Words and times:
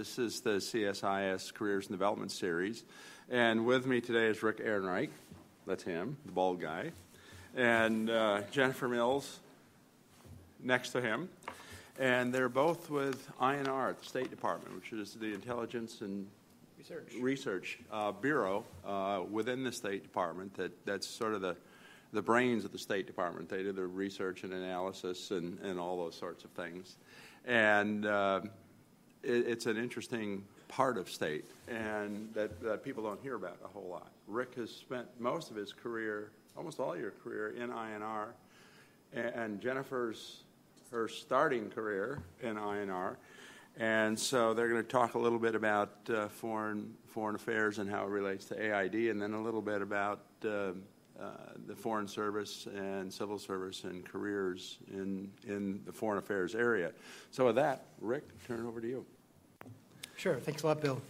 This 0.00 0.18
is 0.18 0.40
the 0.40 0.52
CSIS 0.52 1.52
Careers 1.52 1.88
and 1.88 1.92
Development 1.92 2.32
Series. 2.32 2.84
And 3.28 3.66
with 3.66 3.86
me 3.86 4.00
today 4.00 4.28
is 4.28 4.42
Rick 4.42 4.64
Ehrenreich. 4.64 5.10
That's 5.66 5.82
him, 5.82 6.16
the 6.24 6.32
bald 6.32 6.58
guy. 6.58 6.92
And 7.54 8.08
uh, 8.08 8.40
Jennifer 8.50 8.88
Mills 8.88 9.40
next 10.58 10.92
to 10.92 11.02
him. 11.02 11.28
And 11.98 12.32
they're 12.32 12.48
both 12.48 12.88
with 12.88 13.30
INR, 13.42 13.90
at 13.90 14.00
the 14.00 14.06
State 14.06 14.30
Department, 14.30 14.74
which 14.74 14.90
is 14.94 15.12
the 15.12 15.34
Intelligence 15.34 16.00
and 16.00 16.26
Research, 16.78 17.12
Research 17.20 17.78
uh, 17.92 18.12
Bureau 18.12 18.64
uh, 18.86 19.20
within 19.30 19.64
the 19.64 19.72
State 19.72 20.02
Department. 20.02 20.54
That, 20.54 20.72
that's 20.86 21.06
sort 21.06 21.34
of 21.34 21.42
the 21.42 21.56
the 22.12 22.22
brains 22.22 22.64
of 22.64 22.72
the 22.72 22.78
State 22.78 23.06
Department. 23.06 23.48
They 23.48 23.62
do 23.62 23.72
the 23.72 23.86
research 23.86 24.42
and 24.44 24.52
analysis 24.52 25.30
and, 25.30 25.58
and 25.60 25.78
all 25.78 25.96
those 25.96 26.16
sorts 26.16 26.42
of 26.42 26.50
things. 26.50 26.96
And 27.44 28.04
uh, 28.04 28.40
it, 29.22 29.46
it's 29.46 29.66
an 29.66 29.76
interesting 29.76 30.44
part 30.68 30.96
of 30.96 31.10
state 31.10 31.44
and 31.68 32.32
that, 32.34 32.60
that 32.62 32.84
people 32.84 33.02
don't 33.02 33.20
hear 33.20 33.34
about 33.34 33.58
a 33.64 33.68
whole 33.68 33.88
lot. 33.88 34.10
Rick 34.26 34.54
has 34.54 34.70
spent 34.70 35.06
most 35.18 35.50
of 35.50 35.56
his 35.56 35.72
career, 35.72 36.30
almost 36.56 36.78
all 36.78 36.96
your 36.96 37.10
career, 37.10 37.50
in 37.50 37.70
INR, 37.70 38.28
and, 39.12 39.26
and 39.26 39.60
Jennifer's 39.60 40.44
her 40.90 41.08
starting 41.08 41.70
career 41.70 42.22
in 42.42 42.56
INR. 42.56 43.16
And 43.78 44.18
so 44.18 44.52
they're 44.52 44.68
going 44.68 44.82
to 44.82 44.88
talk 44.88 45.14
a 45.14 45.18
little 45.18 45.38
bit 45.38 45.54
about 45.54 45.90
uh, 46.12 46.28
foreign 46.28 46.94
foreign 47.06 47.34
affairs 47.34 47.78
and 47.78 47.90
how 47.90 48.04
it 48.04 48.10
relates 48.10 48.44
to 48.46 48.54
AID, 48.54 48.94
and 49.10 49.20
then 49.20 49.32
a 49.32 49.42
little 49.42 49.62
bit 49.62 49.82
about 49.82 50.20
uh, 50.44 50.72
the 51.66 51.74
Foreign 51.74 52.08
Service 52.08 52.66
and 52.74 53.12
Civil 53.12 53.38
Service 53.38 53.84
and 53.84 54.04
careers 54.04 54.78
in, 54.92 55.30
in 55.46 55.80
the 55.84 55.92
foreign 55.92 56.18
affairs 56.18 56.54
area. 56.54 56.92
So, 57.30 57.46
with 57.46 57.56
that, 57.56 57.86
Rick, 58.00 58.24
turn 58.46 58.64
it 58.64 58.68
over 58.68 58.80
to 58.80 58.88
you. 58.88 59.06
Sure. 60.16 60.36
Thanks 60.36 60.62
a 60.62 60.66
lot, 60.66 60.80
Bill. 60.80 61.00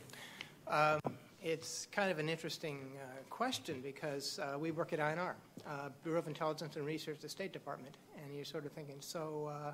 Um, 0.69 1.01
it's 1.43 1.89
kind 1.91 2.11
of 2.11 2.19
an 2.19 2.29
interesting 2.29 2.79
uh, 2.97 3.23
question 3.31 3.81
because 3.83 4.39
uh, 4.39 4.59
we 4.59 4.71
work 4.71 4.93
at 4.93 4.99
INR, 4.99 5.33
uh, 5.67 5.89
Bureau 6.05 6.19
of 6.19 6.29
Intelligence 6.29 6.77
and 6.77 6.85
Research, 6.85 7.19
the 7.21 7.29
State 7.29 7.53
Department, 7.53 7.97
and 8.23 8.35
you're 8.35 8.45
sort 8.45 8.67
of 8.67 8.73
thinking, 8.73 8.97
so 9.01 9.51
uh, 9.51 9.73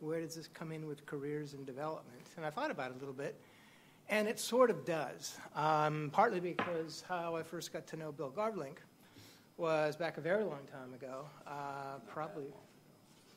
where 0.00 0.20
does 0.20 0.34
this 0.34 0.48
come 0.48 0.72
in 0.72 0.86
with 0.86 1.04
careers 1.04 1.52
and 1.52 1.66
development? 1.66 2.22
And 2.36 2.46
I 2.46 2.50
thought 2.50 2.70
about 2.70 2.90
it 2.90 2.96
a 2.96 2.98
little 2.98 3.14
bit, 3.14 3.38
and 4.08 4.26
it 4.26 4.40
sort 4.40 4.70
of 4.70 4.84
does, 4.86 5.36
um, 5.54 6.10
partly 6.12 6.40
because 6.40 7.04
how 7.06 7.36
I 7.36 7.42
first 7.42 7.72
got 7.72 7.86
to 7.88 7.96
know 7.96 8.10
Bill 8.10 8.32
Garvelink 8.34 8.78
was 9.58 9.96
back 9.96 10.16
a 10.18 10.20
very 10.20 10.44
long 10.44 10.60
time 10.70 10.94
ago, 10.94 11.26
uh, 11.44 11.98
probably, 12.06 12.46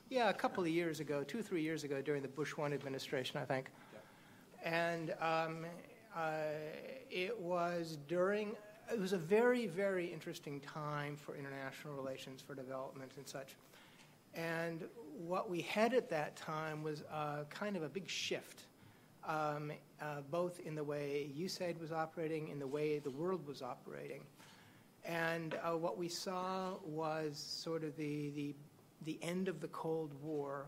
yeah, 0.10 0.30
a 0.30 0.34
couple 0.34 0.64
of 0.64 0.70
years 0.70 1.00
ago, 1.00 1.24
two, 1.24 1.42
three 1.42 1.64
years 1.64 1.84
ago 1.84 2.00
during 2.00 2.22
the 2.22 2.28
Bush 2.28 2.56
1 2.56 2.74
administration, 2.74 3.40
I 3.40 3.46
think. 3.46 3.72
And 4.64 5.16
um, 5.20 5.66
uh, 6.16 6.44
it 7.10 7.38
was 7.40 7.98
during, 8.08 8.56
it 8.94 9.00
was 9.00 9.14
a 9.14 9.18
very, 9.18 9.66
very 9.66 10.06
interesting 10.06 10.60
time 10.60 11.18
for 11.18 11.36
international 11.36 11.96
relations, 11.96 12.40
for 12.40 12.54
development 12.54 13.12
and 13.18 13.28
such. 13.28 13.56
And 14.36 14.84
what 15.18 15.50
we 15.50 15.62
had 15.62 15.96
at 15.96 16.08
that 16.12 16.36
time 16.36 16.84
was 16.84 17.04
uh, 17.12 17.46
kind 17.50 17.76
of 17.76 17.82
a 17.82 17.90
big 17.90 18.08
shift, 18.08 18.66
um, 19.28 19.72
uh, 20.00 20.22
both 20.30 20.60
in 20.60 20.76
the 20.76 20.84
way 20.84 21.32
USAID 21.36 21.82
was 21.82 21.92
operating, 21.92 22.50
in 22.50 22.60
the 22.60 22.68
way 22.68 23.00
the 23.00 23.10
world 23.10 23.48
was 23.48 23.64
operating. 23.64 24.22
And 25.06 25.56
uh, 25.64 25.78
what 25.78 25.98
we 25.98 26.08
saw 26.08 26.76
was 26.86 27.38
sort 27.38 27.84
of 27.84 27.96
the, 27.98 28.30
the, 28.32 28.56
the 29.06 29.20
end 29.22 29.48
of 29.48 29.60
the 29.60 29.68
Cold 29.70 30.12
War 30.22 30.68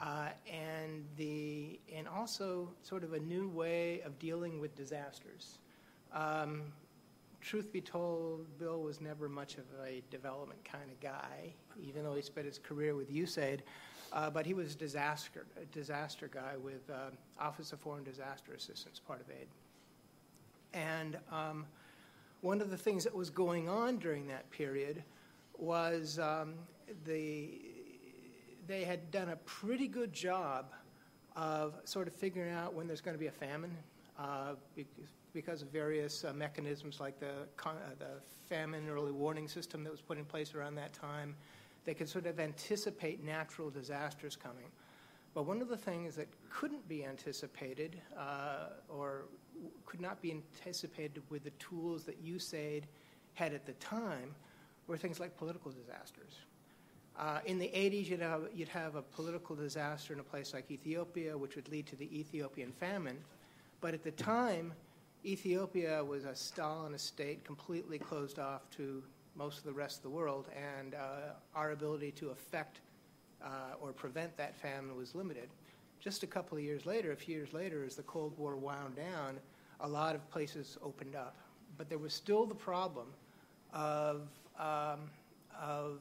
uh, 0.00 0.28
and, 0.50 1.04
the, 1.16 1.80
and 1.94 2.06
also 2.06 2.70
sort 2.82 3.02
of 3.02 3.14
a 3.14 3.18
new 3.18 3.48
way 3.48 4.00
of 4.02 4.18
dealing 4.18 4.60
with 4.60 4.76
disasters. 4.76 5.58
Um, 6.12 6.62
truth 7.40 7.72
be 7.72 7.80
told, 7.80 8.46
Bill 8.58 8.80
was 8.80 9.00
never 9.00 9.28
much 9.28 9.56
of 9.56 9.64
a 9.84 10.02
development 10.10 10.64
kind 10.64 10.90
of 10.90 11.00
guy, 11.00 11.52
even 11.82 12.04
though 12.04 12.14
he 12.14 12.22
spent 12.22 12.46
his 12.46 12.58
career 12.58 12.94
with 12.94 13.12
USAID. 13.12 13.60
Uh, 14.12 14.30
but 14.30 14.46
he 14.46 14.54
was 14.54 14.74
a 14.74 14.78
disaster, 14.78 15.44
a 15.60 15.66
disaster 15.66 16.30
guy 16.32 16.56
with 16.62 16.88
uh, 16.90 17.10
Office 17.38 17.72
of 17.72 17.80
Foreign 17.80 18.04
Disaster 18.04 18.54
Assistance, 18.54 19.00
part 19.06 19.20
of 19.20 19.28
AID. 19.30 19.48
And 20.72 21.18
um, 21.30 21.66
one 22.40 22.60
of 22.60 22.70
the 22.70 22.76
things 22.76 23.04
that 23.04 23.14
was 23.14 23.30
going 23.30 23.68
on 23.68 23.98
during 23.98 24.26
that 24.28 24.48
period 24.50 25.02
was 25.56 26.18
um, 26.18 26.54
the, 27.04 27.50
they 28.66 28.84
had 28.84 29.10
done 29.10 29.30
a 29.30 29.36
pretty 29.36 29.88
good 29.88 30.12
job 30.12 30.72
of 31.34 31.74
sort 31.84 32.06
of 32.06 32.14
figuring 32.14 32.52
out 32.52 32.74
when 32.74 32.86
there's 32.86 33.00
going 33.00 33.14
to 33.14 33.18
be 33.18 33.26
a 33.26 33.32
famine 33.32 33.76
uh, 34.18 34.54
because 35.32 35.62
of 35.62 35.68
various 35.68 36.24
uh, 36.24 36.32
mechanisms 36.32 37.00
like 37.00 37.18
the, 37.20 37.46
uh, 37.64 37.72
the 37.98 38.20
famine 38.48 38.88
early 38.88 39.12
warning 39.12 39.48
system 39.48 39.84
that 39.84 39.90
was 39.90 40.00
put 40.00 40.18
in 40.18 40.24
place 40.24 40.54
around 40.54 40.74
that 40.74 40.92
time. 40.92 41.34
They 41.84 41.94
could 41.94 42.08
sort 42.08 42.26
of 42.26 42.38
anticipate 42.38 43.24
natural 43.24 43.70
disasters 43.70 44.36
coming. 44.36 44.66
But 45.34 45.44
one 45.44 45.60
of 45.60 45.68
the 45.68 45.76
things 45.76 46.16
that 46.16 46.28
couldn't 46.50 46.88
be 46.88 47.04
anticipated 47.04 48.00
uh, 48.18 48.70
or 48.88 49.26
could 49.86 50.00
not 50.00 50.20
be 50.20 50.30
anticipated 50.30 51.22
with 51.30 51.44
the 51.44 51.50
tools 51.52 52.04
that 52.04 52.24
USAID 52.24 52.84
had 53.34 53.54
at 53.54 53.66
the 53.66 53.72
time 53.74 54.34
were 54.86 54.96
things 54.96 55.20
like 55.20 55.36
political 55.36 55.70
disasters. 55.70 56.40
Uh, 57.18 57.40
in 57.46 57.58
the 57.58 57.66
80s, 57.66 58.08
you'd 58.08 58.20
have, 58.20 58.42
you'd 58.54 58.68
have 58.68 58.94
a 58.94 59.02
political 59.02 59.56
disaster 59.56 60.12
in 60.12 60.20
a 60.20 60.22
place 60.24 60.54
like 60.54 60.70
Ethiopia, 60.70 61.36
which 61.36 61.56
would 61.56 61.68
lead 61.68 61.86
to 61.86 61.96
the 61.96 62.18
Ethiopian 62.18 62.72
famine. 62.72 63.18
But 63.80 63.94
at 63.94 64.04
the 64.04 64.12
time, 64.12 64.72
Ethiopia 65.24 66.04
was 66.04 66.24
a 66.24 66.32
Stalinist 66.32 67.00
state, 67.00 67.44
completely 67.44 67.98
closed 67.98 68.38
off 68.38 68.70
to 68.76 69.02
most 69.34 69.58
of 69.58 69.64
the 69.64 69.72
rest 69.72 69.98
of 69.98 70.02
the 70.04 70.10
world, 70.10 70.46
and 70.56 70.94
uh, 70.94 71.34
our 71.54 71.72
ability 71.72 72.12
to 72.12 72.30
affect 72.30 72.80
uh, 73.42 73.74
or 73.80 73.92
prevent 73.92 74.36
that 74.36 74.56
famine 74.56 74.96
was 74.96 75.14
limited. 75.14 75.48
Just 76.00 76.22
a 76.22 76.26
couple 76.26 76.56
of 76.56 76.64
years 76.64 76.86
later, 76.86 77.12
a 77.12 77.16
few 77.16 77.34
years 77.34 77.52
later, 77.52 77.84
as 77.84 77.96
the 77.96 78.02
Cold 78.02 78.36
War 78.38 78.56
wound 78.56 78.96
down, 78.96 79.38
a 79.80 79.88
lot 79.88 80.14
of 80.14 80.28
places 80.30 80.78
opened 80.82 81.16
up. 81.16 81.36
But 81.76 81.88
there 81.88 81.98
was 81.98 82.14
still 82.14 82.46
the 82.46 82.54
problem 82.54 83.08
of, 83.72 84.28
um, 84.58 85.10
of 85.60 86.00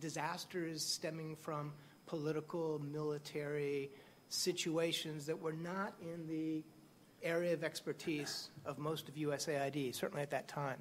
disasters 0.00 0.84
stemming 0.84 1.36
from 1.36 1.72
political, 2.06 2.78
military 2.78 3.90
situations 4.28 5.26
that 5.26 5.40
were 5.40 5.52
not 5.52 5.94
in 6.02 6.26
the 6.26 6.62
area 7.22 7.52
of 7.52 7.64
expertise 7.64 8.50
of 8.64 8.78
most 8.78 9.08
of 9.08 9.14
USAID, 9.14 9.94
certainly 9.94 10.22
at 10.22 10.30
that 10.30 10.46
time. 10.46 10.80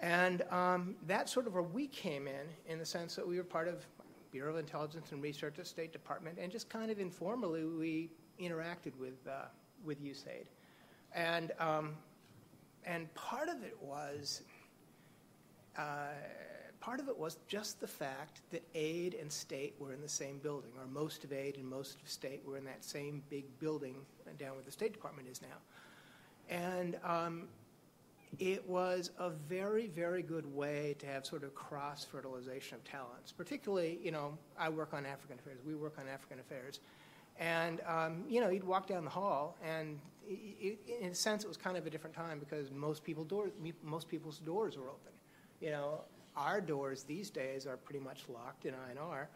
And 0.00 0.42
um, 0.50 0.96
that's 1.06 1.32
sort 1.32 1.46
of 1.46 1.54
where 1.54 1.62
we 1.62 1.86
came 1.86 2.26
in, 2.26 2.46
in 2.66 2.78
the 2.78 2.84
sense 2.84 3.14
that 3.14 3.26
we 3.26 3.38
were 3.38 3.44
part 3.44 3.68
of 3.68 3.86
Bureau 4.34 4.50
of 4.50 4.58
Intelligence 4.58 5.12
and 5.12 5.22
Research 5.22 5.60
at 5.60 5.66
State 5.68 5.92
Department, 5.92 6.38
and 6.40 6.50
just 6.50 6.68
kind 6.68 6.90
of 6.90 6.98
informally 6.98 7.64
we 7.64 8.10
interacted 8.40 8.90
with, 8.98 9.14
uh, 9.28 9.44
with 9.84 10.02
USAID. 10.02 10.46
And, 11.14 11.52
um, 11.60 11.94
and 12.84 13.14
part 13.14 13.48
of 13.48 13.62
it 13.62 13.76
was, 13.80 14.42
uh, 15.78 16.08
part 16.80 16.98
of 16.98 17.06
it 17.06 17.16
was 17.16 17.38
just 17.46 17.80
the 17.80 17.86
fact 17.86 18.40
that 18.50 18.64
aid 18.74 19.14
and 19.14 19.30
state 19.30 19.76
were 19.78 19.92
in 19.92 20.00
the 20.00 20.08
same 20.08 20.38
building, 20.38 20.72
or 20.80 20.86
most 20.88 21.22
of 21.22 21.32
aid 21.32 21.56
and 21.56 21.64
most 21.64 22.02
of 22.02 22.08
state 22.08 22.42
were 22.44 22.56
in 22.56 22.64
that 22.64 22.84
same 22.84 23.22
big 23.30 23.44
building 23.60 23.94
down 24.36 24.54
where 24.54 24.64
the 24.64 24.72
State 24.72 24.92
Department 24.92 25.28
is 25.28 25.40
now. 25.40 25.58
And 26.50 26.98
um, 27.04 27.46
it 28.38 28.68
was 28.68 29.10
a 29.18 29.30
very, 29.30 29.86
very 29.86 30.22
good 30.22 30.46
way 30.46 30.96
to 30.98 31.06
have 31.06 31.26
sort 31.26 31.44
of 31.44 31.54
cross 31.54 32.04
fertilization 32.04 32.76
of 32.76 32.84
talents. 32.84 33.32
Particularly, 33.32 33.98
you 34.02 34.10
know, 34.10 34.38
I 34.58 34.68
work 34.68 34.94
on 34.94 35.06
African 35.06 35.38
affairs, 35.38 35.58
we 35.66 35.74
work 35.74 35.96
on 35.98 36.08
African 36.08 36.40
affairs. 36.40 36.80
And, 37.38 37.80
um, 37.86 38.24
you 38.28 38.40
know, 38.40 38.48
you'd 38.48 38.64
walk 38.64 38.86
down 38.86 39.04
the 39.04 39.10
hall, 39.10 39.56
and 39.64 39.98
it, 40.26 40.78
in 41.00 41.10
a 41.10 41.14
sense, 41.14 41.42
it 41.42 41.48
was 41.48 41.56
kind 41.56 41.76
of 41.76 41.86
a 41.86 41.90
different 41.90 42.14
time 42.14 42.38
because 42.38 42.70
most, 42.70 43.02
people 43.02 43.24
door, 43.24 43.50
most 43.82 44.08
people's 44.08 44.38
doors 44.38 44.76
were 44.76 44.88
open. 44.88 45.12
You 45.60 45.70
know, 45.70 46.02
our 46.36 46.60
doors 46.60 47.02
these 47.02 47.30
days 47.30 47.66
are 47.66 47.76
pretty 47.76 48.00
much 48.00 48.24
locked 48.28 48.66
in 48.66 48.74
INR. 48.74 49.26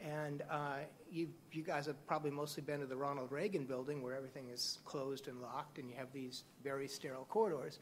And 0.00 0.42
uh, 0.50 0.78
you, 1.10 1.28
you 1.52 1.62
guys 1.62 1.86
have 1.86 2.04
probably 2.06 2.30
mostly 2.30 2.62
been 2.62 2.80
to 2.80 2.86
the 2.86 2.96
Ronald 2.96 3.30
Reagan 3.30 3.66
building 3.66 4.02
where 4.02 4.16
everything 4.16 4.48
is 4.52 4.78
closed 4.84 5.28
and 5.28 5.40
locked, 5.40 5.78
and 5.78 5.88
you 5.88 5.96
have 5.96 6.12
these 6.12 6.44
very 6.64 6.88
sterile 6.88 7.26
corridors 7.28 7.78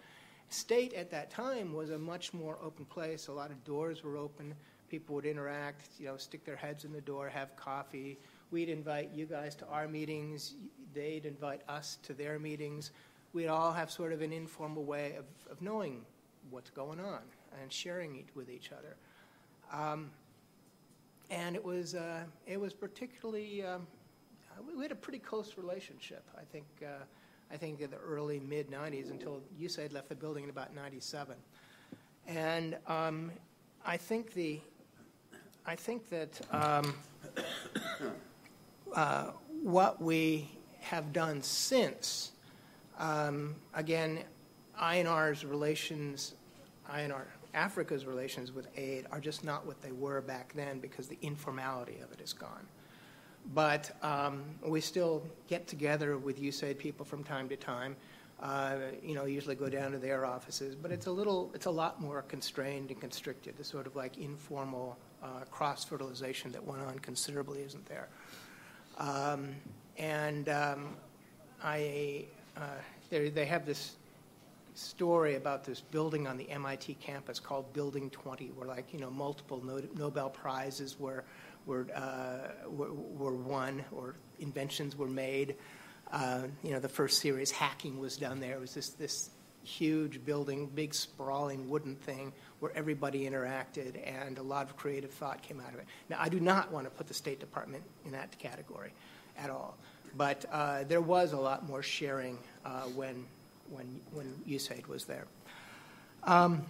state 0.50 0.92
at 0.94 1.10
that 1.10 1.30
time 1.30 1.72
was 1.72 1.90
a 1.90 1.98
much 1.98 2.34
more 2.34 2.58
open 2.62 2.84
place. 2.84 3.28
A 3.28 3.32
lot 3.32 3.50
of 3.50 3.64
doors 3.64 4.04
were 4.04 4.16
open. 4.16 4.54
People 4.88 5.14
would 5.14 5.24
interact, 5.24 5.88
you 5.98 6.06
know, 6.06 6.16
stick 6.16 6.44
their 6.44 6.56
heads 6.56 6.84
in 6.84 6.92
the 6.92 7.00
door, 7.00 7.28
have 7.28 7.54
coffee. 7.56 8.18
We'd 8.50 8.68
invite 8.68 9.10
you 9.14 9.26
guys 9.26 9.54
to 9.56 9.66
our 9.68 9.86
meetings. 9.86 10.54
They'd 10.92 11.24
invite 11.24 11.62
us 11.68 11.98
to 12.02 12.12
their 12.12 12.38
meetings. 12.38 12.90
We'd 13.32 13.46
all 13.46 13.72
have 13.72 13.90
sort 13.90 14.12
of 14.12 14.22
an 14.22 14.32
informal 14.32 14.84
way 14.84 15.14
of, 15.16 15.24
of 15.50 15.62
knowing 15.62 16.04
what's 16.50 16.70
going 16.70 16.98
on 16.98 17.20
and 17.62 17.72
sharing 17.72 18.16
it 18.16 18.26
with 18.34 18.50
each 18.50 18.70
other. 18.72 18.96
Um, 19.72 20.10
and 21.30 21.54
it 21.54 21.64
was, 21.64 21.94
uh, 21.94 22.24
it 22.46 22.60
was 22.60 22.74
particularly, 22.74 23.62
um, 23.62 23.86
we 24.76 24.82
had 24.82 24.90
a 24.90 24.96
pretty 24.96 25.20
close 25.20 25.56
relationship. 25.56 26.24
I 26.36 26.42
think 26.42 26.66
uh, 26.82 27.04
I 27.52 27.56
think, 27.56 27.80
in 27.80 27.90
the 27.90 27.96
early 27.96 28.40
mid 28.40 28.70
90s 28.70 29.10
until 29.10 29.40
USAID 29.60 29.92
left 29.92 30.08
the 30.08 30.14
building 30.14 30.44
in 30.44 30.50
about 30.50 30.74
97. 30.74 31.34
And 32.26 32.76
um, 32.86 33.32
I 33.84 33.96
think 33.96 34.34
the 34.34 34.60
I 35.66 35.76
think 35.76 36.08
that 36.08 36.40
um, 36.52 36.94
uh, 38.94 39.26
what 39.62 40.00
we 40.00 40.48
have 40.80 41.12
done 41.12 41.42
since, 41.42 42.32
um, 42.98 43.54
again, 43.74 44.20
INR's 44.80 45.44
relations, 45.44 46.34
INR 46.90 47.22
Africa's 47.52 48.06
relations 48.06 48.52
with 48.52 48.68
aid 48.76 49.06
are 49.12 49.20
just 49.20 49.44
not 49.44 49.66
what 49.66 49.82
they 49.82 49.92
were 49.92 50.20
back 50.20 50.52
then 50.54 50.78
because 50.78 51.08
the 51.08 51.18
informality 51.20 51.98
of 52.02 52.12
it 52.12 52.20
is 52.20 52.32
gone. 52.32 52.66
But 53.54 53.90
um, 54.02 54.44
we 54.64 54.80
still 54.80 55.22
get 55.48 55.66
together 55.66 56.18
with 56.18 56.40
USAID 56.40 56.78
people 56.78 57.04
from 57.04 57.24
time 57.24 57.48
to 57.48 57.56
time. 57.56 57.96
Uh, 58.40 58.76
you 59.02 59.14
know, 59.14 59.26
usually 59.26 59.54
go 59.54 59.68
down 59.68 59.92
to 59.92 59.98
their 59.98 60.24
offices, 60.24 60.74
but 60.74 60.90
it's 60.90 61.06
a 61.06 61.10
little, 61.10 61.50
it's 61.54 61.66
a 61.66 61.70
lot 61.70 62.00
more 62.00 62.22
constrained 62.22 62.90
and 62.90 62.98
constricted. 62.98 63.56
The 63.58 63.64
sort 63.64 63.86
of 63.86 63.96
like 63.96 64.16
informal 64.16 64.96
uh, 65.22 65.44
cross 65.50 65.84
fertilization 65.84 66.50
that 66.52 66.64
went 66.64 66.80
on 66.82 66.98
considerably 67.00 67.60
isn't 67.62 67.84
there. 67.86 68.08
Um, 68.98 69.50
and 69.98 70.48
um, 70.48 70.96
I, 71.62 72.24
uh, 72.56 72.60
they 73.10 73.44
have 73.44 73.66
this 73.66 73.96
story 74.74 75.34
about 75.34 75.64
this 75.64 75.80
building 75.80 76.26
on 76.26 76.36
the 76.36 76.48
MIT 76.50 76.94
campus 76.94 77.38
called 77.38 77.70
Building 77.72 78.10
20, 78.10 78.52
where 78.54 78.66
like 78.66 78.92
you 78.92 79.00
know 79.00 79.10
multiple 79.10 79.62
Nobel 79.96 80.30
prizes 80.30 80.98
were 80.98 81.24
were, 81.66 81.86
uh, 81.94 82.68
were, 82.68 82.92
were 82.92 83.34
won 83.34 83.84
or 83.92 84.14
inventions 84.38 84.96
were 84.96 85.08
made. 85.08 85.56
Uh, 86.12 86.42
you 86.62 86.70
know, 86.70 86.80
the 86.80 86.88
first 86.88 87.20
series 87.20 87.50
hacking 87.50 87.98
was 87.98 88.16
done 88.16 88.40
there. 88.40 88.54
It 88.54 88.60
was 88.60 88.74
this 88.74 88.90
this 88.90 89.30
huge 89.62 90.24
building, 90.24 90.66
big 90.74 90.94
sprawling 90.94 91.68
wooden 91.68 91.94
thing 91.96 92.32
where 92.60 92.72
everybody 92.74 93.28
interacted 93.28 94.00
and 94.06 94.38
a 94.38 94.42
lot 94.42 94.66
of 94.66 94.76
creative 94.76 95.10
thought 95.10 95.42
came 95.42 95.60
out 95.60 95.72
of 95.72 95.80
it. 95.80 95.86
Now, 96.08 96.16
I 96.18 96.28
do 96.28 96.40
not 96.40 96.72
want 96.72 96.86
to 96.86 96.90
put 96.90 97.06
the 97.06 97.14
State 97.14 97.40
Department 97.40 97.84
in 98.04 98.12
that 98.12 98.36
category 98.38 98.92
at 99.38 99.50
all, 99.50 99.76
but 100.16 100.44
uh, 100.50 100.84
there 100.84 101.00
was 101.00 101.32
a 101.32 101.38
lot 101.38 101.68
more 101.68 101.82
sharing 101.82 102.38
uh, 102.64 102.82
when 102.94 103.26
when 103.70 104.00
when 104.12 104.34
USAID 104.48 104.88
was 104.88 105.04
there. 105.04 105.26
Um, 106.24 106.66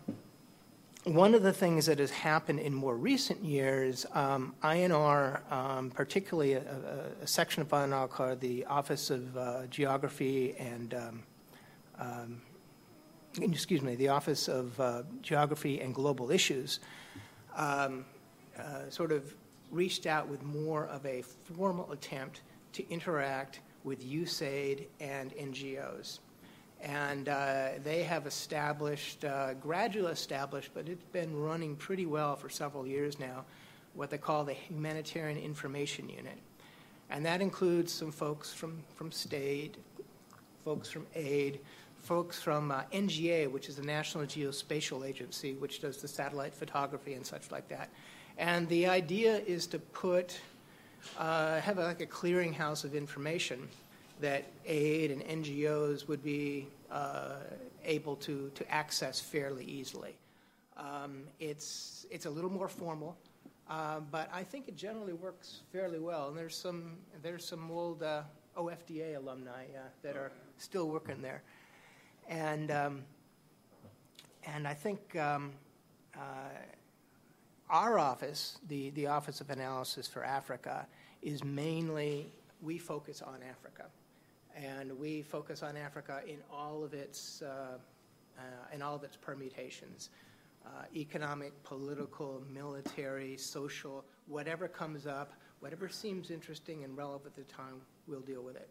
one 1.05 1.35
of 1.35 1.43
the 1.43 1.52
things 1.52 1.87
that 1.87 1.99
has 1.99 2.11
happened 2.11 2.61
in 2.61 2.75
more 2.75 2.94
recent 2.94 3.43
years, 3.43 4.05
um, 4.12 4.55
INR, 4.62 5.50
um, 5.50 5.91
particularly 5.91 6.52
a, 6.52 6.61
a, 6.61 7.23
a, 7.23 7.26
section 7.26 7.62
of 7.62 7.69
INR 7.69 8.08
called 8.08 8.41
the 8.41 8.67
Office 8.67 9.08
of 9.08 9.37
uh, 9.37 9.67
Geography 9.69 10.55
and, 10.58 10.94
um, 10.94 11.23
um 11.99 12.43
excuse 13.41 13.81
me, 13.81 13.94
the 13.94 14.08
Office 14.08 14.49
of 14.49 14.79
uh, 14.79 15.02
Geography 15.23 15.81
and 15.81 15.94
Global 15.94 16.31
Issues, 16.31 16.81
um, 17.56 18.05
uh, 18.58 18.91
sort 18.91 19.11
of 19.11 19.35
reached 19.70 20.05
out 20.05 20.29
with 20.29 20.43
more 20.43 20.87
of 20.87 21.06
a 21.06 21.23
formal 21.23 21.91
attempt 21.93 22.43
to 22.75 22.87
interact 22.91 23.61
with 23.85 24.05
USAID 24.05 24.87
and 25.00 25.32
NGOs 25.35 26.19
and 26.82 27.29
uh, 27.29 27.69
they 27.85 28.03
have 28.03 28.27
established, 28.27 29.25
uh, 29.25 29.55
gradually 29.55 30.12
established, 30.12 30.71
but 30.73 30.88
it's 30.88 31.05
been 31.12 31.37
running 31.38 31.77
pretty 31.77 32.06
well 32.06 32.37
for 32.37 32.49
several 32.49 32.87
years 32.87 33.19
now, 33.19 33.44
what 33.94 34.11
they 34.11 34.19
call 34.19 34.44
the 34.44 34.55
Humanitarian 34.55 35.38
Information 35.38 36.09
Unit. 36.09 36.38
And 37.11 37.27
that 37.27 37.43
includes 37.43 37.93
some 37.93 38.12
folks 38.12 38.53
from, 38.53 38.82
from 38.94 39.12
state, 39.12 39.77
folks 40.65 40.88
from 40.88 41.06
aid, 41.15 41.61
folks 42.03 42.41
from 42.41 42.71
uh, 42.71 42.82
NGA, 42.93 43.50
which 43.50 43.69
is 43.69 43.77
the 43.77 43.82
National 43.82 44.25
Geospatial 44.25 45.06
Agency, 45.06 45.55
which 45.55 45.81
does 45.81 45.99
the 45.99 46.09
satellite 46.09 46.55
photography 46.55 47.15
and 47.15 47.27
such 47.27 47.50
like 47.50 47.69
that. 47.69 47.91
And 48.38 48.69
the 48.69 48.87
idea 48.87 49.38
is 49.38 49.67
to 49.69 49.79
put, 49.79 50.41
uh, 51.19 51.61
have 51.61 51.79
a, 51.79 51.85
like 51.85 52.00
a 52.00 52.06
clearinghouse 52.06 52.85
of 52.85 52.94
information 52.94 53.69
that 54.20 54.44
aid 54.67 55.11
and 55.11 55.22
NGOs 55.22 56.06
would 56.08 56.22
be 56.22 56.69
uh, 56.90 57.37
able 57.84 58.17
to, 58.17 58.50
to 58.55 58.70
access 58.70 59.20
fairly 59.20 59.64
easily. 59.64 60.14
Um, 60.76 61.25
it's, 61.38 62.06
it's 62.11 62.26
a 62.26 62.31
little 62.31 62.50
more 62.50 62.69
formal, 62.69 63.17
uh, 63.69 64.00
but 64.11 64.28
I 64.32 64.43
think 64.43 64.69
it 64.69 64.76
generally 64.76 65.12
works 65.12 65.61
fairly 65.72 65.99
well. 65.99 66.28
And 66.28 66.37
there's 66.37 66.56
some, 66.56 66.96
there's 67.22 67.44
some 67.44 67.70
old 67.70 68.02
uh, 68.02 68.22
OFDA 68.56 69.17
alumni 69.17 69.64
uh, 69.64 69.88
that 70.02 70.17
are 70.17 70.32
still 70.58 70.88
working 70.88 71.22
there. 71.22 71.43
And, 72.28 72.70
um, 72.70 73.02
and 74.46 74.67
I 74.67 74.75
think 74.75 75.17
um, 75.17 75.52
uh, 76.14 76.19
our 77.69 77.99
office, 77.99 78.58
the, 78.69 78.90
the 78.90 79.06
Office 79.06 79.40
of 79.40 79.50
Analysis 79.50 80.06
for 80.06 80.25
Africa, 80.25 80.87
is 81.22 81.44
mainly, 81.44 82.32
we 82.62 82.78
focus 82.78 83.22
on 83.22 83.38
Africa 83.49 83.87
and 84.56 84.99
we 84.99 85.23
focus 85.23 85.62
on 85.62 85.76
Africa 85.76 86.20
in 86.26 86.38
all 86.52 86.82
of 86.85 86.94
its 86.94 87.43
uh, 87.43 87.79
uh, 88.38 88.75
in 88.75 88.82
all 88.82 88.94
of 88.94 89.05
its 89.05 89.17
permutations, 89.17 90.11
uh, 90.64 90.85
economic, 90.97 91.62
political, 91.62 92.43
military, 92.50 93.37
social, 93.37 94.05
whatever 94.26 94.67
comes 94.67 95.06
up, 95.06 95.35
whatever 95.61 95.88
seems 95.88 96.31
interesting 96.31 96.85
and 96.85 96.97
relevant 96.97 97.35
at 97.38 97.47
the 97.47 97.52
time, 97.52 97.82
we'll 98.06 98.20
deal 98.20 98.43
with 98.43 98.56
it. 98.56 98.70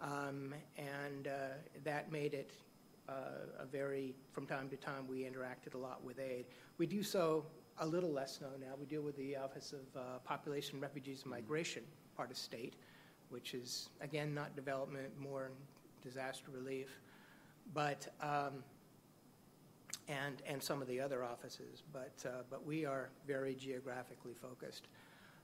Um, 0.00 0.54
and 0.78 1.28
uh, 1.28 1.30
that 1.84 2.10
made 2.10 2.32
it 2.32 2.52
uh, 3.08 3.12
a 3.58 3.66
very, 3.66 4.14
from 4.32 4.46
time 4.46 4.68
to 4.70 4.76
time, 4.76 5.06
we 5.06 5.24
interacted 5.24 5.74
a 5.74 5.78
lot 5.78 6.02
with 6.02 6.18
aid. 6.18 6.46
We 6.78 6.86
do 6.86 7.02
so 7.02 7.44
a 7.78 7.86
little 7.86 8.12
less 8.12 8.40
now. 8.40 8.48
Now 8.58 8.74
we 8.78 8.86
deal 8.86 9.02
with 9.02 9.16
the 9.16 9.36
Office 9.36 9.72
of 9.72 10.00
uh, 10.00 10.18
Population, 10.24 10.80
Refugees, 10.80 11.22
and 11.22 11.30
Migration, 11.30 11.82
part 12.16 12.30
of 12.30 12.36
state 12.36 12.74
which 13.32 13.54
is, 13.54 13.88
again, 14.00 14.34
not 14.34 14.54
development, 14.54 15.08
more 15.18 15.50
disaster 16.02 16.50
relief, 16.52 17.00
but, 17.72 18.06
um, 18.20 18.62
and, 20.08 20.42
and 20.46 20.62
some 20.62 20.82
of 20.82 20.88
the 20.88 21.00
other 21.00 21.24
offices, 21.24 21.82
but, 21.92 22.12
uh, 22.26 22.42
but 22.50 22.66
we 22.66 22.84
are 22.84 23.08
very 23.26 23.54
geographically 23.54 24.34
focused. 24.34 24.88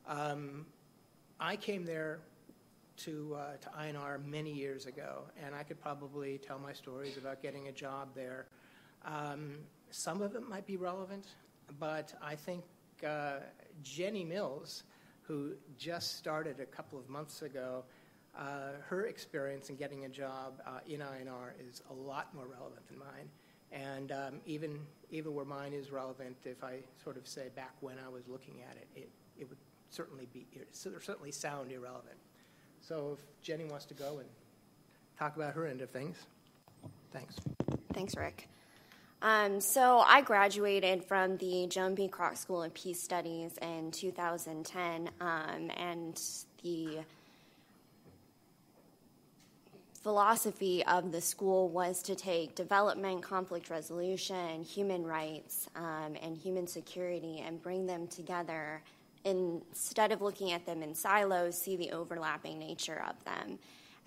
Um, 0.06 0.66
I 1.40 1.56
came 1.56 1.84
there 1.84 2.20
to, 2.98 3.36
uh, 3.38 3.56
to 3.56 3.68
INR 3.70 4.24
many 4.24 4.52
years 4.52 4.86
ago, 4.86 5.22
and 5.42 5.54
I 5.54 5.62
could 5.62 5.80
probably 5.80 6.38
tell 6.38 6.58
my 6.58 6.72
stories 6.72 7.16
about 7.16 7.40
getting 7.40 7.68
a 7.68 7.72
job 7.72 8.08
there. 8.14 8.46
Um, 9.04 9.58
some 9.90 10.20
of 10.20 10.34
it 10.34 10.46
might 10.46 10.66
be 10.66 10.76
relevant, 10.76 11.26
but 11.78 12.12
I 12.22 12.34
think 12.34 12.64
uh, 13.06 13.36
Jenny 13.82 14.24
Mills 14.24 14.82
who 15.28 15.52
just 15.76 16.16
started 16.16 16.58
a 16.58 16.64
couple 16.64 16.98
of 16.98 17.08
months 17.08 17.42
ago. 17.42 17.84
Uh, 18.36 18.72
her 18.88 19.06
experience 19.06 19.68
in 19.68 19.76
getting 19.76 20.06
a 20.06 20.08
job 20.08 20.60
uh, 20.66 20.80
in 20.88 21.00
INR 21.00 21.50
is 21.68 21.82
a 21.90 21.94
lot 21.94 22.34
more 22.34 22.46
relevant 22.46 22.86
than 22.88 22.98
mine. 22.98 23.28
And 23.70 24.10
um, 24.10 24.40
even, 24.46 24.78
even 25.10 25.34
where 25.34 25.44
mine 25.44 25.74
is 25.74 25.90
relevant, 25.92 26.36
if 26.44 26.64
I 26.64 26.78
sort 27.02 27.18
of 27.18 27.26
say 27.26 27.48
back 27.54 27.74
when 27.80 27.96
I 28.04 28.08
was 28.08 28.26
looking 28.26 28.54
at 28.70 28.76
it, 28.76 28.88
it, 28.96 29.08
it 29.38 29.48
would 29.48 29.58
certainly 29.90 30.26
be, 30.32 30.46
it 30.54 30.68
certainly 30.72 31.30
sound 31.30 31.70
irrelevant. 31.70 32.16
So 32.80 33.18
if 33.18 33.42
Jenny 33.42 33.64
wants 33.64 33.84
to 33.86 33.94
go 33.94 34.18
and 34.18 34.28
talk 35.18 35.36
about 35.36 35.52
her 35.52 35.66
end 35.66 35.82
of 35.82 35.90
things, 35.90 36.16
thanks. 37.12 37.36
Thanks, 37.92 38.16
Rick. 38.16 38.48
Um, 39.20 39.60
so 39.60 39.98
I 39.98 40.22
graduated 40.22 41.04
from 41.04 41.38
the 41.38 41.66
Joan 41.68 41.96
B. 41.96 42.08
Kroc 42.08 42.36
School 42.36 42.62
of 42.62 42.72
Peace 42.72 43.02
Studies 43.02 43.58
in 43.60 43.90
2010, 43.90 45.10
um, 45.20 45.70
and 45.76 46.20
the 46.62 47.00
philosophy 50.02 50.84
of 50.86 51.10
the 51.10 51.20
school 51.20 51.68
was 51.68 52.00
to 52.02 52.14
take 52.14 52.54
development, 52.54 53.20
conflict 53.22 53.70
resolution, 53.70 54.62
human 54.62 55.04
rights, 55.04 55.68
um, 55.74 56.14
and 56.22 56.36
human 56.36 56.68
security 56.68 57.42
and 57.44 57.60
bring 57.60 57.86
them 57.86 58.06
together. 58.06 58.80
Instead 59.24 60.12
of 60.12 60.22
looking 60.22 60.52
at 60.52 60.64
them 60.64 60.80
in 60.80 60.94
silos, 60.94 61.60
see 61.60 61.76
the 61.76 61.90
overlapping 61.90 62.56
nature 62.56 63.04
of 63.08 63.22
them. 63.24 63.58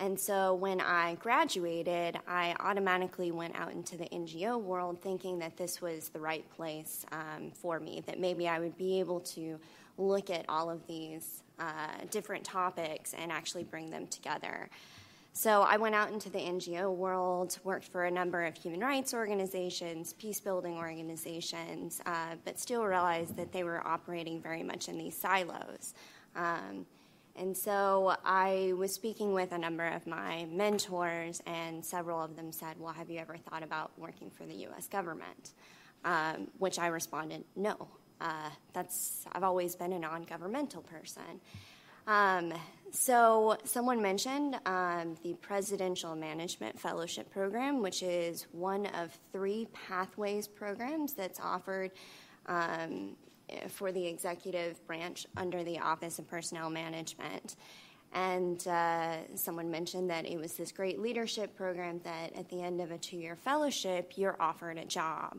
And 0.02 0.20
so 0.20 0.56
when 0.56 0.82
I 0.82 1.14
graduated, 1.16 2.18
I 2.28 2.56
automatically 2.60 3.30
went 3.30 3.56
out 3.56 3.72
into 3.72 3.98
the 3.98 4.06
NGO 4.06 4.60
world 4.60 5.00
thinking 5.00 5.38
that 5.40 5.58
this 5.58 5.80
was 5.80 6.10
the 6.10 6.20
right 6.20 6.44
place 6.56 7.06
um, 7.12 7.52
for 7.54 7.80
me, 7.80 8.02
that 8.08 8.20
maybe 8.20 8.48
I 8.48 8.58
would 8.58 8.76
be 8.78 9.00
able 9.00 9.20
to 9.20 9.60
look 10.00 10.32
at 10.32 10.44
all 10.50 10.72
of 10.72 10.88
these 10.88 11.44
uh, 11.60 12.04
different 12.10 12.44
topics 12.44 13.14
and 13.14 13.32
actually 13.32 13.64
bring 13.64 13.92
them 13.92 14.08
together. 14.08 14.72
So 15.34 15.62
I 15.62 15.78
went 15.78 15.94
out 15.94 16.12
into 16.12 16.32
the 16.32 16.40
NGO 16.40 16.92
world, 16.92 17.60
worked 17.64 17.86
for 17.86 18.06
a 18.06 18.12
number 18.12 18.44
of 18.44 18.58
human 18.58 18.80
rights 18.80 19.14
organizations, 19.14 20.14
peace 20.14 20.40
building 20.40 20.78
organizations, 20.78 22.02
uh, 22.08 22.38
but 22.44 22.60
still 22.60 22.84
realized 22.86 23.38
that 23.38 23.52
they 23.52 23.64
were 23.64 23.86
operating 23.86 24.42
very 24.42 24.64
much 24.64 24.90
in 24.90 24.98
these 24.98 25.16
silos. 25.16 25.94
Um, 26.36 26.88
And 27.36 27.56
so 27.56 28.16
I 28.26 28.74
was 28.78 28.94
speaking 28.94 29.34
with 29.34 29.52
a 29.52 29.58
number 29.58 29.86
of 29.86 30.06
my 30.06 30.46
mentors, 30.52 31.42
and 31.46 31.84
several 31.84 32.22
of 32.22 32.36
them 32.36 32.52
said, 32.52 32.80
Well, 32.80 32.94
have 32.94 33.10
you 33.10 33.20
ever 33.20 33.38
thought 33.38 33.64
about 33.64 33.92
working 33.98 34.30
for 34.30 34.46
the 34.46 34.56
US 34.68 34.88
government? 34.88 35.52
Um, 36.04 36.48
which 36.58 36.80
I 36.80 36.88
responded, 36.88 37.44
No. 37.56 37.88
Uh, 38.20 38.50
that's 38.74 39.26
I've 39.32 39.44
always 39.44 39.76
been 39.76 39.94
a 39.94 40.00
non-governmental 40.00 40.84
person. 40.84 41.42
Um, 42.06 42.54
so 42.92 43.58
someone 43.64 44.02
mentioned 44.02 44.60
um, 44.66 45.16
the 45.24 45.34
Presidential 45.36 46.16
Management 46.16 46.80
Fellowship 46.80 47.32
Program, 47.32 47.82
which 47.82 48.04
is 48.04 48.48
one 48.52 48.86
of 48.88 49.18
three 49.32 49.68
pathways 49.74 50.48
programs 50.48 51.14
that's 51.14 51.40
offered 51.40 51.92
um, 52.48 53.16
for 53.70 53.92
the 53.92 54.06
executive 54.06 54.86
branch 54.88 55.26
under 55.38 55.64
the 55.64 55.80
Office 55.80 56.20
of 56.20 56.28
Personnel 56.28 56.70
Management. 56.70 57.56
And 58.14 58.68
uh, 58.68 59.36
someone 59.36 59.72
mentioned 59.72 60.10
that 60.10 60.26
it 60.26 60.38
was 60.38 60.54
this 60.54 60.72
great 60.72 61.00
leadership 61.00 61.56
program 61.56 62.02
that 62.04 62.36
at 62.36 62.50
the 62.50 62.62
end 62.62 62.82
of 62.82 62.92
a 62.92 62.98
two 62.98 63.18
year 63.18 63.36
fellowship, 63.36 64.14
you're 64.18 64.36
offered 64.40 64.78
a 64.78 64.86
job. 64.86 65.38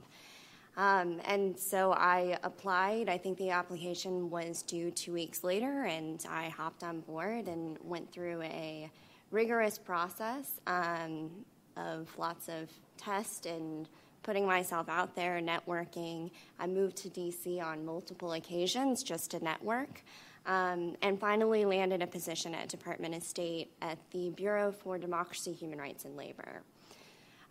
Um, 0.76 1.21
and 1.26 1.59
so 1.59 1.92
I 1.92 2.38
applied. 2.42 3.11
I 3.11 3.19
think 3.19 3.37
the 3.37 3.50
application 3.50 4.31
was 4.31 4.62
due 4.62 4.90
two 4.90 5.12
weeks 5.12 5.45
later, 5.45 5.85
and 5.85 6.25
I 6.31 6.49
hopped 6.49 6.83
on 6.83 7.00
board 7.00 7.47
and 7.47 7.76
went 7.83 8.11
through 8.11 8.40
a 8.42 8.90
rigorous 9.31 9.76
process 9.76 10.61
um, 10.66 11.31
of 11.76 12.09
lots 12.16 12.49
of 12.49 12.71
tests 12.97 13.45
and 13.45 13.87
putting 14.23 14.47
myself 14.47 14.88
out 14.88 15.14
there, 15.14 15.41
networking. 15.41 16.31
I 16.59 16.67
moved 16.67 16.97
to 16.99 17.09
DC 17.09 17.62
on 17.62 17.85
multiple 17.85 18.33
occasions 18.33 19.02
just 19.02 19.31
to 19.33 19.43
network. 19.43 20.02
Um, 20.45 20.97
and 21.02 21.21
finally 21.21 21.64
landed 21.64 22.02
a 22.02 22.07
position 22.07 22.52
at 22.52 22.69
Department 22.69 23.14
of 23.14 23.23
State 23.23 23.71
at 23.81 23.99
the 24.11 24.31
Bureau 24.31 24.73
for 24.73 24.99
Democracy, 24.99 25.52
Human 25.52 25.79
Rights, 25.79 26.05
and 26.05 26.17
Labor. 26.17 26.62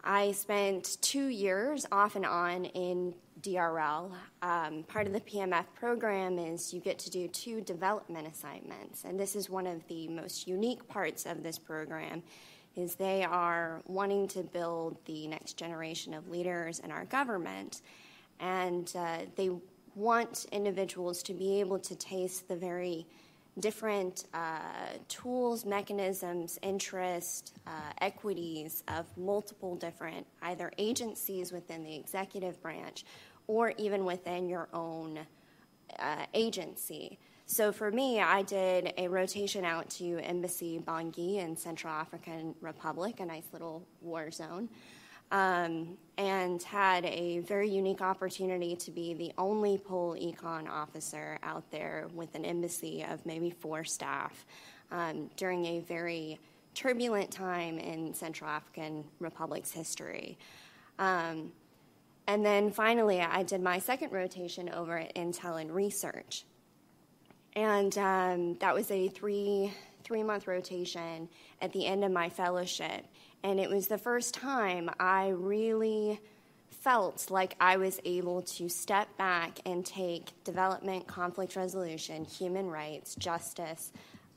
I 0.04 0.32
spent 0.32 0.98
two 1.01 1.28
years 1.28 1.86
off 1.92 2.16
and 2.16 2.25
on 2.25 2.66
in 2.66 3.13
DRL. 3.42 4.12
Um, 4.42 4.84
part 4.84 5.08
of 5.08 5.13
the 5.13 5.22
PMF 5.22 5.66
program 5.75 6.40
is 6.40 6.74
you 6.74 6.82
get 6.82 7.00
to 7.00 7.12
do 7.12 7.28
two 7.28 7.62
development 7.62 8.28
assignments, 8.28 9.06
and 9.06 9.20
this 9.20 9.36
is 9.36 9.50
one 9.50 9.68
of 9.68 9.88
the 9.88 10.08
most 10.08 10.48
unique 10.48 10.88
parts 10.88 11.25
of 11.25 11.44
this 11.44 11.60
program 11.60 12.24
is 12.75 12.96
they 12.96 13.24
are 13.24 13.82
wanting 13.86 14.28
to 14.30 14.44
build 14.44 14.98
the 15.06 15.28
next 15.28 15.58
generation 15.58 16.13
of 16.13 16.30
leaders 16.30 16.80
in 16.80 16.92
our 16.92 17.06
government, 17.06 17.82
and 18.40 18.92
uh, 18.98 19.20
they 19.36 19.50
want 19.96 20.46
individuals 20.51 21.22
to 21.24 21.34
be 21.34 21.60
able 21.60 21.80
to 21.80 21.96
taste 21.96 22.48
the 22.48 22.56
very 22.56 23.06
different 23.60 24.25
uh, 24.34 24.60
tools, 25.10 25.66
mechanisms, 25.66 26.58
interests, 26.62 27.51
uh, 27.68 27.72
equities 28.00 28.84
of 28.88 29.06
multiple 29.18 29.75
different 29.75 30.25
either 30.42 30.72
agencies 30.78 31.51
within 31.51 31.84
the 31.84 31.94
executive 31.96 32.62
branch 32.62 33.04
or 33.48 33.74
even 33.78 34.06
within 34.06 34.48
your 34.48 34.70
own 34.74 35.20
uh, 36.00 36.25
agency. 36.34 37.20
So 37.53 37.74
for 37.74 37.91
me, 37.91 38.22
I 38.22 38.43
did 38.43 38.93
a 38.98 39.10
rotation 39.10 39.65
out 39.65 39.89
to 39.98 40.20
Embassy 40.20 40.79
Bangui 40.79 41.36
in 41.36 41.58
Central 41.58 41.91
African 41.91 42.55
Republic, 42.62 43.20
a 43.20 43.25
nice 43.25 43.43
little 43.51 43.86
war 44.00 44.31
zone, 44.31 44.70
um, 45.34 45.98
and 46.17 46.63
had 46.63 47.03
a 47.03 47.39
very 47.39 47.70
unique 47.70 48.00
opportunity 48.00 48.77
to 48.77 48.89
be 48.89 49.13
the 49.15 49.34
only 49.38 49.77
pol 49.77 50.15
econ 50.15 50.70
officer 50.70 51.38
out 51.43 51.70
there 51.72 52.08
with 52.13 52.36
an 52.36 52.46
embassy 52.46 53.03
of 53.03 53.25
maybe 53.25 53.50
four 53.51 53.84
staff 53.84 54.46
um, 54.89 55.29
during 55.36 55.65
a 55.65 55.81
very 55.81 56.39
turbulent 56.74 57.31
time 57.31 57.77
in 57.79 58.13
Central 58.13 58.50
African 58.50 59.03
Republic's 59.20 59.74
history. 59.74 60.38
Um, 61.00 61.51
and 62.27 62.46
then 62.46 62.72
finally, 62.72 63.20
I 63.20 63.43
did 63.43 63.60
my 63.60 63.79
second 63.79 64.13
rotation 64.13 64.70
over 64.70 64.98
at 64.98 65.13
Intel 65.15 65.60
and 65.60 65.75
Research. 65.75 66.46
And 67.55 67.98
um, 67.98 68.58
that 68.60 68.74
was 68.74 68.89
a 68.91 69.08
three 69.10 69.74
three 70.03 70.24
month 70.24 70.48
rotation 70.48 71.29
at 71.62 71.72
the 71.74 71.86
end 71.86 72.03
of 72.03 72.12
my 72.12 72.29
fellowship. 72.29 73.05
And 73.43 73.60
it 73.60 73.70
was 73.70 73.88
the 73.88 73.98
first 73.98 74.34
time 74.34 74.89
I 75.00 75.29
really 75.29 76.20
felt 76.70 77.29
like 77.29 77.55
I 77.60 77.77
was 77.77 78.00
able 78.05 78.41
to 78.41 78.67
step 78.67 79.15
back 79.17 79.60
and 79.65 79.86
take 79.86 80.31
development, 80.43 81.08
conflict 81.08 81.55
resolution, 81.55 82.25
human 82.25 82.67
rights, 82.67 83.15
justice, 83.15 83.91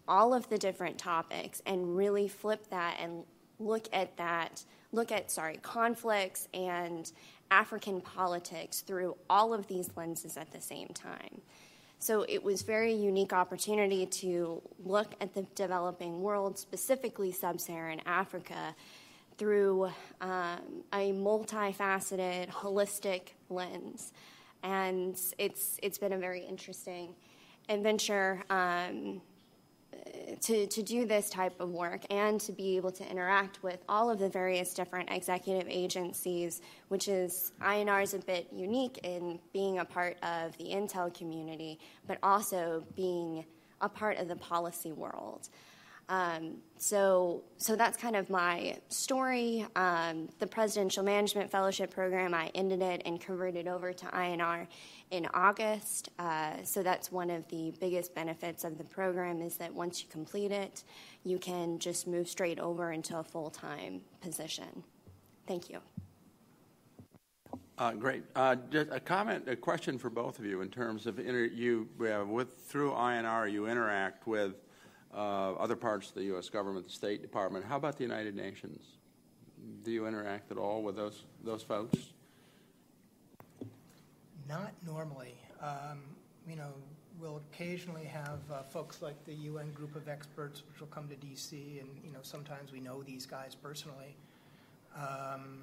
all 0.06 0.35
of 0.35 0.49
the 0.50 0.59
different 0.59 0.99
topics, 0.99 1.62
and 1.66 1.97
really 1.97 2.28
flip 2.28 2.68
that 2.71 2.99
and 3.00 3.25
look 3.59 3.88
at 3.92 4.16
that, 4.18 4.64
look 4.92 5.11
at, 5.11 5.30
sorry, 5.30 5.59
conflicts 5.62 6.49
and 6.52 7.11
African 7.50 8.00
politics 8.00 8.80
through 8.80 9.16
all 9.30 9.54
of 9.54 9.66
these 9.66 9.88
lenses 9.97 10.37
at 10.37 10.52
the 10.52 10.61
same 10.61 10.88
time. 10.88 11.40
So 11.99 12.25
it 12.29 12.43
was 12.43 12.63
very 12.63 12.93
unique 12.93 13.33
opportunity 13.33 14.05
to 14.07 14.61
look 14.85 15.15
at 15.21 15.33
the 15.35 15.43
developing 15.55 16.21
world, 16.21 16.59
specifically 16.59 17.33
sub-Saharan 17.33 18.03
Africa, 18.05 18.75
through 19.37 19.87
um, 20.21 20.85
a 20.93 21.13
multifaceted, 21.13 22.49
holistic 22.51 23.31
lens, 23.51 24.13
and 24.63 25.19
it's 25.39 25.79
it's 25.83 25.99
been 25.99 26.13
a 26.13 26.19
very 26.19 26.41
interesting 26.41 27.15
adventure. 27.69 28.45
Um, 28.49 29.21
to, 30.42 30.66
to 30.66 30.82
do 30.82 31.06
this 31.06 31.30
type 31.30 31.58
of 31.61 31.70
work 31.70 32.02
and 32.11 32.40
to 32.40 32.52
be 32.52 32.76
able 32.76 32.90
to 32.92 33.11
interact 33.11 33.62
with 33.62 33.78
all 33.88 34.11
of 34.11 34.18
the 34.18 34.28
various 34.28 34.75
different 34.75 35.11
executive 35.11 35.66
agencies, 35.68 36.61
which 36.88 37.08
is 37.08 37.52
INR 37.62 38.02
is 38.02 38.14
a 38.14 38.18
bit 38.18 38.49
unique 38.52 38.99
in 39.02 39.38
being 39.52 39.78
a 39.78 39.84
part 39.84 40.16
of 40.23 40.56
the 40.58 40.64
Intel 40.64 41.12
community, 41.12 41.78
but 42.06 42.18
also 42.23 42.84
being 42.96 43.44
a 43.80 43.88
part 43.88 44.18
of 44.18 44.28
the 44.28 44.37
policy 44.37 44.92
world. 44.92 45.49
Um, 46.08 46.58
so, 46.76 47.44
so 47.56 47.76
that's 47.76 47.96
kind 47.96 48.14
of 48.14 48.28
my 48.28 48.76
story. 48.88 49.66
Um, 49.75 50.28
the 50.38 50.46
Presidential 50.46 51.02
Management 51.02 51.50
Fellowship 51.50 51.90
Program, 51.90 52.34
I 52.34 52.50
ended 52.54 52.82
it 52.82 53.02
and 53.06 53.20
converted 53.20 53.66
over 53.66 53.92
to 53.92 54.06
INR 54.06 54.66
in 55.11 55.26
August. 55.32 56.11
Uh, 56.18 56.62
so 56.62 56.82
that's 56.82 57.11
one 57.11 57.30
of 57.30 57.49
the 57.49 57.73
biggest 57.80 58.14
benefits 58.14 58.64
of 58.64 58.76
the 58.76 58.84
program 58.84 59.40
is 59.40 59.56
that 59.56 59.73
once 59.73 60.02
you 60.02 60.08
complete 60.11 60.52
it, 60.52 60.84
you 61.25 61.38
can 61.38 61.78
just 61.78 62.06
move 62.06 62.28
straight 62.28 62.58
over 62.58 62.92
into 62.92 63.18
a 63.18 63.25
full-time 63.25 64.02
position. 64.20 64.82
Thank 65.46 65.70
you. 65.70 65.80
Uh, 67.76 67.92
great. 67.92 68.23
Uh, 68.37 68.54
just 68.70 68.88
a 68.92 69.00
comment, 69.00 69.49
a 69.49 69.56
question 69.56 69.99
for 69.99 70.08
both 70.08 70.38
of 70.38 70.44
you 70.44 70.61
in 70.61 70.68
terms 70.68 71.06
of 71.06 71.18
inter- 71.18 71.44
you 71.44 71.88
uh, 72.00 72.25
with 72.25 72.56
through 72.66 72.92
INR 72.92 73.50
you 73.50 73.66
interact 73.66 74.28
with 74.28 74.54
uh, 75.14 75.52
other 75.54 75.76
parts 75.76 76.09
of 76.09 76.14
the 76.14 76.25
U.S. 76.25 76.49
government, 76.49 76.87
the 76.87 76.92
State 76.92 77.23
Department. 77.23 77.64
How 77.64 77.76
about 77.76 77.97
the 77.97 78.04
United 78.04 78.35
Nations? 78.35 78.83
Do 79.85 79.90
you 79.90 80.06
interact 80.06 80.50
at 80.50 80.59
all 80.59 80.83
with 80.83 80.97
those 80.97 81.23
those 81.42 81.62
folks? 81.62 81.99
Not 84.49 84.73
normally. 84.85 85.35
Um, 85.62 86.00
you 86.49 86.56
know, 86.56 86.73
we'll 87.18 87.40
occasionally 87.52 88.04
have 88.04 88.40
uh, 88.52 88.62
folks 88.62 89.00
like 89.00 89.25
the 89.25 89.35
UN 89.35 89.71
group 89.73 89.97
of 89.97 90.09
experts, 90.09 90.62
which 90.68 90.80
will 90.80 90.88
come 90.88 91.09
to 91.09 91.16
D.C., 91.16 91.78
and 91.80 91.88
you 92.04 92.12
know, 92.12 92.18
sometimes 92.23 92.73
we 92.73 92.80
know 92.80 93.02
these 93.02 93.25
guys 93.25 93.54
personally. 93.54 94.16
Um, 94.97 95.62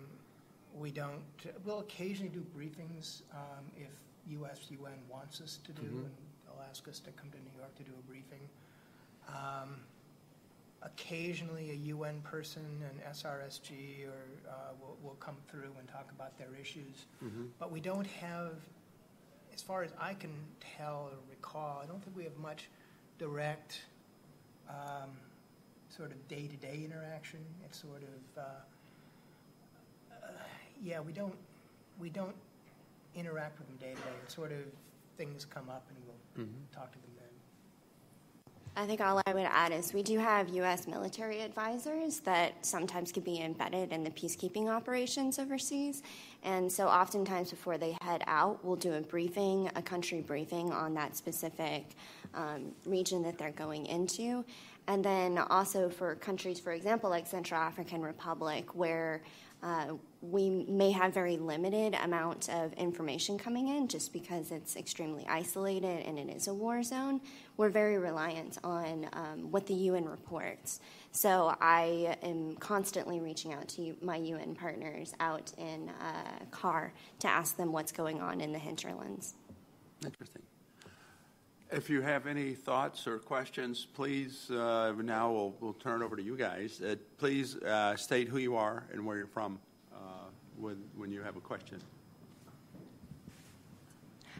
we 0.79 0.91
don't. 0.91 1.21
We'll 1.65 1.79
occasionally 1.79 2.31
do 2.31 2.45
briefings 2.57 3.21
um, 3.33 3.65
if 3.77 3.91
U.S. 4.29 4.59
UN 4.69 4.97
wants 5.09 5.41
us 5.41 5.59
to 5.65 5.71
do, 5.73 5.81
mm-hmm. 5.81 5.97
and 5.97 6.11
they'll 6.45 6.65
ask 6.69 6.87
us 6.87 6.99
to 7.01 7.11
come 7.11 7.29
to 7.31 7.37
New 7.37 7.57
York 7.57 7.75
to 7.75 7.83
do 7.83 7.91
a 7.97 8.07
briefing. 8.09 8.39
Um, 9.27 9.75
occasionally, 10.81 11.71
a 11.71 11.75
UN 11.87 12.21
person, 12.21 12.63
an 12.81 13.13
SRSG, 13.13 14.07
or 14.07 14.49
uh, 14.49 14.53
will, 14.79 14.97
will 15.03 15.17
come 15.19 15.37
through 15.47 15.71
and 15.79 15.87
talk 15.87 16.09
about 16.11 16.37
their 16.37 16.49
issues. 16.59 17.05
Mm-hmm. 17.23 17.45
But 17.59 17.71
we 17.71 17.79
don't 17.79 18.07
have, 18.07 18.53
as 19.53 19.61
far 19.61 19.83
as 19.83 19.91
I 19.99 20.13
can 20.13 20.33
tell 20.77 21.09
or 21.11 21.17
recall, 21.29 21.81
I 21.83 21.85
don't 21.85 22.03
think 22.03 22.17
we 22.17 22.23
have 22.23 22.37
much 22.37 22.69
direct 23.19 23.81
um, 24.69 25.09
sort 25.89 26.11
of 26.11 26.27
day-to-day 26.27 26.81
interaction. 26.83 27.39
It's 27.65 27.79
sort 27.79 28.01
of, 28.03 28.43
uh, 28.43 28.47
uh, 30.11 30.27
yeah, 30.83 30.99
we 30.99 31.13
don't 31.13 31.35
we 31.99 32.09
don't 32.09 32.35
interact 33.15 33.59
with 33.59 33.67
them 33.67 33.77
day 33.77 33.93
to 33.93 34.01
day. 34.01 34.15
It's 34.23 34.35
sort 34.35 34.51
of 34.51 34.59
things 35.17 35.45
come 35.45 35.69
up 35.69 35.85
and 35.89 35.97
we'll 36.05 36.45
mm-hmm. 36.45 36.75
talk 36.75 36.91
to 36.91 36.97
them. 36.99 37.10
I 38.75 38.85
think 38.85 39.01
all 39.01 39.21
I 39.25 39.33
would 39.33 39.47
add 39.51 39.73
is 39.73 39.93
we 39.93 40.01
do 40.01 40.17
have 40.17 40.47
U.S. 40.49 40.87
military 40.87 41.41
advisors 41.41 42.19
that 42.21 42.65
sometimes 42.65 43.11
can 43.11 43.21
be 43.21 43.41
embedded 43.41 43.91
in 43.91 44.03
the 44.05 44.09
peacekeeping 44.11 44.69
operations 44.69 45.39
overseas. 45.39 46.01
And 46.43 46.71
so, 46.71 46.87
oftentimes, 46.87 47.49
before 47.49 47.77
they 47.77 47.97
head 48.01 48.23
out, 48.27 48.63
we'll 48.63 48.77
do 48.77 48.93
a 48.93 49.01
briefing, 49.01 49.69
a 49.75 49.81
country 49.81 50.21
briefing 50.21 50.71
on 50.71 50.93
that 50.93 51.17
specific 51.17 51.83
um, 52.33 52.71
region 52.85 53.23
that 53.23 53.37
they're 53.37 53.51
going 53.51 53.87
into. 53.87 54.45
And 54.87 55.03
then 55.03 55.37
also 55.37 55.89
for 55.89 56.15
countries, 56.15 56.59
for 56.61 56.71
example, 56.71 57.09
like 57.09 57.27
Central 57.27 57.59
African 57.59 58.01
Republic, 58.01 58.73
where 58.73 59.21
uh, 59.63 59.93
we 60.21 60.49
may 60.49 60.91
have 60.91 61.13
very 61.13 61.37
limited 61.37 61.95
amount 61.95 62.49
of 62.49 62.73
information 62.73 63.37
coming 63.37 63.67
in 63.67 63.87
just 63.87 64.13
because 64.13 64.51
it's 64.51 64.75
extremely 64.75 65.25
isolated 65.27 66.05
and 66.05 66.17
it 66.17 66.29
is 66.29 66.47
a 66.47 66.53
war 66.53 66.81
zone. 66.83 67.21
We're 67.57 67.69
very 67.69 67.97
reliant 67.97 68.57
on 68.63 69.07
um, 69.13 69.51
what 69.51 69.67
the 69.67 69.73
UN 69.73 70.05
reports. 70.05 70.79
So 71.11 71.55
I 71.59 72.17
am 72.23 72.55
constantly 72.57 73.19
reaching 73.19 73.53
out 73.53 73.67
to 73.69 73.95
my 74.01 74.17
UN 74.17 74.55
partners 74.55 75.13
out 75.19 75.51
in 75.57 75.89
uh, 75.89 76.45
CAR 76.51 76.93
to 77.19 77.27
ask 77.27 77.57
them 77.57 77.71
what's 77.71 77.91
going 77.91 78.19
on 78.19 78.41
in 78.41 78.51
the 78.51 78.59
hinterlands. 78.59 79.35
Interesting. 80.03 80.41
If 81.71 81.89
you 81.89 82.01
have 82.01 82.27
any 82.27 82.53
thoughts 82.53 83.07
or 83.07 83.17
questions, 83.17 83.87
please, 83.93 84.51
uh, 84.51 84.93
now 85.01 85.31
we'll, 85.31 85.55
we'll 85.61 85.73
turn 85.73 86.01
it 86.01 86.05
over 86.05 86.17
to 86.17 86.21
you 86.21 86.35
guys. 86.35 86.81
Uh, 86.81 86.95
please 87.17 87.55
uh, 87.55 87.95
state 87.95 88.27
who 88.27 88.39
you 88.39 88.57
are 88.57 88.83
and 88.91 89.05
where 89.05 89.15
you're 89.15 89.25
from 89.25 89.57
uh, 89.93 89.97
when, 90.59 90.83
when 90.97 91.13
you 91.13 91.21
have 91.21 91.37
a 91.37 91.39
question. 91.39 91.79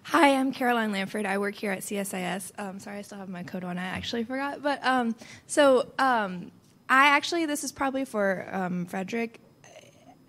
Hi, 0.04 0.36
I'm 0.36 0.52
Caroline 0.52 0.92
Lamford. 0.92 1.26
I 1.26 1.38
work 1.38 1.56
here 1.56 1.72
at 1.72 1.80
CSIS. 1.80 2.52
Um, 2.60 2.80
sorry, 2.80 2.98
I 2.98 3.02
still 3.02 3.20
have 3.20 3.30
my 3.30 3.44
coat 3.44 3.64
on. 3.64 3.78
I 3.78 3.86
actually 3.86 4.26
forgot. 4.26 4.62
But 4.62 4.86
um, 4.86 5.16
so 5.48 5.90
um, 6.00 6.52
I 6.90 7.08
actually, 7.16 7.46
this 7.46 7.64
is 7.64 7.72
probably 7.72 8.04
for 8.04 8.46
um, 8.52 8.86
Frederick 8.88 9.40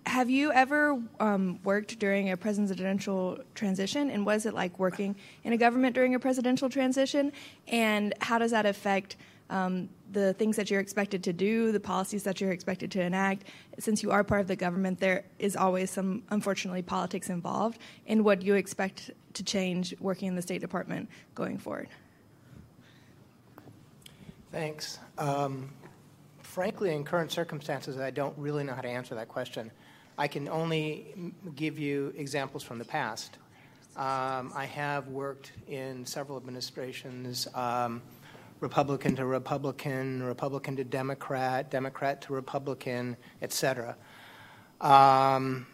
have 0.05 0.29
you 0.29 0.51
ever 0.51 1.01
um, 1.19 1.59
worked 1.63 1.99
during 1.99 2.31
a 2.31 2.37
presidential 2.37 3.39
transition? 3.55 4.09
And 4.09 4.25
was 4.25 4.45
it 4.45 4.53
like 4.53 4.77
working 4.79 5.15
in 5.43 5.53
a 5.53 5.57
government 5.57 5.95
during 5.95 6.15
a 6.15 6.19
presidential 6.19 6.69
transition? 6.69 7.31
And 7.67 8.13
how 8.21 8.37
does 8.37 8.51
that 8.51 8.65
affect 8.65 9.15
um, 9.49 9.89
the 10.11 10.33
things 10.33 10.55
that 10.55 10.69
you're 10.69 10.79
expected 10.79 11.23
to 11.23 11.33
do 11.33 11.71
the 11.71 11.79
policies 11.79 12.23
that 12.23 12.41
you're 12.41 12.51
expected 12.51 12.91
to 12.91 13.01
enact? 13.01 13.45
Since 13.79 14.03
you 14.03 14.11
are 14.11 14.23
part 14.23 14.41
of 14.41 14.47
the 14.47 14.55
government 14.55 14.99
there 14.99 15.23
is 15.39 15.55
always 15.55 15.89
some 15.89 16.23
unfortunately 16.29 16.81
politics 16.81 17.29
involved. 17.29 17.79
And 18.07 18.25
what 18.25 18.41
you 18.41 18.55
expect 18.55 19.11
to 19.33 19.43
change 19.43 19.95
working 19.99 20.27
in 20.27 20.35
the 20.35 20.41
state 20.41 20.61
department 20.61 21.09
going 21.33 21.57
forward? 21.57 21.87
Thanks. 24.51 24.99
Um, 25.17 25.69
frankly 26.53 26.93
in 26.93 27.03
current 27.03 27.31
circumstances 27.31 27.97
i 27.97 28.11
don't 28.11 28.37
really 28.37 28.63
know 28.63 28.73
how 28.73 28.81
to 28.81 28.87
answer 28.87 29.15
that 29.15 29.27
question 29.27 29.71
I 30.17 30.27
can 30.27 30.47
only 30.47 31.33
give 31.55 31.79
you 31.79 32.13
examples 32.15 32.63
from 32.63 32.77
the 32.77 32.85
past. 32.85 33.37
Um, 33.95 34.51
I 34.55 34.65
have 34.65 35.07
worked 35.07 35.51
in 35.67 36.05
several 36.05 36.37
administrations, 36.37 37.47
um, 37.55 38.01
Republican 38.59 39.15
to 39.15 39.25
Republican, 39.25 40.23
Republican 40.23 40.75
to 40.75 40.83
Democrat, 40.83 41.69
Democrat 41.69 42.21
to 42.23 42.33
Republican, 42.33 43.17
etc. 43.41 43.95
Um, 44.81 45.65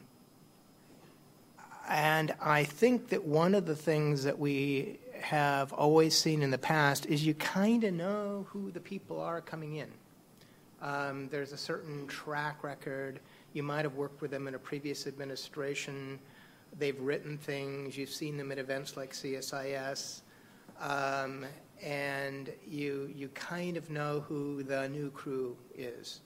and 1.89 2.33
I 2.41 2.63
think 2.63 3.09
that 3.09 3.23
one 3.23 3.55
of 3.55 3.65
the 3.65 3.75
things 3.75 4.23
that 4.23 4.37
we 4.37 4.99
have 5.21 5.73
always 5.73 6.17
seen 6.17 6.41
in 6.41 6.49
the 6.49 6.57
past 6.57 7.05
is 7.07 7.25
you 7.25 7.33
kind 7.33 7.83
of 7.83 7.93
know 7.93 8.45
who 8.49 8.71
the 8.71 8.79
people 8.79 9.19
are 9.19 9.41
coming 9.41 9.75
in. 9.75 9.89
Um, 10.81 11.27
there's 11.29 11.51
a 11.51 11.57
certain 11.57 12.07
track 12.07 12.63
record 12.63 13.19
you 13.53 13.63
might 13.63 13.83
have 13.83 13.95
worked 13.95 14.21
with 14.21 14.31
them 14.31 14.47
in 14.47 14.55
a 14.55 14.59
previous 14.59 15.07
administration. 15.07 16.19
They've 16.77 16.99
written 16.99 17.37
things. 17.37 17.97
You've 17.97 18.09
seen 18.09 18.37
them 18.37 18.51
at 18.51 18.57
events 18.57 18.95
like 18.95 19.13
CSIS. 19.13 20.21
Um, 20.79 21.45
and 21.81 22.51
you, 22.67 23.11
you 23.15 23.29
kind 23.29 23.77
of 23.77 23.89
know 23.89 24.21
who 24.27 24.63
the 24.63 24.87
new 24.89 25.09
crew 25.11 25.57
is. 25.75 26.21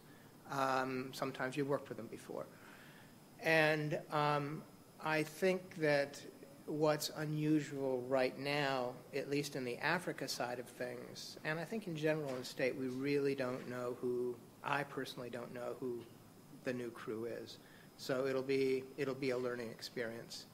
Um, 0.51 1.09
sometimes 1.13 1.55
you've 1.55 1.69
worked 1.69 1.89
with 1.89 1.97
them 1.97 2.07
before. 2.07 2.45
And 3.41 3.99
um, 4.11 4.63
I 5.03 5.23
think 5.23 5.75
that 5.77 6.21
what's 6.65 7.11
unusual 7.17 8.03
right 8.07 8.37
now, 8.39 8.93
at 9.15 9.29
least 9.29 9.55
in 9.55 9.65
the 9.65 9.77
Africa 9.77 10.27
side 10.27 10.59
of 10.59 10.67
things, 10.67 11.37
and 11.43 11.59
I 11.59 11.65
think 11.65 11.87
in 11.87 11.95
general 11.95 12.29
in 12.29 12.39
the 12.39 12.45
state, 12.45 12.75
we 12.75 12.87
really 12.87 13.35
don't 13.35 13.69
know 13.69 13.97
who, 14.01 14.35
I 14.63 14.83
personally 14.83 15.29
don't 15.29 15.53
know 15.53 15.75
who 15.79 15.99
the 16.63 16.73
new 16.73 16.89
crew 16.89 17.25
is. 17.25 17.57
So 17.97 18.25
it'll 18.25 18.41
be 18.41 18.83
it'll 18.97 19.13
be 19.13 19.31
a 19.31 19.37
learning 19.37 19.69
experience. 19.69 20.45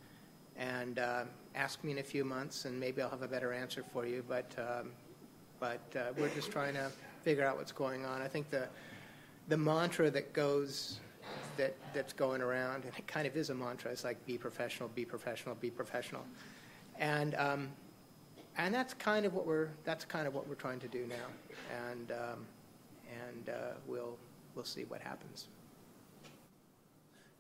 And 0.58 1.00
uh, 1.00 1.24
ask 1.56 1.84
me 1.84 1.94
in 1.94 2.00
a 2.00 2.04
few 2.04 2.26
months, 2.26 2.66
and 2.66 2.78
maybe 2.78 3.02
I'll 3.02 3.10
have 3.10 3.22
a 3.22 3.28
better 3.28 3.54
answer 3.54 3.84
for 3.94 4.06
you. 4.06 4.24
But 4.28 4.52
um, 4.58 4.92
but 5.60 5.82
uh, 5.96 6.12
we're 6.18 6.30
just 6.30 6.52
trying 6.52 6.74
to 6.74 6.92
figure 7.22 7.46
out 7.46 7.58
what's 7.58 7.72
going 7.72 8.06
on. 8.06 8.22
I 8.22 8.28
think 8.28 8.50
the 8.50 8.68
the 9.48 9.58
mantra 9.58 10.10
that 10.12 10.34
goes 10.34 11.00
that 11.58 11.76
that's 11.94 12.14
going 12.14 12.42
around, 12.42 12.86
and 12.86 12.94
it 12.98 13.08
kind 13.08 13.28
of 13.28 13.36
is 13.36 13.50
a 13.50 13.56
mantra. 13.56 13.92
It's 13.92 14.04
like 14.04 14.24
be 14.26 14.38
professional, 14.38 14.90
be 14.90 15.06
professional, 15.06 15.56
be 15.56 15.70
professional, 15.70 16.26
and 16.98 17.36
um, 17.36 17.70
and 18.58 18.74
that's 18.74 18.94
kind 18.94 19.26
of 19.26 19.34
what 19.34 19.46
we're 19.46 19.70
that's 19.84 20.06
kind 20.06 20.28
of 20.28 20.34
what 20.34 20.48
we're 20.48 20.56
trying 20.56 20.80
to 20.80 20.88
do 20.88 21.06
now, 21.08 21.28
and 21.90 22.12
um, 22.12 22.46
and 23.26 23.50
uh, 23.50 23.54
we'll 23.88 24.18
we'll 24.56 24.66
see 24.66 24.84
what 24.86 25.02
happens. 25.02 25.48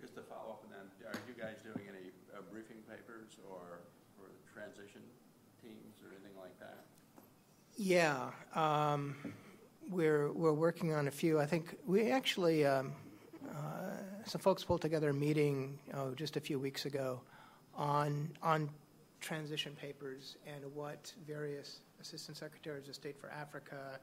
Just 0.01 0.15
to 0.15 0.21
follow 0.21 0.51
up 0.51 0.63
on 0.63 0.71
that, 0.71 1.08
are 1.08 1.19
you 1.27 1.29
guys 1.39 1.56
doing 1.63 1.88
any 1.88 2.12
uh, 2.36 2.41
briefing 2.52 2.78
papers 2.89 3.38
or 3.49 3.80
for 4.17 4.28
transition 4.54 5.02
teams 5.62 5.95
or 6.04 6.12
anything 6.12 6.38
like 6.39 6.58
that? 6.60 6.84
Yeah, 7.78 8.32
um, 8.56 9.15
we're 9.89 10.32
we're 10.34 10.54
working 10.54 10.93
on 10.93 11.08
a 11.08 11.12
few. 11.12 11.39
I 11.39 11.45
think 11.45 11.78
we 11.88 12.12
actually 12.12 12.65
um, 12.65 12.91
uh, 13.49 13.91
some 14.25 14.41
folks 14.41 14.63
pulled 14.65 14.82
together 14.82 15.10
a 15.10 15.13
meeting 15.13 15.80
oh, 15.93 16.13
just 16.13 16.36
a 16.36 16.41
few 16.41 16.60
weeks 16.60 16.86
ago 16.86 17.21
on 17.73 18.30
on 18.43 18.69
transition 19.21 19.73
papers 19.80 20.36
and 20.45 20.63
what 20.73 21.13
various 21.25 21.80
assistant 22.02 22.38
secretaries 22.38 22.88
of 22.89 22.95
state 22.95 23.17
for 23.17 23.30
Africa 23.32 23.99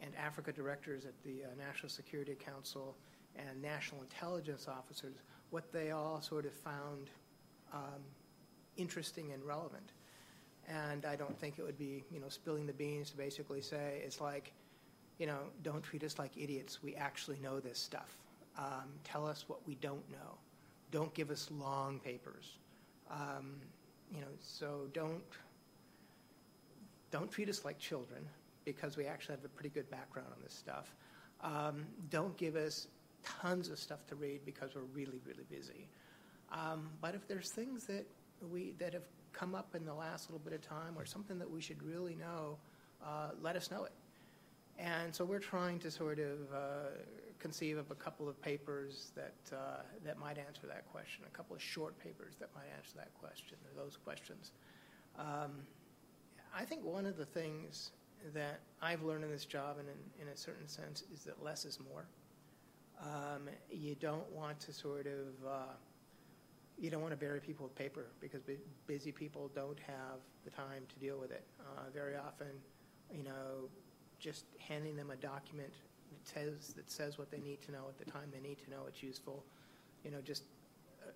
and 0.00 0.12
Africa 0.16 0.52
directors 0.52 1.04
at 1.04 1.14
the 1.24 1.44
uh, 1.44 1.48
National 1.58 1.88
Security 1.88 2.34
Council 2.34 2.96
and 3.36 3.60
national 3.60 4.02
intelligence 4.02 4.68
officers 4.68 5.16
what 5.50 5.72
they 5.72 5.90
all 5.90 6.20
sort 6.20 6.46
of 6.46 6.52
found 6.52 7.10
um, 7.72 8.02
interesting 8.76 9.32
and 9.32 9.44
relevant. 9.44 9.92
And 10.68 11.06
I 11.06 11.16
don't 11.16 11.38
think 11.38 11.58
it 11.58 11.62
would 11.62 11.78
be, 11.78 12.04
you 12.10 12.20
know, 12.20 12.28
spilling 12.28 12.66
the 12.66 12.72
beans 12.72 13.10
to 13.10 13.16
basically 13.16 13.62
say 13.62 14.02
it's 14.04 14.20
like, 14.20 14.52
you 15.18 15.26
know, 15.26 15.38
don't 15.62 15.82
treat 15.82 16.04
us 16.04 16.18
like 16.18 16.32
idiots. 16.36 16.82
We 16.82 16.94
actually 16.94 17.38
know 17.42 17.58
this 17.58 17.78
stuff. 17.78 18.16
Um, 18.58 18.88
tell 19.04 19.26
us 19.26 19.44
what 19.48 19.66
we 19.66 19.76
don't 19.76 20.08
know. 20.10 20.38
Don't 20.90 21.12
give 21.14 21.30
us 21.30 21.48
long 21.50 22.00
papers. 22.00 22.58
Um, 23.10 23.54
you 24.14 24.20
know, 24.20 24.26
so 24.40 24.88
don't 24.92 25.22
don't 27.10 27.30
treat 27.30 27.48
us 27.48 27.64
like 27.64 27.78
children 27.78 28.20
because 28.64 28.96
we 28.96 29.06
actually 29.06 29.36
have 29.36 29.44
a 29.44 29.48
pretty 29.48 29.70
good 29.70 29.88
background 29.90 30.28
on 30.30 30.42
this 30.42 30.52
stuff. 30.52 30.94
Um, 31.42 31.86
don't 32.10 32.36
give 32.36 32.54
us 32.56 32.88
tons 33.24 33.68
of 33.68 33.78
stuff 33.78 34.06
to 34.06 34.14
read 34.14 34.40
because 34.44 34.74
we're 34.74 34.82
really, 34.82 35.20
really 35.26 35.44
busy. 35.50 35.88
Um, 36.52 36.90
but 37.00 37.14
if 37.14 37.26
there's 37.28 37.50
things 37.50 37.84
that 37.84 38.06
we 38.50 38.74
that 38.78 38.92
have 38.92 39.06
come 39.32 39.54
up 39.54 39.74
in 39.74 39.84
the 39.84 39.94
last 39.94 40.28
little 40.30 40.42
bit 40.42 40.52
of 40.52 40.62
time 40.62 40.94
or 40.96 41.04
something 41.04 41.38
that 41.38 41.50
we 41.50 41.60
should 41.60 41.82
really 41.82 42.14
know, 42.14 42.56
uh, 43.04 43.30
let 43.42 43.56
us 43.56 43.70
know 43.70 43.84
it. 43.84 43.92
And 44.78 45.14
so 45.14 45.24
we're 45.24 45.40
trying 45.40 45.78
to 45.80 45.90
sort 45.90 46.18
of 46.20 46.38
uh, 46.54 46.58
conceive 47.38 47.78
of 47.78 47.90
a 47.90 47.94
couple 47.94 48.28
of 48.28 48.40
papers 48.40 49.10
that 49.14 49.34
uh, 49.52 49.82
that 50.04 50.18
might 50.18 50.38
answer 50.38 50.66
that 50.68 50.90
question, 50.90 51.24
a 51.26 51.36
couple 51.36 51.54
of 51.54 51.62
short 51.62 51.98
papers 51.98 52.34
that 52.38 52.48
might 52.54 52.68
answer 52.76 52.96
that 52.96 53.12
question 53.20 53.56
or 53.66 53.82
those 53.82 53.96
questions. 53.96 54.52
Um, 55.18 55.52
I 56.56 56.64
think 56.64 56.84
one 56.84 57.06
of 57.06 57.16
the 57.16 57.26
things 57.26 57.90
that 58.34 58.60
I've 58.80 59.02
learned 59.02 59.24
in 59.24 59.30
this 59.30 59.44
job, 59.44 59.78
and 59.78 59.88
in, 59.88 60.26
in 60.26 60.28
a 60.32 60.36
certain 60.36 60.68
sense, 60.68 61.04
is 61.12 61.22
that 61.24 61.42
less 61.42 61.64
is 61.64 61.78
more. 61.92 62.06
Um, 63.00 63.48
you 63.70 63.94
don't 63.94 64.30
want 64.32 64.58
to 64.60 64.72
sort 64.72 65.06
of, 65.06 65.48
uh, 65.48 65.72
you 66.78 66.90
don't 66.90 67.00
want 67.00 67.12
to 67.12 67.16
bury 67.16 67.40
people 67.40 67.66
with 67.66 67.74
paper 67.76 68.06
because 68.20 68.42
busy 68.86 69.12
people 69.12 69.50
don't 69.54 69.78
have 69.86 70.18
the 70.44 70.50
time 70.50 70.82
to 70.88 70.98
deal 70.98 71.18
with 71.18 71.30
it. 71.30 71.44
Uh, 71.60 71.90
very 71.94 72.16
often, 72.16 72.48
you 73.12 73.22
know, 73.22 73.68
just 74.18 74.44
handing 74.58 74.96
them 74.96 75.10
a 75.10 75.16
document 75.16 75.72
that 76.10 76.28
says, 76.28 76.74
that 76.74 76.90
says 76.90 77.18
what 77.18 77.30
they 77.30 77.38
need 77.38 77.62
to 77.62 77.72
know 77.72 77.84
at 77.88 78.04
the 78.04 78.10
time 78.10 78.28
they 78.32 78.46
need 78.46 78.58
to 78.64 78.70
know 78.70 78.84
it's 78.88 79.02
useful. 79.02 79.44
You 80.04 80.10
know, 80.10 80.20
just 80.20 80.44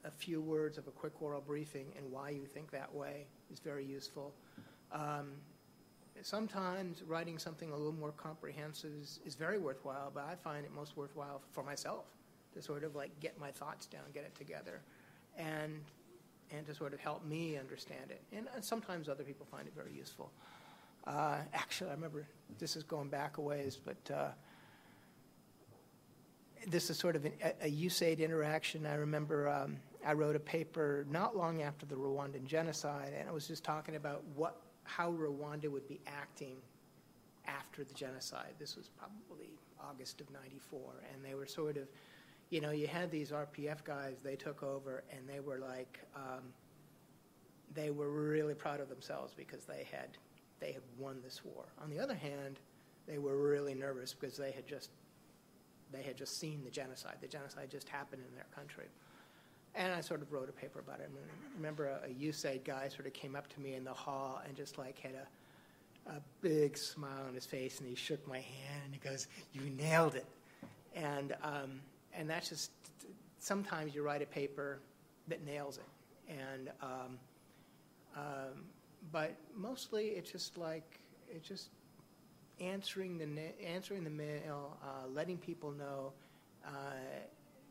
a, 0.05 0.09
a 0.09 0.11
few 0.11 0.41
words 0.41 0.79
of 0.79 0.87
a 0.87 0.91
quick 0.93 1.21
oral 1.21 1.41
briefing 1.41 1.87
and 1.97 2.11
why 2.11 2.31
you 2.31 2.47
think 2.47 2.71
that 2.71 2.93
way 2.95 3.27
is 3.53 3.59
very 3.59 3.85
useful. 3.85 4.33
Um, 4.93 5.33
sometimes 6.23 7.03
writing 7.03 7.39
something 7.39 7.71
a 7.71 7.77
little 7.77 7.93
more 7.93 8.13
comprehensive 8.13 8.91
is, 9.01 9.21
is 9.25 9.35
very 9.35 9.59
worthwhile, 9.59 10.11
but 10.15 10.25
I 10.25 10.35
find 10.35 10.65
it 10.65 10.73
most 10.73 10.97
worthwhile 10.97 11.41
for 11.53 11.65
myself 11.65 12.05
to 12.55 12.63
sort 12.63 12.85
of 12.85 12.95
like 12.95 13.19
get 13.21 13.39
my 13.41 13.51
thoughts 13.51 13.87
down, 13.87 14.03
get 14.13 14.25
it 14.25 14.35
together, 14.35 14.81
and 15.37 15.81
and 16.51 16.67
to 16.67 16.75
sort 16.75 16.93
of 16.93 17.01
help 17.01 17.25
me 17.25 17.57
understand 17.57 18.11
it. 18.11 18.21
And 18.37 18.47
sometimes 18.61 19.09
other 19.09 19.25
people 19.25 19.47
find 19.51 19.67
it 19.67 19.73
very 19.75 19.93
useful. 19.93 20.31
Uh, 21.07 21.39
actually, 21.55 21.91
I 21.91 21.95
remember 21.95 22.27
this 22.59 22.77
is 22.77 22.83
going 22.83 23.09
back 23.09 23.39
a 23.39 23.41
ways, 23.41 23.81
but 23.83 24.15
uh, 24.15 24.29
this 26.69 26.91
is 26.91 26.99
sort 26.99 27.17
of 27.17 27.25
an, 27.25 27.33
a, 27.43 27.67
a 27.67 27.71
USAID 27.71 28.19
interaction. 28.19 28.87
I 28.87 28.95
remember 28.95 29.49
um, 29.49 29.79
I 30.07 30.13
wrote 30.13 30.37
a 30.37 30.41
paper 30.41 31.07
not 31.11 31.37
long 31.37 31.63
after 31.63 31.87
the 31.87 31.95
Rwandan 31.95 32.45
genocide, 32.45 33.15
and 33.19 33.29
I 33.29 33.33
was 33.33 33.49
just 33.49 33.65
talking 33.65 33.97
about 33.97 34.23
what 34.37 34.61
how 34.85 35.13
Rwanda 35.13 35.69
would 35.69 35.87
be 35.89 36.01
acting 36.07 36.57
after 37.47 37.85
the 37.85 37.95
genocide. 37.95 38.55
This 38.59 38.77
was 38.77 38.89
probably 38.89 39.51
August 39.81 40.21
of 40.21 40.31
'94, 40.31 40.81
and 41.13 41.25
they 41.25 41.35
were 41.35 41.47
sort 41.47 41.77
of, 41.77 41.89
you 42.51 42.61
know, 42.61 42.71
you 42.71 42.87
had 42.87 43.11
these 43.11 43.31
RPF 43.31 43.85
guys. 43.85 44.19
They 44.23 44.37
took 44.37 44.63
over, 44.63 45.05
and 45.11 45.29
they 45.29 45.41
were 45.41 45.59
like, 45.59 46.01
um, 46.15 46.53
they 47.75 47.91
were 47.91 48.11
really 48.11 48.55
proud 48.55 48.81
of 48.81 48.89
themselves 48.89 49.35
because 49.35 49.65
they 49.65 49.87
had 49.91 50.09
they 50.61 50.73
had 50.73 50.83
won 50.99 51.21
this 51.23 51.45
war. 51.45 51.65
On 51.83 51.91
the 51.91 51.99
other 51.99 52.15
hand, 52.15 52.61
they 53.07 53.19
were 53.19 53.37
really 53.37 53.75
nervous 53.75 54.15
because 54.15 54.37
they 54.37 54.53
had 54.53 54.67
just 54.67 54.91
they 55.93 56.03
had 56.03 56.17
just 56.17 56.39
seen 56.39 56.63
the 56.65 56.71
genocide. 56.71 57.17
The 57.21 57.29
genocide 57.29 57.71
just 57.71 57.89
happened 57.89 58.23
in 58.29 58.35
their 58.35 58.47
country. 58.55 58.87
And 59.75 59.93
I 59.93 60.01
sort 60.03 60.21
of 60.21 60.33
wrote 60.33 60.49
a 60.49 60.53
paper 60.53 60.81
about 60.81 61.01
it. 61.01 61.11
I 61.13 61.57
remember 61.57 61.87
a, 61.87 62.07
a 62.07 62.13
USAID 62.13 62.65
guy 62.65 62.89
sort 62.89 63.07
of 63.07 63.15
came 63.15 63.35
up 63.35 63.49
to 63.55 63.61
me 63.61 63.75
in 63.75 63.85
the 63.85 63.93
hall 63.93 64.43
and 64.47 64.55
just 64.57 64.77
like 64.77 64.99
had 64.99 65.15
a, 65.15 66.11
a 66.11 66.21
big 66.43 66.77
smile 66.77 67.25
on 67.27 67.35
his 67.35 67.47
face 67.47 67.79
and 67.81 67.89
he 67.89 67.95
shook 67.95 68.27
my 68.29 68.39
hand 68.39 68.83
and 68.85 68.93
he 68.93 69.01
goes, 69.01 69.29
You 69.53 69.63
nailed 69.71 70.15
it. 70.15 70.27
And, 70.95 71.35
um, 71.43 71.81
and 72.13 72.29
that's 72.29 72.51
just, 72.51 72.71
sometimes 73.39 73.95
you 73.95 74.03
write 74.03 74.21
a 74.21 74.27
paper 74.27 74.79
that 75.29 75.45
nails 75.45 75.79
it. 75.79 75.85
And, 76.29 76.71
um, 76.83 77.19
um, 78.15 78.65
but 79.11 79.35
mostly 79.57 80.09
it's 80.09 80.31
just 80.31 80.59
like, 80.59 81.01
it's 81.35 81.49
just 81.49 81.71
answering 82.61 83.17
the, 83.19 83.27
na- 83.27 83.67
answering 83.67 84.05
the 84.05 84.11
mail, 84.11 84.77
uh, 84.83 85.09
letting 85.09 85.39
people 85.39 85.73
know 85.73 86.13
uh, 86.67 86.71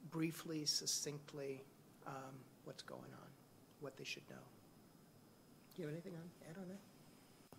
briefly, 0.10 0.66
succinctly, 0.66 1.62
um, 2.08 2.34
what's 2.66 2.84
going 2.84 3.02
on, 3.02 3.30
what 3.80 3.98
they 3.98 4.04
should 4.04 4.28
know. 4.30 4.36
Do 5.76 5.82
you 5.82 5.88
have 5.88 5.94
anything 5.94 6.14
on 6.14 6.30
add 6.50 6.58
on 6.58 6.68
that? 6.68 6.80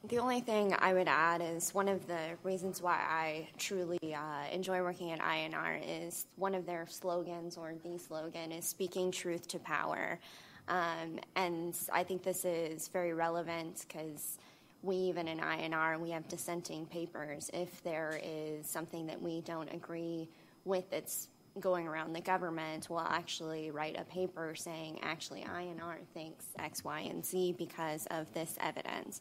The 0.09 0.19
only 0.19 0.41
thing 0.41 0.75
I 0.81 0.95
would 0.95 1.07
add 1.07 1.41
is 1.41 1.73
one 1.73 1.89
of 1.89 2.09
the 2.09 2.19
reasons 2.43 2.83
why 2.83 2.95
I 2.95 3.49
truly 3.57 4.01
uh, 4.03 4.53
enjoy 4.53 4.83
working 4.83 5.13
at 5.13 5.21
INR 5.21 5.81
is 5.87 6.27
one 6.35 6.57
of 6.57 6.67
their 6.67 6.87
slogans, 6.89 7.57
or 7.57 7.75
the 7.85 7.99
slogan, 7.99 8.51
is 8.51 8.65
speaking 8.65 9.13
truth 9.13 9.47
to 9.49 9.61
power. 9.61 10.19
Um, 10.67 11.21
and 11.37 11.77
I 11.93 12.03
think 12.03 12.25
this 12.25 12.45
is 12.45 12.89
very 12.89 13.13
relevant 13.13 13.85
because 13.87 14.39
we, 14.83 14.97
even 14.97 15.29
in 15.29 15.39
INR, 15.39 16.01
we 16.01 16.11
have 16.11 16.27
dissenting 16.27 16.85
papers. 16.87 17.49
If 17.55 17.83
there 17.85 18.21
is 18.23 18.67
something 18.67 19.07
that 19.07 19.23
we 19.23 19.41
don't 19.43 19.73
agree 19.73 20.29
with 20.65 20.91
that's 20.91 21.29
going 21.61 21.87
around 21.87 22.13
the 22.13 22.21
government, 22.21 22.89
we'll 22.91 23.01
actually 23.01 23.71
write 23.71 23.99
a 23.99 24.05
paper 24.05 24.55
saying, 24.55 24.99
actually, 25.03 25.43
INR 25.43 25.97
thinks 26.15 26.47
X, 26.59 26.85
Y, 26.85 27.01
and 27.01 27.25
Z 27.25 27.55
because 27.59 28.07
of 28.07 28.33
this 28.33 28.57
evidence. 28.61 29.21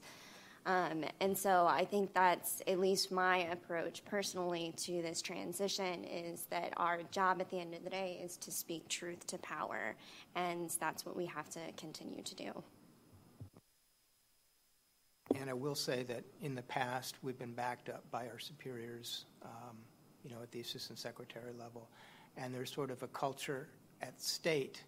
Um, 0.65 1.04
and 1.20 1.36
so 1.36 1.65
I 1.65 1.86
think 1.86 2.13
that's 2.13 2.62
at 2.67 2.80
least 2.80 3.12
my 3.12 3.39
approach 3.52 4.06
personally 4.06 4.74
to 4.78 5.02
this 5.02 5.22
transition 5.22 6.04
is 6.04 6.44
that 6.52 6.74
our 6.78 7.02
job 7.12 7.41
at 7.41 7.50
the 7.50 7.60
end 7.60 7.74
of 7.74 7.84
the 7.84 7.89
day 7.89 8.22
is 8.24 8.38
to 8.38 8.52
speak 8.52 8.88
truth 8.88 9.26
to 9.28 9.39
power. 9.39 9.96
And 10.36 10.70
that's 10.80 11.06
what 11.06 11.15
we 11.15 11.26
have 11.26 11.50
to 11.52 11.60
continue 11.78 12.22
to 12.22 12.36
do. 12.36 12.63
And 15.36 15.50
I 15.50 15.54
will 15.54 15.76
say 15.76 16.04
that 16.04 16.24
in 16.41 16.56
the 16.56 16.62
past, 16.63 17.15
we've 17.24 17.39
been 17.39 17.54
backed 17.54 17.89
up 17.89 18.04
by 18.12 18.28
our 18.28 18.38
superiors, 18.38 19.26
um, 19.44 19.78
you 20.24 20.30
know, 20.30 20.41
at 20.44 20.52
the 20.52 20.60
assistant 20.60 21.00
secretary 21.00 21.54
level. 21.58 21.89
And 22.38 22.54
there's 22.54 22.72
sort 22.72 22.91
of 22.91 23.04
a 23.04 23.08
culture 23.08 23.67
at 24.02 24.20
state 24.22 24.84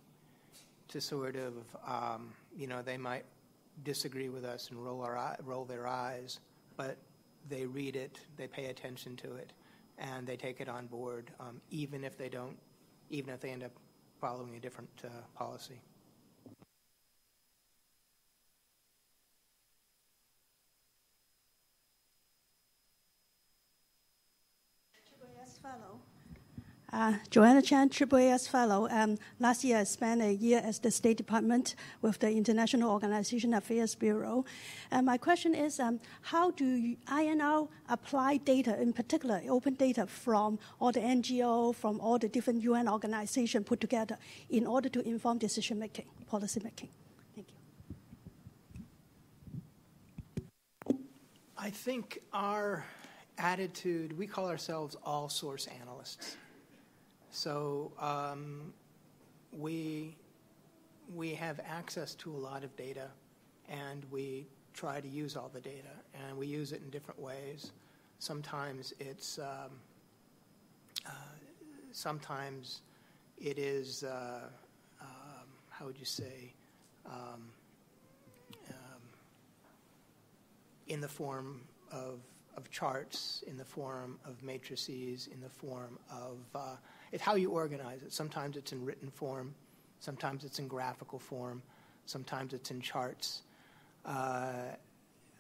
to 0.88 1.02
sort 1.02 1.36
of, 1.36 1.54
um, 1.88 2.34
you 2.56 2.68
know, 2.68 2.82
they 2.82 2.98
might 2.98 3.26
disagree 3.84 4.30
with 4.30 4.46
us 4.46 4.70
and 4.70 4.84
roll, 4.84 5.02
our 5.02 5.18
eye, 5.18 5.36
roll 5.44 5.66
their 5.66 5.88
eyes, 5.88 6.40
but 6.78 6.98
they 7.50 7.66
read 7.66 7.96
it, 7.96 8.20
they 8.38 8.48
pay 8.48 8.68
attention 8.68 9.16
to 9.18 9.34
it, 9.36 9.52
and 9.98 10.26
they 10.26 10.38
take 10.38 10.62
it 10.62 10.70
on 10.70 10.88
board, 10.88 11.32
um, 11.40 11.60
even 11.72 12.04
if 12.04 12.18
they 12.18 12.30
don't, 12.30 12.58
even 13.10 13.34
if 13.34 13.40
they 13.40 13.50
end 13.50 13.64
up 13.64 13.72
following 14.20 14.56
a 14.56 14.60
different 14.60 14.90
uh, 15.04 15.10
policy. 15.36 15.82
Fellow. 25.62 26.02
Uh, 26.94 27.14
Joanna 27.32 27.64
Chan, 27.64 27.90
AAAS 27.90 28.48
Fellow. 28.48 28.88
Um, 28.92 29.18
last 29.40 29.64
year, 29.64 29.80
I 29.80 29.84
spent 29.84 30.22
a 30.22 30.32
year 30.32 30.60
at 30.64 30.80
the 30.84 30.92
State 30.92 31.18
Department 31.18 31.74
with 32.04 32.20
the 32.20 32.30
International 32.30 32.92
Organization 32.92 33.56
Affairs 33.56 33.96
Bureau. 33.96 34.46
And 34.92 35.08
my 35.08 35.18
question 35.18 35.56
is 35.56 35.80
um, 35.80 36.00
how 36.22 36.52
do 36.52 36.96
INR 37.08 37.68
apply 37.90 38.38
data, 38.38 38.80
in 38.80 38.94
particular 38.94 39.42
open 39.50 39.74
data 39.74 40.06
from 40.06 40.60
all 40.80 40.92
the 40.92 41.00
NGO, 41.00 41.74
from 41.74 42.00
all 42.00 42.20
the 42.20 42.30
different 42.30 42.62
UN 42.62 42.88
organizations 42.88 43.66
put 43.66 43.82
together 43.82 44.20
in 44.52 44.68
order 44.68 44.88
to 44.90 45.02
inform 45.02 45.40
decision 45.40 45.80
making, 45.80 46.06
policy 46.28 46.62
making? 46.64 46.90
Thank 47.34 47.48
you. 50.90 51.00
I 51.58 51.72
think 51.72 52.20
our 52.34 52.86
attitude, 53.40 54.16
we 54.16 54.28
call 54.28 54.48
ourselves 54.48 54.96
all 55.04 55.28
source 55.28 55.68
analysts. 55.82 56.38
So 57.34 57.92
um, 58.00 58.72
we, 59.52 60.16
we 61.16 61.34
have 61.34 61.60
access 61.68 62.14
to 62.16 62.30
a 62.30 62.38
lot 62.38 62.64
of 62.64 62.76
data 62.76 63.08
and 63.68 64.06
we 64.12 64.46
try 64.76 65.02
to 65.02 65.08
use 65.08 65.36
all 65.36 65.50
the 65.52 65.60
data 65.60 65.96
and 66.14 66.38
we 66.38 66.46
use 66.46 66.74
it 66.74 66.82
in 66.84 66.92
different 66.92 67.20
ways. 67.20 67.72
Sometimes 68.20 68.94
it's, 69.00 69.40
um, 69.40 69.72
uh, 71.08 71.10
sometimes 71.92 72.82
it 73.42 73.58
is, 73.58 74.04
uh, 74.04 74.42
um, 75.02 75.48
how 75.72 75.88
would 75.88 75.98
you 75.98 76.06
say, 76.06 76.54
um, 77.08 77.50
um, 78.70 79.02
in 80.88 81.02
the 81.02 81.08
form 81.08 81.62
of 81.92 82.20
of 82.56 82.70
charts 82.70 83.44
in 83.48 83.58
the 83.58 83.66
form 83.66 84.20
of 84.26 84.42
matrices, 84.44 85.28
in 85.32 85.42
the 85.42 85.50
form 85.50 85.98
of 86.12 86.38
uh, 86.56 86.76
it's 87.14 87.22
how 87.22 87.36
you 87.36 87.52
organize 87.52 88.02
it. 88.02 88.12
Sometimes 88.12 88.58
it's 88.58 88.72
in 88.72 88.84
written 88.84 89.12
form, 89.12 89.54
sometimes 90.00 90.44
it's 90.44 90.58
in 90.58 90.68
graphical 90.68 91.20
form, 91.20 91.62
sometimes 92.08 92.54
it's 92.54 92.72
in 92.72 92.82
charts. 92.82 93.44
Uh, 94.04 94.74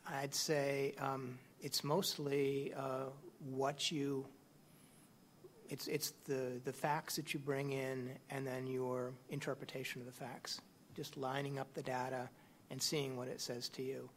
I'd 0.08 0.36
say 0.36 0.94
um, 1.00 1.40
it's 1.62 1.84
mostly 1.84 2.74
uh, 2.78 3.10
what 3.50 3.92
you. 3.92 4.26
It's 5.68 5.88
it's 5.88 6.14
the 6.26 6.62
the 6.64 6.74
facts 6.74 7.16
that 7.16 7.34
you 7.34 7.40
bring 7.40 7.72
in, 7.72 8.12
and 8.30 8.46
then 8.46 8.68
your 8.68 9.12
interpretation 9.30 10.00
of 10.00 10.06
the 10.06 10.14
facts. 10.14 10.62
Just 10.96 11.18
lining 11.18 11.58
up 11.58 11.74
the 11.74 11.82
data 11.82 12.30
and 12.70 12.80
seeing 12.80 13.18
what 13.18 13.28
it 13.28 13.42
says 13.42 13.68
to 13.70 13.82
you. 13.82 14.08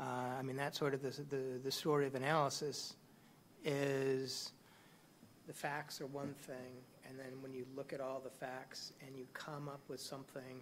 Uh, 0.00 0.36
I 0.36 0.42
mean, 0.42 0.56
that's 0.56 0.78
sort 0.78 0.94
of 0.94 1.02
the, 1.02 1.10
the, 1.30 1.60
the 1.62 1.70
story 1.70 2.06
of 2.06 2.16
analysis 2.16 2.96
is 3.64 4.52
the 5.48 5.54
facts 5.54 6.00
are 6.00 6.06
one 6.06 6.34
thing, 6.42 6.76
and 7.08 7.18
then 7.18 7.40
when 7.40 7.54
you 7.54 7.64
look 7.74 7.94
at 7.94 8.00
all 8.00 8.20
the 8.22 8.30
facts 8.30 8.92
and 9.04 9.16
you 9.16 9.26
come 9.32 9.66
up 9.66 9.80
with 9.88 9.98
something 9.98 10.60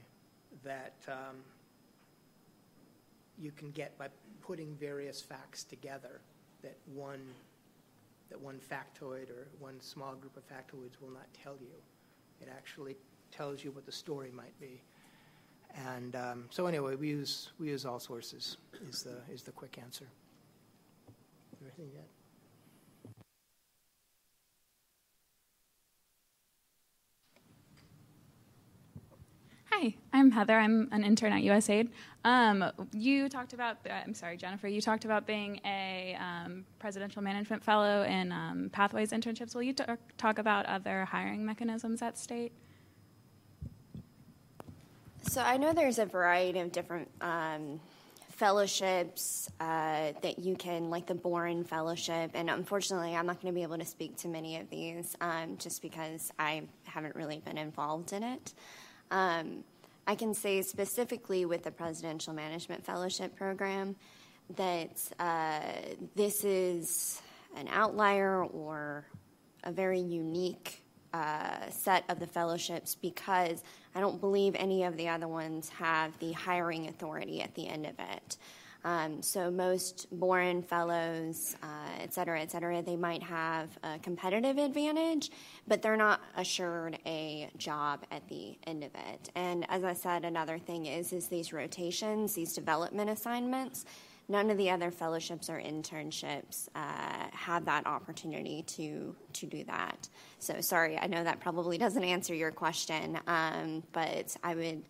that 0.63 0.95
um, 1.09 1.37
you 3.37 3.51
can 3.51 3.73
get 3.73 3.99
by 3.99 4.07
putting 4.41 4.77
various 4.77 5.21
facts 5.21 5.65
together 5.65 6.21
that 6.63 6.77
one 6.95 7.21
that 8.31 8.41
one 8.41 8.59
factoid 8.59 9.29
or 9.31 9.49
one 9.59 9.81
small 9.81 10.15
group 10.15 10.37
of 10.37 10.43
factoids 10.49 11.01
will 11.01 11.11
not 11.11 11.27
tell 11.43 11.57
you. 11.61 11.75
It 12.41 12.49
actually 12.51 12.97
tells 13.31 13.63
you 13.63 13.71
what 13.71 13.87
the 13.87 13.93
story 13.93 14.31
might 14.33 14.59
be. 14.61 14.83
And 15.95 16.17
um, 16.17 16.45
so 16.51 16.67
anyway, 16.67 16.95
we 16.95 17.09
use 17.09 17.51
we 17.59 17.69
use 17.69 17.85
all 17.85 17.99
sources. 17.99 18.57
Is 18.89 19.03
the 19.03 19.19
is 19.33 19.43
the 19.43 19.53
quick 19.53 19.79
answer. 19.83 20.07
Anything 21.61 21.91
yet? 21.93 22.16
Hi, 29.79 29.95
I'm 30.11 30.31
Heather. 30.31 30.57
I'm 30.57 30.89
an 30.91 31.05
intern 31.05 31.35
at 31.35 31.43
USAID. 31.43 31.91
Um, 32.25 32.65
you 32.95 33.29
talked 33.29 33.53
about, 33.53 33.77
uh, 33.87 33.93
I'm 33.93 34.15
sorry, 34.15 34.39
Jennifer, 34.39 34.69
you 34.69 34.81
talked 34.81 35.05
about 35.05 35.27
being 35.27 35.61
a 35.67 36.17
um, 36.19 36.65
presidential 36.79 37.21
management 37.21 37.63
fellow 37.63 38.03
in 38.05 38.33
um, 38.33 38.71
Pathways 38.73 39.11
internships. 39.11 39.55
Will 39.55 39.63
you 39.63 39.75
talk 40.17 40.39
about 40.39 40.65
other 40.65 41.05
hiring 41.05 41.45
mechanisms 41.45 42.01
at 42.01 42.17
state? 42.17 42.53
So 45.29 45.43
I 45.43 45.59
know 45.59 45.75
there's 45.75 45.99
a 45.99 46.07
variety 46.07 46.61
of 46.61 46.73
different 46.73 47.11
um, 47.21 47.79
fellowships 48.31 49.51
uh, 49.61 50.13
that 50.23 50.39
you 50.39 50.57
can, 50.57 50.89
like 50.89 51.07
the 51.07 51.15
Boren 51.15 51.65
Fellowship, 51.65 52.31
and 52.33 52.49
unfortunately, 52.49 53.15
I'm 53.15 53.27
not 53.27 53.43
going 53.43 53.53
to 53.53 53.55
be 53.55 53.63
able 53.63 53.77
to 53.77 53.85
speak 53.85 54.17
to 54.19 54.29
many 54.29 54.59
of 54.59 54.71
these 54.71 55.17
um, 55.21 55.59
just 55.59 55.83
because 55.83 56.33
I 56.39 56.63
haven't 56.85 57.15
really 57.15 57.41
been 57.41 57.59
involved 57.59 58.15
in 58.15 58.23
it. 58.23 58.55
Um, 59.11 59.65
I 60.07 60.15
can 60.15 60.35
say 60.35 60.63
specifically 60.63 61.45
with 61.45 61.65
the 61.65 61.71
Presidential 61.71 62.33
Management 62.33 62.85
Fellowship 62.85 63.35
Program 63.37 63.97
that 64.57 65.01
uh, 65.19 65.61
this 66.15 66.45
is 66.45 67.21
an 67.57 67.69
outlier 67.69 68.45
or 68.45 69.05
a 69.65 69.73
very 69.73 69.99
unique 69.99 70.83
uh, 71.13 71.71
set 71.71 72.05
of 72.09 72.21
the 72.21 72.27
fellowships 72.27 72.95
because 72.95 73.65
I 73.95 74.01
don't 74.01 74.21
believe 74.21 74.55
any 74.57 74.85
of 74.85 74.97
the 74.97 75.09
other 75.09 75.27
ones 75.27 75.69
have 75.71 76.17
the 76.19 76.33
hiring 76.33 76.89
authority 76.89 77.43
at 77.43 77.55
the 77.55 77.67
end 77.67 77.87
of 77.87 77.95
it. 77.99 78.37
Um, 78.87 79.21
so 79.21 79.51
most 79.51 80.07
Boren 80.13 80.63
fellows, 80.63 81.57
uh, 81.61 82.03
et 82.05 82.15
cetera, 82.15 82.41
et 82.41 82.53
cetera, 82.53 82.83
they 82.83 82.95
might 82.95 83.23
have 83.25 83.69
a 83.83 83.99
competitive 83.99 84.59
advantage, 84.59 85.31
but 85.67 85.83
they're 85.83 85.97
not 85.97 86.21
assured 86.37 86.97
a 87.05 87.51
job 87.59 88.05
at 88.13 88.29
the 88.29 88.57
end 88.65 88.85
of 88.85 88.93
it. 89.11 89.31
And 89.35 89.67
as 89.69 89.83
I 89.83 89.93
said, 89.93 90.25
another 90.25 90.59
thing 90.59 90.87
is 90.87 91.13
is 91.13 91.27
these 91.27 91.53
rotations, 91.53 92.35
these 92.35 92.53
development 92.55 93.11
assignments. 93.11 93.85
None 94.29 94.51
of 94.51 94.57
the 94.57 94.71
other 94.71 94.91
fellowships 94.91 95.51
or 95.51 95.61
internships 95.61 96.69
uh, 96.75 97.27
have 97.33 97.65
that 97.65 97.87
opportunity 97.87 98.63
to 98.77 99.15
to 99.33 99.47
do 99.47 99.65
that. 99.65 100.09
So 100.39 100.61
sorry, 100.61 100.97
I 100.97 101.07
know 101.09 101.25
that 101.25 101.41
probably 101.41 101.77
doesn't 101.77 102.05
answer 102.05 102.35
your 102.35 102.53
question, 102.53 103.19
um, 103.27 103.83
but 103.93 104.37
I 104.45 104.55
would 104.55 104.83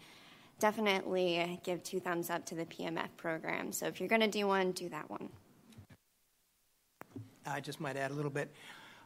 definitely 0.59 1.61
give 1.63 1.83
two 1.83 2.01
thumbs 2.01 2.31
up 2.31 2.45
to 2.47 2.55
the 2.55 2.65
PMF 2.67 3.09
program. 3.17 3.73
So 3.73 3.87
if 3.87 4.01
you're 4.01 4.09
going 4.09 4.23
to 4.23 4.29
do 4.29 4.47
one, 4.47 4.73
do 4.73 4.89
that 4.89 5.09
one. 5.11 5.29
I 7.47 7.61
just 7.61 7.81
might 7.81 7.97
add 7.97 8.11
a 8.11 8.15
little 8.15 8.31
bit. 8.31 8.51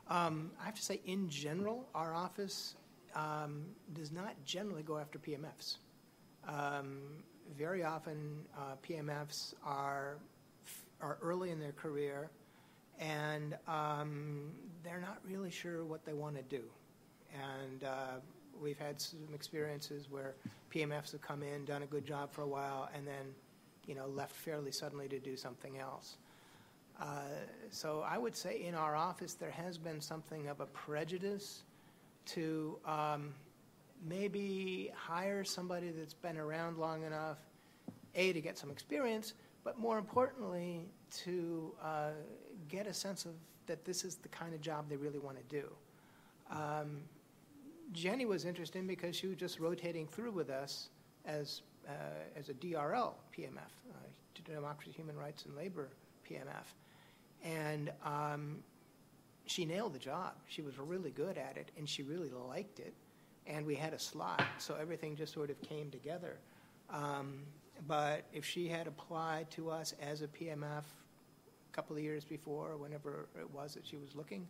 Um, 0.08 0.50
I 0.60 0.64
have 0.64 0.74
to 0.74 0.82
say, 0.82 1.00
in 1.04 1.28
general, 1.28 1.88
our 1.94 2.14
office 2.14 2.74
um, 3.14 3.66
does 3.92 4.10
not 4.10 4.34
generally 4.44 4.82
go 4.82 4.98
after 4.98 5.18
PMFs. 5.18 5.76
Um, 6.48 7.00
very 7.56 7.84
often, 7.84 8.44
uh, 8.56 8.76
PMFs 8.86 9.54
are 9.64 10.18
are 11.00 11.18
early 11.22 11.50
in 11.50 11.58
their 11.58 11.72
career, 11.72 12.30
and 12.98 13.56
um, 13.66 14.50
they're 14.82 15.00
not 15.00 15.18
really 15.26 15.50
sure 15.50 15.84
what 15.84 16.04
they 16.04 16.12
want 16.12 16.36
to 16.36 16.42
do. 16.42 16.62
And 17.32 17.84
uh, 17.84 18.18
we've 18.60 18.78
had 18.78 19.00
some 19.00 19.28
experiences 19.34 20.08
where 20.10 20.34
PMFs 20.72 21.12
have 21.12 21.22
come 21.22 21.42
in, 21.42 21.64
done 21.64 21.82
a 21.82 21.86
good 21.86 22.04
job 22.04 22.32
for 22.32 22.42
a 22.42 22.46
while, 22.46 22.88
and 22.94 23.06
then, 23.06 23.34
you 23.86 23.94
know, 23.94 24.06
left 24.06 24.32
fairly 24.32 24.72
suddenly 24.72 25.08
to 25.08 25.18
do 25.18 25.36
something 25.36 25.78
else. 25.78 26.16
Uh, 27.00 27.22
so 27.70 28.04
I 28.06 28.18
would 28.18 28.36
say 28.36 28.62
in 28.62 28.74
our 28.74 28.94
office 28.94 29.34
there 29.34 29.50
has 29.50 29.78
been 29.78 30.00
something 30.00 30.48
of 30.48 30.60
a 30.60 30.66
prejudice 30.66 31.62
to 32.26 32.78
um, 32.84 33.32
maybe 34.06 34.92
hire 34.94 35.44
somebody 35.44 35.90
that's 35.90 36.14
been 36.14 36.36
around 36.36 36.78
long 36.78 37.04
enough, 37.04 37.38
a 38.14 38.32
to 38.32 38.40
get 38.40 38.58
some 38.58 38.70
experience, 38.70 39.34
but 39.64 39.78
more 39.78 39.98
importantly 39.98 40.88
to 41.24 41.72
uh, 41.82 42.10
get 42.68 42.86
a 42.86 42.94
sense 42.94 43.24
of 43.24 43.32
that 43.66 43.84
this 43.84 44.04
is 44.04 44.16
the 44.16 44.28
kind 44.28 44.52
of 44.54 44.60
job 44.60 44.88
they 44.88 44.96
really 44.96 45.18
want 45.18 45.36
to 45.36 45.56
do. 45.56 45.68
Um, 46.50 47.02
Jenny 47.92 48.24
was 48.24 48.44
interesting 48.44 48.86
because 48.86 49.16
she 49.16 49.26
was 49.26 49.36
just 49.36 49.58
rotating 49.58 50.06
through 50.06 50.32
with 50.32 50.50
us 50.50 50.88
as, 51.26 51.62
uh, 51.88 51.92
as 52.36 52.48
a 52.48 52.54
DRL 52.54 53.14
PMF, 53.36 53.72
uh, 53.90 54.08
Democracy, 54.44 54.92
Human 54.92 55.16
Rights, 55.16 55.44
and 55.44 55.56
Labor 55.56 55.88
PMF. 56.28 56.66
And 57.42 57.90
um, 58.04 58.62
she 59.46 59.64
nailed 59.64 59.94
the 59.94 59.98
job. 59.98 60.34
She 60.46 60.62
was 60.62 60.78
really 60.78 61.10
good 61.10 61.36
at 61.36 61.56
it, 61.56 61.70
and 61.76 61.88
she 61.88 62.02
really 62.02 62.30
liked 62.30 62.78
it. 62.78 62.94
And 63.46 63.66
we 63.66 63.74
had 63.74 63.92
a 63.92 63.98
slot, 63.98 64.44
so 64.58 64.76
everything 64.80 65.16
just 65.16 65.32
sort 65.32 65.50
of 65.50 65.60
came 65.62 65.90
together. 65.90 66.38
Um, 66.90 67.40
but 67.88 68.24
if 68.32 68.44
she 68.44 68.68
had 68.68 68.86
applied 68.86 69.50
to 69.52 69.70
us 69.70 69.94
as 70.00 70.22
a 70.22 70.28
PMF 70.28 70.84
a 70.84 71.72
couple 71.72 71.96
of 71.96 72.02
years 72.02 72.24
before, 72.24 72.76
whenever 72.76 73.28
it 73.38 73.50
was 73.52 73.74
that 73.74 73.86
she 73.86 73.96
was 73.96 74.14
looking, 74.14 74.46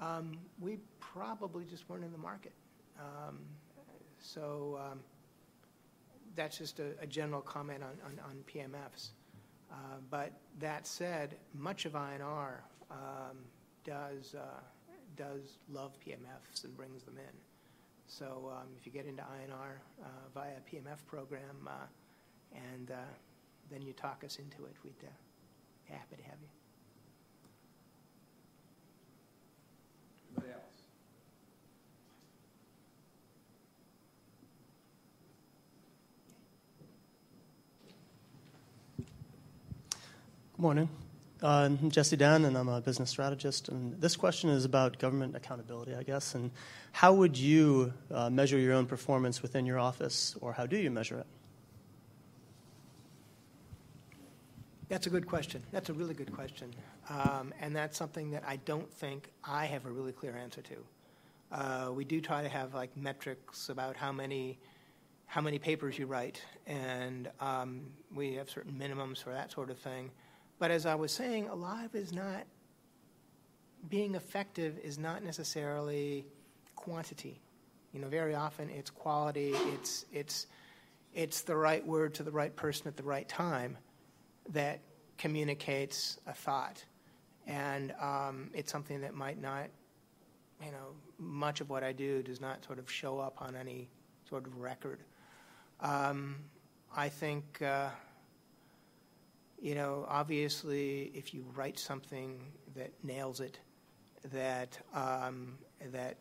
um, 0.00 0.32
we 0.60 0.78
probably 1.00 1.64
just 1.64 1.88
weren't 1.88 2.04
in 2.04 2.12
the 2.12 2.18
market. 2.18 2.52
Um, 2.98 3.38
so 4.18 4.78
um, 4.90 5.00
that's 6.34 6.58
just 6.58 6.80
a, 6.80 6.92
a, 7.00 7.06
general 7.06 7.40
comment 7.40 7.82
on, 7.82 7.96
on, 8.04 8.18
on 8.30 8.36
PMFs. 8.52 9.10
Uh, 9.70 9.76
but 10.10 10.32
that 10.60 10.86
said, 10.86 11.36
much 11.52 11.84
of 11.84 11.92
INR 11.92 12.58
um, 12.90 13.38
does, 13.84 14.34
uh, 14.34 14.60
does 15.16 15.58
love 15.70 15.92
PMFs 16.06 16.64
and 16.64 16.76
brings 16.76 17.02
them 17.02 17.16
in. 17.18 17.34
So 18.06 18.52
um, 18.54 18.68
if 18.78 18.86
you 18.86 18.92
get 18.92 19.06
into 19.06 19.22
INR 19.22 19.78
uh, 20.02 20.06
via 20.34 20.60
PMF 20.70 21.04
program 21.06 21.66
uh, 21.66 21.86
and 22.72 22.90
uh, 22.90 22.94
then 23.70 23.82
you 23.82 23.92
talk 23.92 24.22
us 24.24 24.38
into 24.38 24.64
it, 24.66 24.74
we'd 24.84 24.94
uh, 25.02 25.10
be 25.86 25.94
happy 25.94 26.16
to 26.16 26.22
have 26.22 26.38
you. 26.40 26.63
Good 40.54 40.62
morning. 40.62 40.88
Uh, 41.42 41.48
I'm 41.48 41.90
Jesse 41.90 42.16
Dan, 42.16 42.44
and 42.44 42.56
I'm 42.56 42.68
a 42.68 42.80
business 42.80 43.10
strategist. 43.10 43.70
And 43.70 44.00
this 44.00 44.14
question 44.14 44.50
is 44.50 44.64
about 44.64 45.00
government 45.00 45.34
accountability, 45.34 45.96
I 45.96 46.04
guess. 46.04 46.36
And 46.36 46.52
how 46.92 47.12
would 47.12 47.36
you 47.36 47.92
uh, 48.08 48.30
measure 48.30 48.56
your 48.56 48.74
own 48.74 48.86
performance 48.86 49.42
within 49.42 49.66
your 49.66 49.80
office, 49.80 50.36
or 50.40 50.52
how 50.52 50.64
do 50.64 50.76
you 50.76 50.92
measure 50.92 51.18
it? 51.18 51.26
That's 54.88 55.08
a 55.08 55.10
good 55.10 55.26
question. 55.26 55.60
That's 55.72 55.88
a 55.88 55.92
really 55.92 56.14
good 56.14 56.32
question. 56.32 56.72
Um, 57.10 57.52
and 57.60 57.74
that's 57.74 57.98
something 57.98 58.30
that 58.30 58.44
I 58.46 58.54
don't 58.58 58.92
think 58.94 59.30
I 59.42 59.66
have 59.66 59.86
a 59.86 59.90
really 59.90 60.12
clear 60.12 60.36
answer 60.36 60.62
to. 60.62 60.76
Uh, 61.50 61.90
we 61.92 62.04
do 62.04 62.20
try 62.20 62.44
to 62.44 62.48
have 62.48 62.74
like 62.74 62.96
metrics 62.96 63.70
about 63.70 63.96
how 63.96 64.12
many 64.12 64.60
how 65.26 65.40
many 65.40 65.58
papers 65.58 65.98
you 65.98 66.06
write, 66.06 66.40
and 66.64 67.28
um, 67.40 67.80
we 68.14 68.34
have 68.34 68.48
certain 68.48 68.72
minimums 68.72 69.20
for 69.20 69.30
that 69.30 69.50
sort 69.50 69.68
of 69.68 69.78
thing. 69.78 70.12
But 70.58 70.70
as 70.70 70.86
I 70.86 70.94
was 70.94 71.12
saying, 71.12 71.48
alive 71.48 71.94
is 71.94 72.12
not 72.12 72.44
being 73.88 74.14
effective 74.14 74.78
is 74.82 74.98
not 74.98 75.22
necessarily 75.22 76.26
quantity. 76.74 77.40
You 77.92 78.00
know, 78.00 78.08
very 78.08 78.34
often 78.34 78.70
it's 78.70 78.90
quality. 78.90 79.52
It's 79.74 80.06
it's 80.12 80.46
it's 81.12 81.42
the 81.42 81.56
right 81.56 81.84
word 81.86 82.14
to 82.14 82.22
the 82.22 82.30
right 82.30 82.54
person 82.54 82.88
at 82.88 82.96
the 82.96 83.02
right 83.02 83.28
time 83.28 83.76
that 84.50 84.80
communicates 85.16 86.18
a 86.26 86.32
thought, 86.32 86.84
and 87.46 87.94
um, 88.00 88.50
it's 88.52 88.72
something 88.72 89.00
that 89.02 89.14
might 89.14 89.40
not, 89.40 89.68
you 90.64 90.72
know, 90.72 90.94
much 91.18 91.60
of 91.60 91.70
what 91.70 91.84
I 91.84 91.92
do 91.92 92.22
does 92.22 92.40
not 92.40 92.64
sort 92.64 92.78
of 92.78 92.90
show 92.90 93.20
up 93.20 93.40
on 93.40 93.54
any 93.54 93.88
sort 94.28 94.46
of 94.46 94.58
record. 94.58 95.00
Um, 95.80 96.36
I 96.96 97.08
think. 97.08 97.60
Uh, 97.62 97.90
you 99.64 99.74
know, 99.74 100.04
obviously, 100.10 101.10
if 101.14 101.32
you 101.32 101.42
write 101.54 101.78
something 101.78 102.38
that 102.76 102.92
nails 103.02 103.40
it, 103.40 103.58
that 104.30 104.78
um, 104.92 105.56
that 105.90 106.18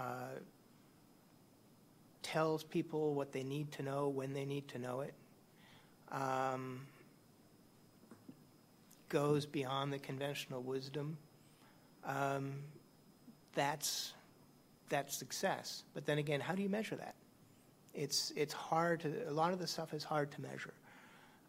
uh, 0.00 0.38
tells 2.22 2.64
people 2.64 3.12
what 3.12 3.30
they 3.30 3.42
need 3.42 3.70
to 3.72 3.82
know 3.82 4.08
when 4.08 4.32
they 4.32 4.46
need 4.46 4.68
to 4.68 4.78
know 4.78 5.00
it, 5.00 5.12
um, 6.12 6.86
goes 9.10 9.44
beyond 9.44 9.92
the 9.92 9.98
conventional 9.98 10.62
wisdom. 10.62 11.18
Um, 12.06 12.54
that's 13.54 14.14
that's 14.88 15.14
success. 15.14 15.82
But 15.92 16.06
then 16.06 16.16
again, 16.16 16.40
how 16.40 16.54
do 16.54 16.62
you 16.62 16.70
measure 16.70 16.96
that? 16.96 17.16
It's 17.92 18.32
it's 18.34 18.54
hard 18.54 19.00
to. 19.00 19.28
A 19.28 19.30
lot 19.30 19.52
of 19.52 19.58
the 19.58 19.66
stuff 19.66 19.92
is 19.92 20.04
hard 20.04 20.32
to 20.32 20.40
measure. 20.40 20.72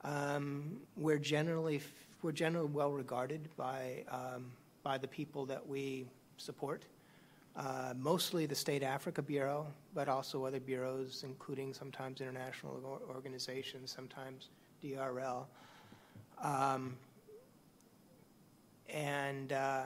Um, 0.03 0.77
we're 0.97 1.19
generally 1.19 1.81
we're 2.21 2.31
generally 2.33 2.69
well 2.69 2.91
regarded 2.91 3.49
by 3.57 4.03
um, 4.09 4.51
by 4.83 4.97
the 4.97 5.07
people 5.07 5.45
that 5.47 5.65
we 5.67 6.05
support. 6.37 6.83
uh, 7.55 7.93
mostly 7.97 8.45
the 8.45 8.55
State 8.55 8.83
Africa 8.83 9.21
Bureau, 9.21 9.67
but 9.93 10.07
also 10.09 10.45
other 10.45 10.59
bureaus, 10.59 11.23
including 11.23 11.73
sometimes 11.73 12.21
international 12.21 13.01
organizations, 13.09 13.91
sometimes 13.91 14.49
DRL. 14.83 15.45
Um, 16.41 16.95
and 18.89 19.53
uh, 19.53 19.83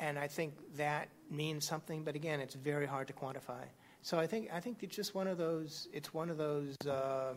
and 0.00 0.18
I 0.18 0.26
think 0.28 0.54
that 0.76 1.08
means 1.30 1.66
something, 1.66 2.02
but 2.04 2.14
again, 2.14 2.40
it's 2.40 2.54
very 2.54 2.86
hard 2.86 3.06
to 3.08 3.12
quantify. 3.12 3.64
So 4.02 4.18
I 4.18 4.26
think 4.26 4.48
I 4.52 4.60
think 4.60 4.78
it's 4.82 4.96
just 4.96 5.14
one 5.14 5.26
of 5.26 5.38
those. 5.38 5.88
It's 5.92 6.14
one 6.14 6.30
of 6.30 6.38
those. 6.38 6.76
Uh, 6.86 7.34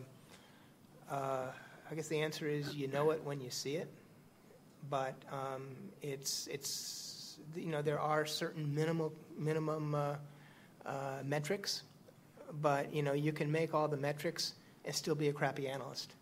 uh, 1.10 1.46
I 1.90 1.94
guess 1.94 2.08
the 2.08 2.20
answer 2.20 2.48
is 2.48 2.74
you 2.74 2.88
know 2.88 3.10
it 3.10 3.22
when 3.24 3.40
you 3.40 3.50
see 3.50 3.76
it, 3.76 3.88
but 4.88 5.14
um, 5.32 5.62
it's 6.02 6.46
it's 6.46 7.38
you 7.56 7.66
know 7.66 7.82
there 7.82 8.00
are 8.00 8.24
certain 8.24 8.74
minimal 8.74 9.12
minimum 9.36 9.94
uh, 9.94 10.16
uh, 10.86 11.18
metrics, 11.24 11.82
but 12.60 12.94
you 12.94 13.02
know 13.02 13.12
you 13.12 13.32
can 13.32 13.50
make 13.50 13.74
all 13.74 13.88
the 13.88 13.96
metrics 13.96 14.54
and 14.84 14.94
still 14.94 15.14
be 15.14 15.28
a 15.28 15.32
crappy 15.32 15.68
analyst, 15.68 16.14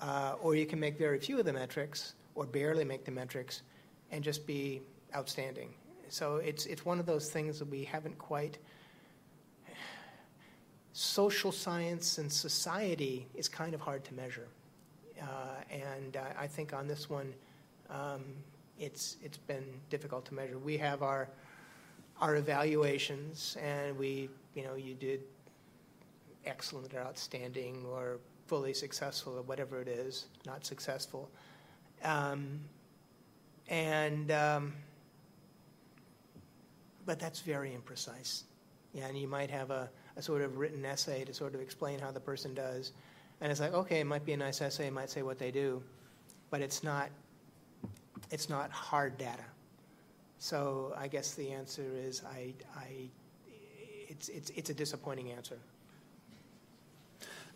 uh, 0.00 0.34
or 0.42 0.54
you 0.54 0.66
can 0.66 0.78
make 0.78 0.98
very 0.98 1.18
few 1.18 1.38
of 1.38 1.44
the 1.46 1.52
metrics 1.52 2.14
or 2.34 2.44
barely 2.46 2.84
make 2.84 3.04
the 3.04 3.10
metrics 3.10 3.62
and 4.10 4.22
just 4.22 4.46
be 4.46 4.82
outstanding. 5.14 5.70
So 6.08 6.36
it's 6.36 6.66
it's 6.66 6.84
one 6.84 7.00
of 7.00 7.06
those 7.06 7.30
things 7.30 7.58
that 7.58 7.68
we 7.70 7.84
haven't 7.84 8.18
quite. 8.18 8.58
Social 10.96 11.50
science 11.50 12.18
and 12.18 12.32
society 12.32 13.26
is 13.34 13.48
kind 13.48 13.74
of 13.74 13.80
hard 13.80 14.04
to 14.04 14.14
measure, 14.14 14.46
uh, 15.20 15.26
and 15.68 16.16
uh, 16.16 16.20
I 16.38 16.46
think 16.46 16.72
on 16.72 16.86
this 16.86 17.10
one, 17.10 17.34
um, 17.90 18.22
it's 18.78 19.16
it's 19.20 19.36
been 19.36 19.64
difficult 19.90 20.24
to 20.26 20.34
measure. 20.34 20.56
We 20.56 20.76
have 20.76 21.02
our 21.02 21.28
our 22.20 22.36
evaluations, 22.36 23.56
and 23.60 23.98
we 23.98 24.30
you 24.54 24.62
know 24.62 24.76
you 24.76 24.94
did 24.94 25.22
excellent 26.46 26.94
or 26.94 27.00
outstanding 27.00 27.84
or 27.90 28.20
fully 28.46 28.72
successful 28.72 29.36
or 29.36 29.42
whatever 29.42 29.80
it 29.80 29.88
is, 29.88 30.26
not 30.46 30.64
successful, 30.64 31.28
um, 32.04 32.60
and 33.66 34.30
um, 34.30 34.74
but 37.04 37.18
that's 37.18 37.40
very 37.40 37.76
imprecise. 37.76 38.44
Yeah, 38.92 39.08
and 39.08 39.18
you 39.18 39.26
might 39.26 39.50
have 39.50 39.72
a, 39.72 39.90
a 40.16 40.22
sort 40.22 40.42
of 40.42 40.58
written 40.58 40.84
essay 40.84 41.24
to 41.24 41.34
sort 41.34 41.54
of 41.54 41.60
explain 41.60 41.98
how 41.98 42.10
the 42.10 42.20
person 42.20 42.54
does. 42.54 42.92
And 43.40 43.50
it's 43.50 43.60
like, 43.60 43.74
okay, 43.74 44.00
it 44.00 44.06
might 44.06 44.24
be 44.24 44.32
a 44.32 44.36
nice 44.36 44.60
essay, 44.60 44.86
it 44.86 44.92
might 44.92 45.10
say 45.10 45.22
what 45.22 45.38
they 45.38 45.50
do, 45.50 45.82
but 46.50 46.60
it's 46.60 46.82
not 46.82 47.10
it's 48.30 48.48
not 48.48 48.70
hard 48.70 49.18
data. 49.18 49.44
So 50.38 50.94
I 50.96 51.08
guess 51.08 51.34
the 51.34 51.50
answer 51.50 51.84
is 51.94 52.22
I, 52.24 52.54
I 52.76 53.08
it's, 54.08 54.28
it's, 54.28 54.50
it's 54.50 54.70
a 54.70 54.74
disappointing 54.74 55.30
answer. 55.30 55.58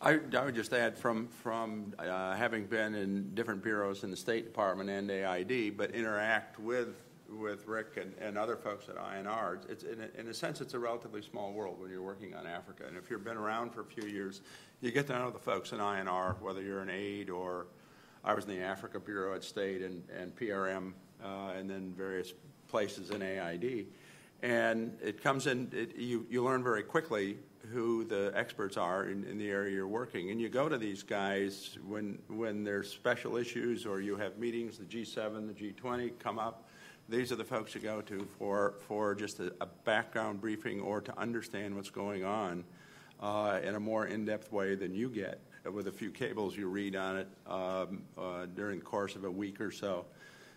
I, 0.01 0.21
I 0.37 0.45
would 0.45 0.55
just 0.55 0.73
add 0.73 0.97
from 0.97 1.27
from 1.27 1.93
uh, 1.99 2.37
having 2.37 2.67
been 2.67 2.95
in 2.95 3.35
different 3.35 3.63
bureaus 3.63 4.05
in 4.05 4.11
the 4.11 4.17
State 4.17 4.45
Department 4.45 4.89
and 4.89 5.11
AID, 5.11 5.77
but 5.77 5.91
interact 5.91 6.61
with 6.61 6.95
with 7.29 7.67
Rick 7.67 7.97
and, 7.97 8.15
and 8.21 8.39
other 8.39 8.57
folks 8.57 8.89
at 8.89 8.97
INR, 8.97 9.59
it's 9.69 9.85
in 9.85 10.01
a, 10.01 10.21
in 10.21 10.29
a 10.29 10.35
sense 10.35 10.61
it's 10.61 10.75
a 10.75 10.79
relatively 10.79 11.23
small 11.23 11.53
world 11.53 11.81
when 11.81 11.91
you're 11.91 12.03
working 12.03 12.35
on 12.35 12.47
Africa. 12.47 12.85
And 12.87 12.97
if 12.97 13.11
you've 13.11 13.25
been 13.25 13.37
around 13.37 13.73
for 13.73 13.83
a 13.83 13.85
few 13.85 14.09
years, 14.09 14.41
you 14.81 14.91
get 14.91 15.07
to 15.09 15.19
know 15.19 15.31
the 15.31 15.39
folks 15.39 15.73
in 15.73 15.79
INR, 15.79 16.41
whether 16.41 16.63
you're 16.63 16.83
an 16.83 16.91
aide 16.91 17.31
or 17.31 17.67
I 18.25 18.35
was 18.35 18.45
in 18.45 18.51
the 18.51 18.63
Africa 18.63 18.99
Bureau 18.99 19.35
at 19.35 19.45
State 19.45 19.83
and, 19.83 20.03
and 20.17 20.35
PRM, 20.35 20.93
uh, 21.23 21.53
and 21.57 21.69
then 21.69 21.93
various 21.97 22.33
places 22.69 23.11
in 23.11 23.23
AID. 23.23 23.87
And 24.43 24.97
it 25.03 25.23
comes 25.23 25.47
in, 25.47 25.71
it, 25.73 25.97
you, 25.97 26.27
you 26.31 26.45
learn 26.45 26.63
very 26.63 26.83
quickly 26.83 27.39
who 27.73 28.05
the 28.05 28.33
experts 28.35 28.77
are 28.77 29.07
in, 29.07 29.25
in 29.25 29.37
the 29.37 29.51
area 29.51 29.75
you're 29.75 29.89
working. 29.89 30.31
And 30.31 30.41
you 30.41 30.49
go 30.49 30.69
to 30.69 30.79
these 30.79 31.03
guys 31.03 31.79
when, 31.87 32.19
when 32.29 32.65
there's 32.65 32.91
special 32.91 33.37
issues 33.37 33.85
or 33.85 34.01
you 34.01 34.17
have 34.17 34.39
meetings, 34.39 34.79
the 34.79 34.85
G7, 34.85 35.47
the 35.49 35.73
G20 35.73 36.13
come 36.19 36.39
up, 36.39 36.68
these 37.09 37.33
are 37.33 37.37
the 37.37 37.45
folks 37.45 37.75
you 37.75 37.81
go 37.81 38.03
to 38.03 38.29
for, 38.39 38.75
for 38.87 39.15
just 39.15 39.41
a, 39.41 39.53
a 39.61 39.67
background 39.85 40.41
briefing 40.41 40.81
or 40.81 41.01
to 41.01 41.19
understand 41.19 41.75
what's 41.75 41.91
going 41.91 42.25
on 42.25 42.65
uh, 43.21 43.59
in 43.63 43.75
a 43.75 43.81
more 43.81 44.07
in-depth 44.07 44.53
way 44.53 44.75
than 44.75 44.95
you 44.95 45.09
get 45.09 45.41
with 45.73 45.89
a 45.89 45.93
few 45.93 46.11
cables 46.11 46.57
you 46.57 46.69
read 46.69 46.95
on 46.95 47.17
it 47.17 47.29
um, 47.47 48.03
uh, 48.19 48.47
during 48.55 48.79
the 48.79 48.85
course 48.85 49.17
of 49.17 49.25
a 49.25 49.31
week 49.31 49.61
or 49.61 49.71
so. 49.71 50.05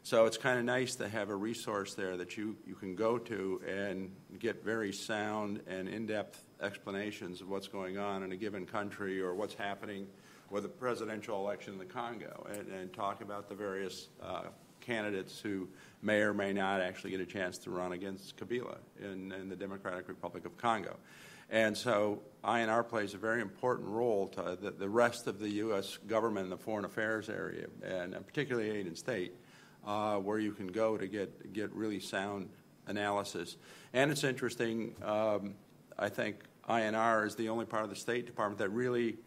So 0.04 0.26
it's 0.26 0.38
kind 0.38 0.58
of 0.58 0.66
nice 0.66 0.96
to 0.96 1.08
have 1.08 1.30
a 1.30 1.36
resource 1.36 1.94
there 1.94 2.18
that 2.18 2.36
you, 2.36 2.58
you 2.66 2.76
can 2.76 2.96
go 2.96 3.18
to 3.20 3.62
and 3.68 4.12
get 4.40 4.64
very 4.64 4.92
sound 4.92 5.62
and 5.68 5.88
in-depth 5.88 6.44
explanations 6.62 7.40
of 7.40 7.50
what's 7.50 7.68
going 7.68 7.98
on 7.98 8.24
in 8.24 8.32
a 8.32 8.36
given 8.36 8.66
country 8.66 9.22
or 9.22 9.36
what's 9.36 9.54
happening 9.54 10.08
with 10.50 10.64
the 10.64 10.70
presidential 10.70 11.38
election 11.38 11.74
in 11.74 11.80
the 11.80 11.86
Congo 11.86 12.46
and, 12.52 12.68
and 12.74 12.94
talk 12.94 13.22
about 13.22 13.48
the 13.48 13.56
various 13.56 14.10
uh, 14.22 14.44
candidates 14.82 15.40
who 15.40 15.68
may 16.02 16.22
or 16.22 16.34
may 16.34 16.54
not 16.54 16.82
actually 16.82 17.12
get 17.12 17.22
a 17.22 17.26
chance 17.26 17.58
to 17.60 17.70
run 17.70 17.92
against 17.92 18.38
Kabila 18.38 18.78
in, 19.00 19.32
in 19.32 19.50
the 19.50 19.56
Democratic 19.56 20.08
Republic 20.08 20.46
of 20.46 20.58
Congo. 20.58 20.98
And 21.50 21.78
so 21.78 22.22
INR 22.44 22.88
plays 22.88 23.14
a 23.14 23.18
very 23.18 23.42
important 23.42 23.90
role 23.90 24.30
to 24.30 24.58
the, 24.60 24.72
the 24.72 24.90
rest 24.90 25.28
of 25.28 25.38
the 25.40 25.50
U.S. 25.50 25.98
government 26.08 26.46
in 26.46 26.50
the 26.50 26.58
foreign 26.58 26.86
affairs 26.86 27.30
area, 27.30 27.68
and 27.84 28.16
particularly 28.26 28.70
aid 28.70 28.88
and 28.88 28.98
state, 28.98 29.36
uh, 29.86 30.16
where 30.16 30.40
you 30.40 30.54
can 30.54 30.68
go 30.68 30.98
to 30.98 31.08
get, 31.08 31.54
get 31.54 31.72
really 31.74 32.00
sound 32.00 32.50
analysis. 32.88 33.58
And 33.94 34.12
it's 34.12 34.24
interesting, 34.24 34.96
um, 35.04 35.56
I 36.00 36.08
think 36.08 36.38
INR 36.70 37.28
is 37.28 37.36
the 37.36 37.50
only 37.50 37.66
part 37.66 37.84
of 37.84 37.90
the 37.90 37.96
State 37.98 38.26
Department 38.26 38.60
that 38.60 38.70
really 38.70 39.18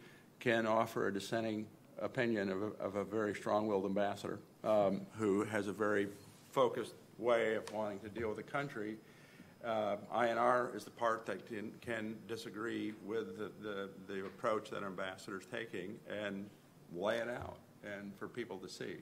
can 0.41 0.67
offer 0.67 1.09
a 1.09 1.13
dissenting 1.13 1.67
opinion 2.01 2.51
of 2.51 2.63
a, 2.63 2.67
of 2.83 2.97
a 2.97 3.05
very 3.05 3.35
strong 3.35 3.67
willed 3.67 3.85
ambassador 3.85 4.41
um, 4.63 5.03
who 5.19 5.45
has 5.45 5.69
a 5.69 5.73
very 5.73 6.09
focused 6.55 6.95
way 7.19 7.57
of 7.57 7.71
wanting 7.73 7.99
to 7.99 8.09
deal 8.09 8.29
with 8.29 8.37
the 8.37 8.43
country. 8.43 8.97
Uh, 9.65 9.97
INR 10.15 10.75
is 10.77 10.85
the 10.85 10.91
part 10.91 11.27
that 11.27 11.47
can, 11.47 11.73
can 11.81 12.15
disagree 12.29 12.93
with 13.05 13.39
the, 13.39 13.51
the, 13.61 13.89
the, 14.07 14.21
approach 14.27 14.71
that 14.71 14.85
ambassador 14.85 15.41
is 15.41 15.47
taking 15.47 15.97
and 16.09 16.49
lay 16.95 17.17
it 17.17 17.29
out 17.29 17.57
and 17.83 18.15
for 18.19 18.29
people 18.29 18.59
to 18.59 18.69
see. 18.69 18.97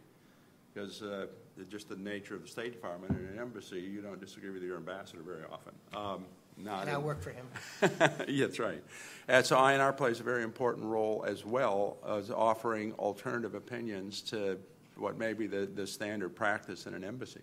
Because 0.72 1.02
uh, 1.02 1.26
just 1.68 1.88
the 1.88 1.96
nature 1.96 2.34
of 2.34 2.42
the 2.42 2.48
State 2.48 2.72
Department 2.72 3.12
and 3.12 3.28
an 3.28 3.38
embassy, 3.38 3.80
you 3.80 4.00
don't 4.00 4.20
disagree 4.20 4.50
with 4.50 4.62
your 4.62 4.76
ambassador 4.76 5.22
very 5.22 5.42
often. 5.50 5.72
Um, 5.94 6.24
not 6.56 6.82
and 6.82 6.90
I 6.90 6.98
work 6.98 7.20
for 7.20 7.30
him. 7.30 7.46
yeah, 8.28 8.46
that's 8.46 8.58
right. 8.58 8.82
And 9.28 9.44
so 9.44 9.56
INR 9.56 9.94
plays 9.96 10.20
a 10.20 10.22
very 10.22 10.42
important 10.42 10.86
role 10.86 11.24
as 11.26 11.44
well 11.44 11.98
as 12.06 12.30
offering 12.30 12.92
alternative 12.94 13.54
opinions 13.54 14.22
to 14.22 14.58
what 14.96 15.18
may 15.18 15.32
be 15.32 15.46
the, 15.46 15.66
the 15.66 15.86
standard 15.86 16.34
practice 16.34 16.86
in 16.86 16.94
an 16.94 17.04
embassy. 17.04 17.42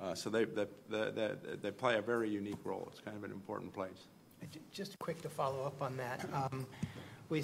Uh, 0.00 0.14
so 0.14 0.28
they, 0.28 0.44
they, 0.44 0.66
they, 0.90 1.30
they, 1.62 1.70
play 1.70 1.96
a 1.96 2.02
very 2.02 2.28
unique 2.28 2.58
role. 2.64 2.88
It's 2.90 3.00
kind 3.00 3.16
of 3.16 3.24
an 3.24 3.30
important 3.30 3.72
place. 3.72 4.08
Just 4.70 4.98
quick 4.98 5.22
to 5.22 5.28
follow 5.28 5.64
up 5.64 5.80
on 5.80 5.96
that. 5.96 6.26
Um, 6.32 6.66
we, 7.28 7.42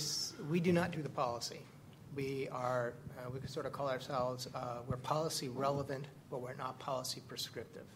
we 0.50 0.61
do 0.61 0.72
not 0.72 0.90
do 0.90 1.00
the 1.00 1.09
policy. 1.09 1.61
We 2.14 2.48
are, 2.50 2.92
uh, 3.18 3.31
we 3.31 3.38
could 3.38 3.50
sort 3.50 3.66
of 3.66 3.72
call 3.72 3.88
ourselves, 3.88 4.48
uh, 4.55 4.79
we're 4.88 4.96
policy 4.96 5.48
relevant, 5.48 6.07
but 6.31 6.42
we're 6.42 6.55
not 6.55 6.79
policy 6.79 7.22
prescriptive. 7.29 7.87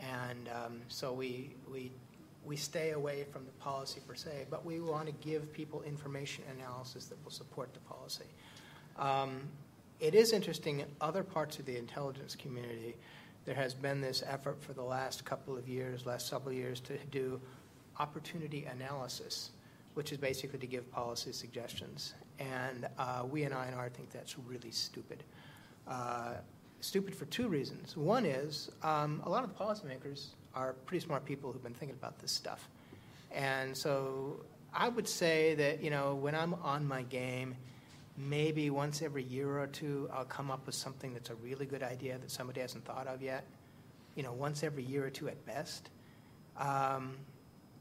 And 0.00 0.48
um, 0.48 0.80
so 0.88 1.12
we, 1.12 1.54
we 1.70 1.90
we 2.44 2.56
stay 2.56 2.90
away 2.90 3.24
from 3.32 3.44
the 3.46 3.52
policy 3.52 4.00
per 4.06 4.14
se, 4.14 4.46
but 4.50 4.64
we 4.64 4.80
want 4.80 5.06
to 5.06 5.12
give 5.12 5.52
people 5.52 5.82
information 5.82 6.44
analysis 6.58 7.06
that 7.06 7.22
will 7.24 7.30
support 7.30 7.72
the 7.72 7.80
policy. 7.80 8.24
Um, 8.98 9.48
it 10.00 10.14
is 10.14 10.32
interesting 10.32 10.80
in 10.80 10.86
other 11.00 11.22
parts 11.22 11.58
of 11.58 11.66
the 11.66 11.76
intelligence 11.76 12.36
community, 12.36 12.96
there 13.44 13.54
has 13.54 13.74
been 13.74 14.00
this 14.00 14.22
effort 14.26 14.62
for 14.62 14.72
the 14.72 14.82
last 14.82 15.24
couple 15.24 15.56
of 15.56 15.68
years, 15.68 16.06
last 16.06 16.28
several 16.28 16.52
years, 16.52 16.80
to 16.80 16.96
do 17.10 17.40
opportunity 17.98 18.64
analysis, 18.64 19.50
which 19.94 20.12
is 20.12 20.18
basically 20.18 20.58
to 20.58 20.66
give 20.66 20.90
policy 20.90 21.32
suggestions. 21.32 22.14
And 22.38 22.88
uh, 22.98 23.24
we 23.30 23.44
in 23.44 23.52
INR 23.52 23.92
think 23.92 24.10
that's 24.10 24.38
really 24.38 24.70
stupid. 24.70 25.22
Uh, 25.86 26.34
stupid 26.80 27.14
for 27.14 27.26
two 27.26 27.48
reasons. 27.48 27.96
One 27.96 28.24
is 28.24 28.70
um, 28.82 29.22
a 29.24 29.28
lot 29.28 29.44
of 29.44 29.50
the 29.50 29.64
policymakers 29.64 30.28
are 30.54 30.74
pretty 30.86 31.04
smart 31.04 31.24
people 31.24 31.52
who've 31.52 31.62
been 31.62 31.74
thinking 31.74 31.96
about 31.98 32.18
this 32.18 32.32
stuff. 32.32 32.68
And 33.32 33.76
so 33.76 34.40
I 34.72 34.88
would 34.88 35.08
say 35.08 35.54
that, 35.54 35.82
you 35.82 35.90
know, 35.90 36.14
when 36.14 36.34
I'm 36.34 36.54
on 36.54 36.86
my 36.86 37.02
game, 37.02 37.56
maybe 38.16 38.70
once 38.70 39.02
every 39.02 39.24
year 39.24 39.58
or 39.58 39.66
two, 39.66 40.08
I'll 40.12 40.24
come 40.24 40.50
up 40.50 40.66
with 40.66 40.74
something 40.74 41.12
that's 41.12 41.30
a 41.30 41.34
really 41.36 41.66
good 41.66 41.82
idea 41.82 42.18
that 42.18 42.30
somebody 42.30 42.60
hasn't 42.60 42.84
thought 42.84 43.06
of 43.06 43.22
yet. 43.22 43.44
You 44.14 44.22
know, 44.22 44.32
once 44.32 44.62
every 44.62 44.84
year 44.84 45.04
or 45.04 45.10
two 45.10 45.28
at 45.28 45.44
best. 45.46 45.90
Um, 46.56 47.16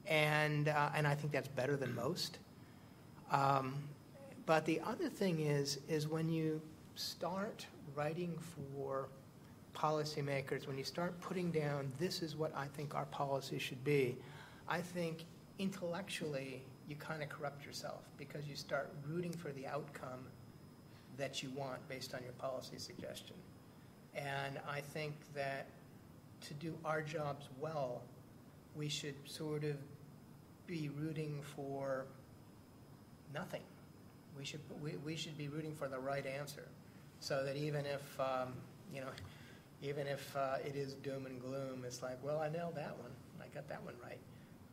and, 0.08 0.68
uh, 0.68 0.90
and 0.96 1.08
I 1.08 1.16
think 1.16 1.32
that's 1.32 1.48
better 1.48 1.78
than 1.78 1.94
most. 1.94 2.40
Um, 3.32 3.76
but 4.46 4.66
the 4.66 4.82
other 4.82 5.10
thing 5.10 5.40
is, 5.40 5.80
is 5.88 6.08
when 6.08 6.30
you 6.30 6.62
start 6.96 7.66
writing 7.96 8.38
for 8.56 9.08
policymakers, 9.76 10.68
when 10.68 10.78
you 10.78 10.84
start 10.84 11.20
putting 11.22 11.52
down, 11.52 11.92
this 12.00 12.22
is 12.22 12.36
what 12.36 12.56
I 12.56 12.68
think 12.68 12.96
our 12.96 13.06
policy 13.06 13.60
should 13.60 13.84
be, 13.84 14.18
I 14.68 14.82
think 14.82 15.26
intellectually 15.60 16.64
you 16.94 17.00
kind 17.00 17.24
of 17.24 17.30
corrupt 17.30 17.66
yourself 17.66 18.02
because 18.18 18.48
you 18.48 18.56
start 18.56 18.94
rooting 19.08 19.32
for 19.32 19.52
the 19.54 19.66
outcome 19.66 20.20
that 21.18 21.42
you 21.42 21.50
want 21.56 21.88
based 21.90 22.14
on 22.14 22.22
your 22.24 22.34
policy 22.34 22.78
suggestion. 22.78 23.36
And 24.16 24.60
I 24.70 24.82
think 24.82 25.16
that 25.34 25.68
to 26.42 26.54
do 26.54 26.76
our 26.86 27.02
jobs 27.02 27.48
well, 27.60 28.04
we 28.76 28.90
should 28.90 29.16
sort 29.26 29.64
of 29.64 29.76
be 30.68 30.90
rooting 31.00 31.42
for 31.56 32.06
nothing. 33.34 33.64
We 34.38 34.46
should, 34.46 34.62
we, 34.82 34.92
we 35.04 35.16
should 35.16 35.38
be 35.38 35.48
rooting 35.48 35.74
for 35.74 35.88
the 35.88 36.00
right 36.00 36.26
answer 36.26 36.68
so 37.20 37.44
that 37.44 37.56
even 37.56 37.86
if, 37.86 38.20
um, 38.20 38.54
you 38.94 39.02
know, 39.02 39.08
even 39.82 40.06
if 40.06 40.36
uh, 40.36 40.58
it 40.64 40.76
is 40.76 40.94
doom 40.96 41.26
and 41.26 41.42
gloom, 41.42 41.84
it's 41.86 42.04
like, 42.04 42.18
well, 42.24 42.40
I 42.40 42.50
nailed 42.50 42.76
that 42.76 42.96
one. 43.00 43.12
I 43.42 43.48
got 43.54 43.68
that 43.70 43.84
one 43.84 43.96
right. 44.04 44.20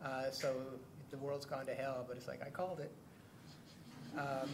Uh, 0.05 0.31
so 0.31 0.55
the 1.11 1.18
world's 1.18 1.46
gone 1.46 1.66
to 1.66 1.74
hell, 1.74 2.04
but 2.06 2.16
it's 2.16 2.28
like, 2.28 2.40
I 2.44 2.50
called 2.50 2.80
it. 2.80 2.90
Um, 4.18 4.48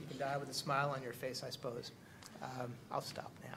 you 0.00 0.06
can 0.08 0.18
die 0.18 0.36
with 0.36 0.50
a 0.50 0.54
smile 0.54 0.90
on 0.94 1.02
your 1.02 1.12
face, 1.12 1.42
I 1.46 1.50
suppose. 1.50 1.92
Um, 2.42 2.72
I'll 2.90 3.00
stop 3.00 3.30
now. 3.42 3.56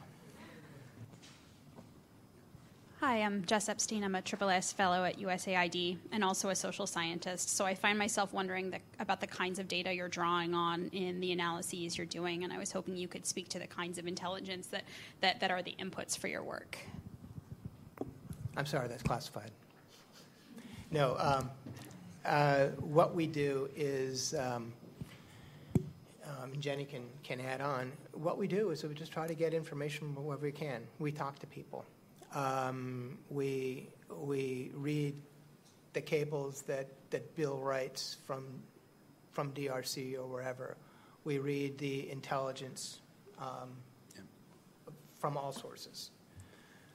Hi, 2.99 3.21
I'm 3.21 3.43
Jess 3.45 3.67
Epstein. 3.67 4.03
I'm 4.03 4.15
a 4.15 4.21
Triple 4.21 4.49
S 4.49 4.71
fellow 4.71 5.03
at 5.03 5.19
USAID 5.19 5.97
and 6.13 6.23
also 6.23 6.49
a 6.49 6.55
social 6.55 6.87
scientist. 6.87 7.49
So 7.49 7.65
I 7.65 7.75
find 7.75 7.99
myself 7.99 8.31
wondering 8.31 8.69
the, 8.71 8.79
about 8.99 9.19
the 9.19 9.27
kinds 9.27 9.59
of 9.59 9.67
data 9.67 9.93
you're 9.93 10.07
drawing 10.07 10.53
on 10.53 10.89
in 10.93 11.19
the 11.19 11.33
analyses 11.33 11.97
you're 11.97 12.07
doing, 12.07 12.45
and 12.45 12.53
I 12.53 12.57
was 12.57 12.71
hoping 12.71 12.95
you 12.95 13.09
could 13.09 13.25
speak 13.25 13.49
to 13.49 13.59
the 13.59 13.67
kinds 13.67 13.97
of 13.97 14.07
intelligence 14.07 14.67
that, 14.67 14.83
that, 15.19 15.41
that 15.41 15.51
are 15.51 15.61
the 15.61 15.75
inputs 15.79 16.17
for 16.17 16.29
your 16.29 16.43
work. 16.43 16.77
I'm 18.55 18.65
sorry, 18.65 18.87
that's 18.87 19.03
classified. 19.03 19.51
No, 20.89 21.17
um, 21.19 21.49
uh, 22.25 22.67
what 22.79 23.13
we 23.13 23.27
do 23.27 23.69
is, 23.75 24.33
um, 24.35 24.73
um, 26.25 26.53
Jenny 26.59 26.85
can, 26.85 27.03
can 27.23 27.39
add 27.41 27.61
on, 27.61 27.91
what 28.13 28.37
we 28.37 28.47
do 28.47 28.69
is 28.69 28.83
we 28.83 28.93
just 28.93 29.11
try 29.11 29.27
to 29.27 29.33
get 29.33 29.53
information 29.53 30.15
wherever 30.15 30.45
we 30.45 30.51
can. 30.51 30.83
We 30.99 31.11
talk 31.11 31.39
to 31.39 31.47
people. 31.47 31.85
Um, 32.33 33.17
we 33.29 33.89
we 34.09 34.71
read 34.73 35.15
the 35.93 36.01
cables 36.01 36.61
that, 36.63 36.87
that 37.11 37.35
Bill 37.35 37.57
writes 37.57 38.17
from 38.25 38.45
from 39.31 39.51
DRC 39.51 40.15
or 40.15 40.27
wherever. 40.27 40.77
We 41.23 41.39
read 41.39 41.77
the 41.77 42.09
intelligence 42.11 42.99
um, 43.39 43.71
yeah. 44.15 44.21
from 45.19 45.37
all 45.37 45.51
sources, 45.51 46.11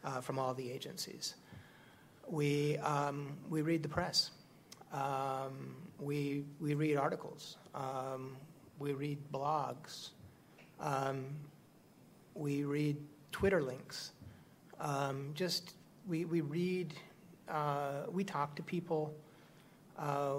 uh, 0.05 0.21
from 0.21 0.39
all 0.39 0.55
the 0.55 0.71
agencies. 0.71 1.35
We 2.29 2.79
um, 2.79 3.37
we 3.49 3.63
read 3.63 3.83
the 3.83 3.89
press. 3.89 4.31
Um, 4.93 5.77
we 5.99 6.45
we 6.61 6.75
read 6.75 6.97
articles. 6.97 7.57
Um, 7.75 8.37
we 8.79 8.93
read 8.93 9.19
blogs. 9.33 10.11
Um, 10.81 11.27
we 12.35 12.65
read 12.65 12.97
Twitter 13.33 13.63
links. 13.63 14.13
Um, 14.81 15.31
just 15.35 15.75
we, 16.09 16.25
we 16.25 16.41
read, 16.41 16.95
uh, 17.49 18.05
we 18.11 18.23
talk 18.23 18.55
to 18.57 18.63
people. 18.63 19.13
Uh, 19.99 20.37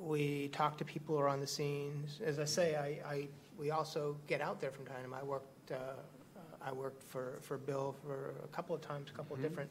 we 0.00 0.48
talk 0.48 0.78
to 0.78 0.84
people 0.84 1.14
who 1.14 1.20
are 1.20 1.28
on 1.28 1.40
the 1.40 1.46
scenes. 1.46 2.20
As 2.24 2.38
I 2.38 2.44
say, 2.44 2.74
I, 2.76 3.10
I 3.10 3.28
we 3.58 3.70
also 3.70 4.16
get 4.26 4.40
out 4.40 4.60
there 4.60 4.70
from 4.70 4.86
time 4.86 4.96
to 4.96 5.02
time. 5.02 5.14
I 5.14 5.22
worked 5.22 5.70
uh, 5.70 5.76
I 6.66 6.72
worked 6.72 7.02
for, 7.04 7.38
for 7.42 7.58
Bill 7.58 7.94
for 8.04 8.34
a 8.42 8.48
couple 8.48 8.74
of 8.74 8.82
times, 8.82 9.10
a 9.10 9.16
couple 9.16 9.36
mm-hmm. 9.36 9.44
of 9.44 9.50
different 9.50 9.70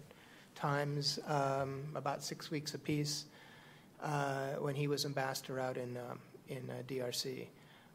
times, 0.55 1.19
um, 1.27 1.83
about 1.93 2.23
six 2.23 2.49
weeks 2.49 2.73
apiece, 2.73 3.25
when 4.59 4.75
he 4.75 4.87
was 4.87 5.05
ambassador 5.05 5.59
out 5.59 5.77
in 5.77 5.97
um, 5.97 6.19
in 6.47 6.69
uh, 6.69 6.81
DRC. 6.87 7.47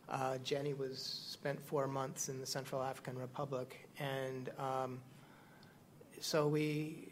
Uh, 0.08 0.38
Jenny 0.38 0.74
was 0.74 0.98
spent 1.28 1.60
four 1.60 1.86
months 1.86 2.28
in 2.28 2.40
the 2.40 2.46
Central 2.46 2.82
African 2.82 3.16
Republic, 3.16 3.88
and 3.98 4.50
um, 4.58 4.98
so 6.20 6.48
we, 6.48 7.06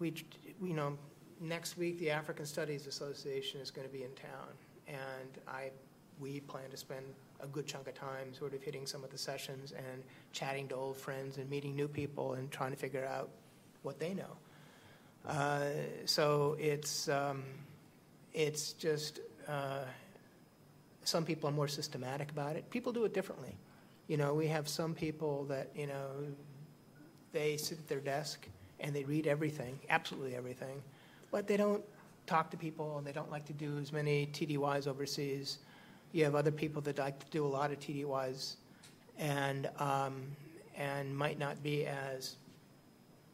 we, 0.00 0.12
you 0.60 0.74
know, 0.74 0.98
next 1.40 1.78
week 1.78 1.98
the 2.00 2.10
African 2.10 2.44
Studies 2.44 2.86
Association 2.88 3.60
is 3.60 3.70
going 3.70 3.86
to 3.86 3.92
be 3.92 4.02
in 4.02 4.10
town, 4.14 4.48
and 4.88 5.38
I, 5.46 5.70
we 6.20 6.40
plan 6.40 6.70
to 6.70 6.76
spend 6.76 7.04
a 7.40 7.46
good 7.46 7.66
chunk 7.66 7.86
of 7.86 7.94
time 7.94 8.34
sort 8.34 8.52
of 8.52 8.62
hitting 8.62 8.84
some 8.84 9.04
of 9.04 9.10
the 9.10 9.18
sessions 9.18 9.72
and 9.72 10.02
chatting 10.32 10.68
to 10.68 10.74
old 10.74 10.96
friends 10.96 11.38
and 11.38 11.48
meeting 11.48 11.76
new 11.76 11.88
people 11.88 12.34
and 12.34 12.50
trying 12.50 12.72
to 12.72 12.76
figure 12.76 13.04
out 13.04 13.30
what 13.82 14.00
they 14.00 14.12
know. 14.12 14.36
Uh, 15.26 15.66
so 16.04 16.56
it's 16.58 17.08
um, 17.08 17.44
it's 18.34 18.72
just 18.72 19.20
uh, 19.48 19.84
some 21.04 21.24
people 21.24 21.48
are 21.48 21.52
more 21.52 21.68
systematic 21.68 22.30
about 22.30 22.56
it. 22.56 22.68
People 22.70 22.92
do 22.92 23.04
it 23.04 23.14
differently. 23.14 23.54
You 24.08 24.16
know, 24.16 24.34
we 24.34 24.46
have 24.48 24.68
some 24.68 24.94
people 24.94 25.44
that 25.44 25.68
you 25.74 25.86
know 25.86 26.08
they 27.32 27.56
sit 27.56 27.78
at 27.78 27.88
their 27.88 28.00
desk 28.00 28.46
and 28.80 28.94
they 28.94 29.04
read 29.04 29.26
everything, 29.26 29.78
absolutely 29.88 30.34
everything, 30.34 30.82
but 31.30 31.46
they 31.46 31.56
don't 31.56 31.82
talk 32.26 32.50
to 32.50 32.56
people 32.56 32.98
and 32.98 33.06
they 33.06 33.12
don't 33.12 33.30
like 33.30 33.44
to 33.46 33.52
do 33.52 33.78
as 33.78 33.92
many 33.92 34.26
TDYs 34.32 34.86
overseas. 34.86 35.58
You 36.12 36.24
have 36.24 36.34
other 36.34 36.50
people 36.50 36.82
that 36.82 36.98
like 36.98 37.18
to 37.18 37.30
do 37.30 37.46
a 37.46 37.48
lot 37.48 37.70
of 37.70 37.78
TDYs 37.78 38.56
and, 39.18 39.70
um, 39.78 40.22
and 40.76 41.16
might 41.16 41.38
not 41.38 41.62
be 41.62 41.86
as 41.86 42.36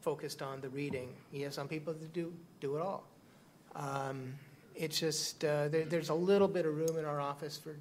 focused 0.00 0.42
on 0.42 0.60
the 0.60 0.68
reading. 0.68 1.08
You 1.32 1.44
have 1.44 1.54
some 1.54 1.68
people 1.68 1.92
that 1.92 2.12
do, 2.12 2.32
do 2.60 2.76
it 2.76 2.82
all. 2.82 3.04
Um, 3.74 4.34
it's 4.78 5.00
just, 5.00 5.44
uh, 5.44 5.66
there, 5.68 5.84
there's 5.84 6.08
a 6.08 6.14
little 6.14 6.46
bit 6.46 6.64
of 6.64 6.76
room 6.76 6.96
in 6.98 7.04
our 7.04 7.20
office 7.20 7.58
for 7.58 7.76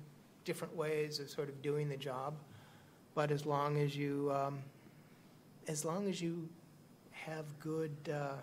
different 0.46 0.76
ways 0.76 1.20
of 1.20 1.30
sort 1.30 1.48
of 1.48 1.62
doing 1.62 1.88
the 1.88 1.96
job. 1.96 2.34
But 3.14 3.30
as 3.30 3.46
long 3.46 3.78
as 3.80 3.96
you, 3.96 4.32
um, 4.34 4.60
as 5.68 5.86
long 5.86 6.10
as 6.10 6.20
you 6.20 6.50
have 7.12 7.46
good, 7.60 7.96
uh, 8.12 8.42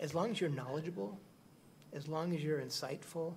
as 0.00 0.14
long 0.14 0.30
as 0.30 0.40
you're 0.40 0.50
knowledgeable, 0.50 1.18
as 1.94 2.08
long 2.08 2.34
as 2.34 2.42
you're 2.42 2.60
insightful, 2.60 3.32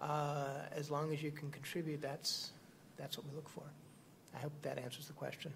uh, 0.00 0.62
as 0.72 0.90
long 0.90 1.12
as 1.12 1.22
you 1.22 1.30
can 1.30 1.50
contribute, 1.50 2.00
that's, 2.00 2.52
that's 2.96 3.18
what 3.18 3.26
we 3.28 3.34
look 3.36 3.48
for. 3.48 3.64
I 4.34 4.38
hope 4.38 4.52
that 4.62 4.78
answers 4.78 5.06
the 5.06 5.12
question. 5.12 5.52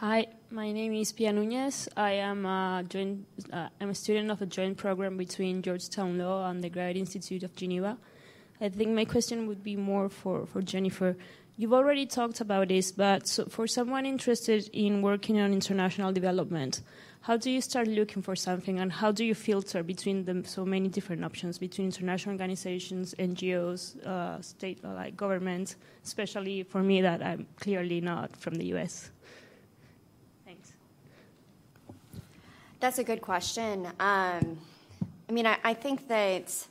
Hi, 0.00 0.28
my 0.50 0.72
name 0.72 0.94
is 0.94 1.12
Pia 1.12 1.30
Nunez. 1.30 1.86
I 1.94 2.12
am 2.12 2.46
a 2.46 2.82
joint, 2.88 3.26
uh, 3.52 3.68
I'm 3.78 3.90
a 3.90 3.94
student 3.94 4.30
of 4.30 4.40
a 4.40 4.46
joint 4.46 4.78
program 4.78 5.18
between 5.18 5.60
Georgetown 5.60 6.16
Law 6.16 6.48
and 6.48 6.64
the 6.64 6.70
Graduate 6.70 6.96
Institute 6.96 7.42
of 7.42 7.54
Geneva. 7.54 7.98
I 8.62 8.70
think 8.70 8.92
my 8.92 9.04
question 9.04 9.46
would 9.46 9.62
be 9.62 9.76
more 9.76 10.08
for, 10.08 10.46
for 10.46 10.62
Jennifer. 10.62 11.18
You've 11.58 11.74
already 11.74 12.06
talked 12.06 12.40
about 12.40 12.68
this, 12.68 12.92
but 12.92 13.26
so 13.26 13.44
for 13.44 13.66
someone 13.66 14.06
interested 14.06 14.70
in 14.72 15.02
working 15.02 15.38
on 15.38 15.52
international 15.52 16.14
development, 16.14 16.80
how 17.20 17.36
do 17.36 17.50
you 17.50 17.60
start 17.60 17.86
looking 17.86 18.22
for 18.22 18.34
something 18.34 18.78
and 18.80 18.90
how 18.90 19.12
do 19.12 19.22
you 19.22 19.34
filter 19.34 19.82
between 19.82 20.24
the 20.24 20.48
so 20.48 20.64
many 20.64 20.88
different 20.88 21.26
options 21.26 21.58
between 21.58 21.88
international 21.88 22.32
organizations, 22.32 23.14
NGOs, 23.18 24.02
uh, 24.06 24.40
state 24.40 24.82
like 24.82 25.18
governments, 25.18 25.76
especially 26.02 26.62
for 26.62 26.82
me 26.82 27.02
that 27.02 27.22
I'm 27.22 27.46
clearly 27.60 28.00
not 28.00 28.34
from 28.34 28.54
the 28.54 28.64
US? 28.76 29.10
That's 32.80 32.98
a 32.98 33.04
good 33.04 33.20
question. 33.20 33.86
Um, 34.00 34.58
I 35.28 35.32
mean, 35.32 35.46
I, 35.46 35.58
I, 35.62 35.74
think 35.74 36.08
that 36.08 36.66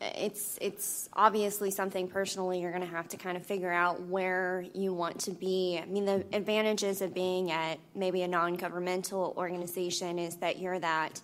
it's 0.00 0.58
it's 0.60 1.10
obviously 1.12 1.70
something 1.70 2.08
personally 2.08 2.60
you're 2.60 2.70
going 2.70 2.82
to 2.82 2.88
have 2.88 3.08
to 3.08 3.18
kind 3.18 3.36
of 3.36 3.44
figure 3.44 3.70
out 3.70 4.00
where 4.04 4.64
you 4.72 4.94
want 4.94 5.20
to 5.20 5.32
be. 5.32 5.78
I 5.82 5.84
mean, 5.84 6.06
the 6.06 6.24
advantages 6.32 7.02
of 7.02 7.12
being 7.12 7.50
at 7.50 7.78
maybe 7.94 8.22
a 8.22 8.28
non-governmental 8.28 9.34
organization 9.36 10.18
is 10.18 10.36
that 10.36 10.60
you're 10.60 10.78
that 10.78 11.20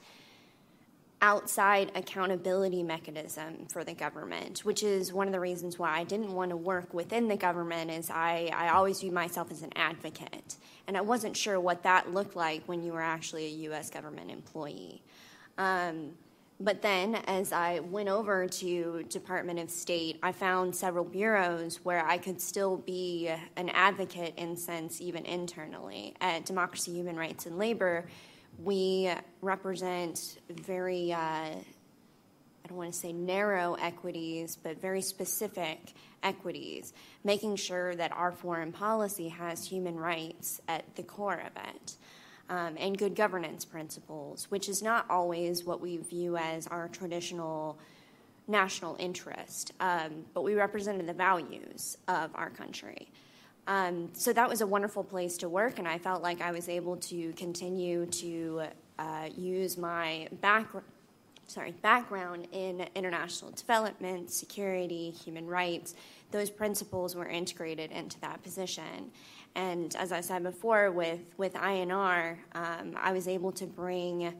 outside 1.24 1.90
accountability 1.94 2.82
mechanism 2.82 3.64
for 3.70 3.82
the 3.82 3.94
government, 3.94 4.58
which 4.58 4.82
is 4.82 5.10
one 5.10 5.26
of 5.26 5.32
the 5.32 5.40
reasons 5.40 5.78
why 5.78 5.98
I 5.98 6.04
didn't 6.04 6.30
want 6.30 6.50
to 6.50 6.56
work 6.56 6.92
within 6.92 7.28
the 7.28 7.36
government 7.36 7.90
is 7.90 8.10
I, 8.10 8.50
I 8.54 8.68
always 8.68 9.00
view 9.00 9.10
myself 9.10 9.50
as 9.50 9.62
an 9.62 9.72
advocate. 9.74 10.56
And 10.86 10.98
I 10.98 11.00
wasn't 11.00 11.34
sure 11.34 11.58
what 11.58 11.82
that 11.84 12.12
looked 12.12 12.36
like 12.36 12.62
when 12.66 12.82
you 12.82 12.92
were 12.92 13.00
actually 13.00 13.46
a 13.46 13.56
U.S. 13.68 13.88
government 13.88 14.30
employee. 14.30 15.02
Um, 15.56 16.10
but 16.60 16.82
then, 16.82 17.14
as 17.26 17.54
I 17.54 17.80
went 17.80 18.10
over 18.10 18.46
to 18.46 19.04
Department 19.08 19.58
of 19.58 19.70
State, 19.70 20.18
I 20.22 20.30
found 20.30 20.76
several 20.76 21.06
bureaus 21.06 21.80
where 21.84 22.06
I 22.06 22.18
could 22.18 22.38
still 22.38 22.76
be 22.76 23.32
an 23.56 23.70
advocate 23.70 24.34
in 24.36 24.56
sense, 24.56 25.00
even 25.00 25.24
internally. 25.24 26.16
At 26.20 26.44
Democracy, 26.44 26.92
Human 26.92 27.16
Rights, 27.16 27.46
and 27.46 27.56
Labor, 27.56 28.04
we 28.62 29.10
represent 29.40 30.38
very, 30.48 31.12
uh, 31.12 31.16
I 31.16 31.64
don't 32.68 32.78
want 32.78 32.92
to 32.92 32.98
say 32.98 33.12
narrow 33.12 33.74
equities, 33.74 34.56
but 34.56 34.80
very 34.80 35.02
specific 35.02 35.92
equities, 36.22 36.92
making 37.22 37.56
sure 37.56 37.94
that 37.94 38.12
our 38.12 38.32
foreign 38.32 38.72
policy 38.72 39.28
has 39.28 39.66
human 39.66 39.96
rights 39.96 40.60
at 40.68 40.96
the 40.96 41.02
core 41.02 41.42
of 41.46 41.52
it. 41.74 41.96
Um, 42.50 42.76
and 42.78 42.98
good 42.98 43.14
governance 43.14 43.64
principles, 43.64 44.50
which 44.50 44.68
is 44.68 44.82
not 44.82 45.06
always 45.08 45.64
what 45.64 45.80
we 45.80 45.96
view 45.96 46.36
as 46.36 46.66
our 46.66 46.88
traditional 46.88 47.78
national 48.46 48.96
interest, 48.98 49.72
um, 49.80 50.26
but 50.34 50.42
we 50.42 50.54
represented 50.54 51.06
the 51.06 51.14
values 51.14 51.96
of 52.06 52.30
our 52.34 52.50
country. 52.50 53.08
Um, 53.66 54.10
so 54.12 54.32
that 54.32 54.48
was 54.48 54.60
a 54.60 54.66
wonderful 54.66 55.02
place 55.02 55.38
to 55.38 55.48
work, 55.48 55.78
and 55.78 55.88
I 55.88 55.98
felt 55.98 56.22
like 56.22 56.40
I 56.40 56.52
was 56.52 56.68
able 56.68 56.96
to 56.96 57.32
continue 57.32 58.06
to 58.06 58.64
uh, 58.98 59.28
use 59.36 59.78
my 59.78 60.28
background. 60.40 60.86
Sorry, 61.46 61.72
background 61.72 62.48
in 62.52 62.86
international 62.94 63.50
development, 63.50 64.30
security, 64.30 65.10
human 65.10 65.46
rights, 65.46 65.94
those 66.30 66.48
principles 66.48 67.14
were 67.14 67.28
integrated 67.28 67.92
into 67.92 68.18
that 68.20 68.42
position. 68.42 69.10
And 69.54 69.94
as 69.96 70.10
I 70.10 70.22
said 70.22 70.42
before, 70.42 70.90
with, 70.90 71.20
with 71.36 71.52
INR, 71.52 72.38
um, 72.54 72.96
I 72.96 73.12
was 73.12 73.28
able 73.28 73.52
to 73.52 73.66
bring 73.66 74.34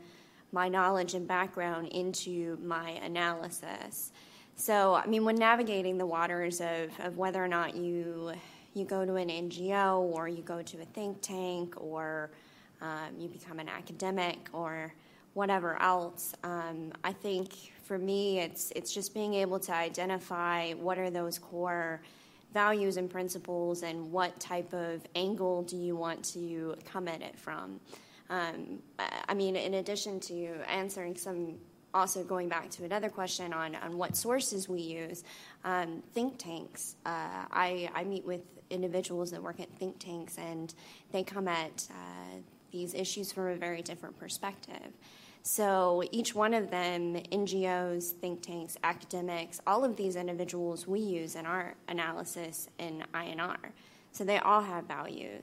my 0.50 0.68
knowledge 0.68 1.14
and 1.14 1.28
background 1.28 1.88
into 1.88 2.58
my 2.62 2.90
analysis. 2.90 4.12
So, 4.56 4.94
I 4.94 5.06
mean, 5.06 5.24
when 5.24 5.36
navigating 5.36 5.98
the 5.98 6.06
waters 6.06 6.60
of, 6.60 6.90
of 7.00 7.18
whether 7.18 7.42
or 7.42 7.48
not 7.48 7.76
you 7.76 8.32
you 8.74 8.84
go 8.84 9.04
to 9.04 9.14
an 9.14 9.28
NGO 9.28 10.00
or 10.00 10.28
you 10.28 10.42
go 10.42 10.62
to 10.62 10.80
a 10.82 10.84
think 10.84 11.20
tank 11.22 11.74
or 11.76 12.30
um, 12.82 13.14
you 13.18 13.28
become 13.28 13.60
an 13.60 13.68
academic 13.68 14.48
or 14.52 14.92
whatever 15.34 15.80
else. 15.80 16.34
Um, 16.42 16.92
I 17.02 17.12
think 17.12 17.52
for 17.82 17.98
me, 17.98 18.40
it's 18.40 18.72
it's 18.74 18.92
just 18.92 19.14
being 19.14 19.34
able 19.34 19.58
to 19.60 19.74
identify 19.74 20.72
what 20.72 20.98
are 20.98 21.10
those 21.10 21.38
core 21.38 22.00
values 22.52 22.96
and 22.96 23.10
principles, 23.10 23.82
and 23.82 24.12
what 24.12 24.38
type 24.38 24.72
of 24.72 25.04
angle 25.16 25.62
do 25.62 25.76
you 25.76 25.96
want 25.96 26.24
to 26.24 26.76
come 26.84 27.08
at 27.08 27.20
it 27.20 27.36
from. 27.36 27.80
Um, 28.30 28.78
I 29.28 29.34
mean, 29.34 29.56
in 29.56 29.74
addition 29.74 30.20
to 30.20 30.54
answering 30.68 31.16
some 31.16 31.56
also 31.94 32.24
going 32.24 32.48
back 32.48 32.68
to 32.70 32.84
another 32.84 33.08
question 33.08 33.52
on, 33.52 33.76
on 33.76 33.96
what 33.96 34.16
sources 34.16 34.68
we 34.68 34.80
use, 34.80 35.22
um, 35.64 36.02
think 36.12 36.36
tanks. 36.38 36.96
Uh, 37.06 37.46
I, 37.52 37.88
I 37.94 38.02
meet 38.04 38.24
with 38.26 38.42
individuals 38.70 39.30
that 39.30 39.42
work 39.42 39.60
at 39.60 39.70
think 39.78 39.98
tanks, 39.98 40.38
and 40.38 40.74
they 41.12 41.22
come 41.22 41.48
at 41.48 41.86
uh, 41.90 42.38
these 42.70 42.94
issues 42.94 43.32
from 43.32 43.48
a 43.48 43.56
very 43.56 43.82
different 43.82 44.18
perspective. 44.18 44.92
So 45.42 46.02
each 46.10 46.34
one 46.34 46.54
of 46.54 46.70
them, 46.70 47.16
NGOs, 47.30 48.12
think 48.12 48.40
tanks, 48.40 48.78
academics, 48.82 49.60
all 49.66 49.84
of 49.84 49.94
these 49.94 50.16
individuals 50.16 50.88
we 50.88 51.00
use 51.00 51.36
in 51.36 51.44
our 51.44 51.74
analysis 51.86 52.68
in 52.78 53.04
INR. 53.12 53.58
So 54.12 54.24
they 54.24 54.38
all 54.38 54.62
have 54.62 54.86
value. 54.86 55.42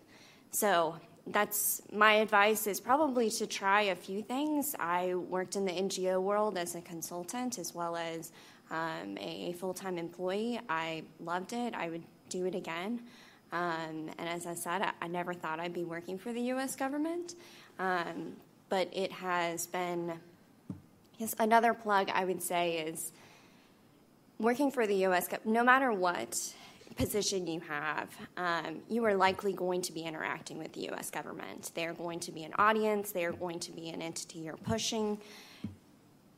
So 0.49 0.95
that's 1.27 1.83
my 1.93 2.13
advice 2.13 2.65
is 2.65 2.79
probably 2.79 3.29
to 3.29 3.45
try 3.45 3.83
a 3.83 3.95
few 3.95 4.23
things. 4.23 4.75
I 4.79 5.13
worked 5.13 5.55
in 5.55 5.65
the 5.65 5.71
NGO 5.71 6.19
world 6.19 6.57
as 6.57 6.73
a 6.73 6.81
consultant 6.81 7.59
as 7.59 7.75
well 7.75 7.95
as 7.95 8.31
um, 8.71 9.17
a 9.19 9.53
full 9.53 9.73
time 9.73 9.97
employee. 9.97 10.59
I 10.67 11.03
loved 11.19 11.53
it. 11.53 11.75
I 11.75 11.89
would 11.89 12.03
do 12.31 12.45
it 12.45 12.55
again. 12.55 13.01
Um, 13.51 14.09
and 14.17 14.29
as 14.29 14.47
I 14.47 14.53
said, 14.53 14.81
I, 14.81 14.91
I, 15.01 15.07
never 15.07 15.33
thought 15.33 15.59
I'd 15.59 15.73
be 15.73 15.83
working 15.83 16.17
for 16.17 16.31
the 16.31 16.41
U.S. 16.53 16.75
government, 16.75 17.35
um, 17.79 18.33
but 18.69 18.89
it 18.93 19.11
has 19.11 19.67
been. 19.67 20.13
Yes, 21.17 21.35
another 21.37 21.73
plug 21.73 22.09
I 22.13 22.23
would 22.25 22.41
say 22.41 22.77
is 22.77 23.11
working 24.39 24.71
for 24.71 24.87
the 24.87 24.95
U.S. 24.95 25.27
Government, 25.27 25.53
no 25.53 25.63
matter 25.63 25.91
what 25.91 26.53
position 26.95 27.45
you 27.45 27.59
have, 27.61 28.09
um, 28.37 28.79
you 28.89 29.03
are 29.05 29.13
likely 29.13 29.53
going 29.53 29.81
to 29.83 29.91
be 29.91 30.01
interacting 30.01 30.57
with 30.57 30.73
the 30.73 30.81
U.S. 30.85 31.11
government. 31.11 31.71
They're 31.75 31.93
going 31.93 32.19
to 32.21 32.31
be 32.31 32.43
an 32.43 32.53
audience, 32.57 33.11
they're 33.11 33.33
going 33.33 33.59
to 33.59 33.71
be 33.71 33.89
an 33.89 34.01
entity 34.01 34.39
you're 34.39 34.57
pushing. 34.57 35.19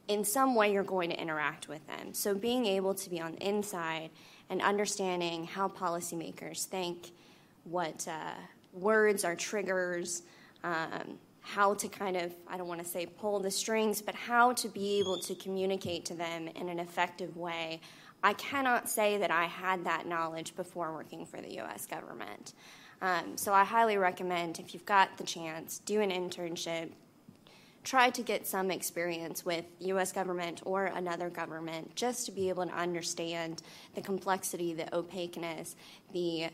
In 0.08 0.26
some 0.26 0.54
way, 0.56 0.74
you're 0.74 0.84
going 0.84 1.12
to 1.12 1.20
interact 1.20 1.70
with 1.70 1.86
them. 1.88 2.14
So, 2.14 2.36
being 2.36 2.66
able 2.66 2.94
to 2.96 3.10
be 3.10 3.22
on 3.22 3.34
the 3.34 3.48
inside 3.48 4.10
and 4.50 4.62
understanding 4.62 5.46
how 5.46 5.68
policymakers 5.68 6.66
think, 6.66 7.12
what 7.64 8.08
uh, 8.08 8.34
words 8.74 9.24
are 9.24 9.36
triggers, 9.36 10.24
um, 10.64 11.18
how 11.42 11.74
to 11.74 11.88
kind 11.88 12.18
of, 12.18 12.34
I 12.48 12.58
don't 12.58 12.68
want 12.68 12.82
to 12.82 12.88
say 12.88 13.06
pull 13.06 13.40
the 13.40 13.52
strings, 13.52 14.02
but 14.02 14.16
how 14.16 14.54
to 14.54 14.68
be 14.70 15.00
able 15.00 15.18
to 15.20 15.36
communicate 15.36 16.06
to 16.06 16.14
them 16.14 16.48
in 16.48 16.70
an 16.70 16.80
effective 16.80 17.36
way 17.36 17.82
I 18.24 18.34
cannot 18.34 18.90
say 18.90 19.18
that 19.18 19.32
I 19.32 19.46
had 19.46 19.84
that 19.84 20.08
knowledge 20.08 20.56
before 20.56 20.94
working 20.94 21.26
for 21.26 21.42
the 21.42 21.60
US 21.60 21.86
government. 21.86 22.54
Um, 23.02 23.36
so 23.36 23.54
I 23.54 23.66
highly 23.66 23.98
recommend 23.98 24.60
if 24.60 24.74
you've 24.74 24.86
got 24.86 25.18
the 25.18 25.26
chance, 25.26 25.80
do 25.80 26.00
an 26.00 26.10
internship, 26.10 26.92
try 27.84 28.10
to 28.10 28.22
get 28.22 28.48
some 28.48 28.72
experience 28.72 29.46
with 29.46 29.66
US 29.80 30.12
government 30.12 30.62
or 30.66 30.86
another 30.86 31.30
government 31.30 31.96
just 31.96 32.26
to 32.26 32.32
be 32.32 32.50
able 32.50 32.66
to 32.66 32.74
understand 32.74 33.62
the 33.96 34.02
complexity, 34.02 34.74
the 34.74 34.94
opaqueness, 34.96 35.76
the 36.14 36.48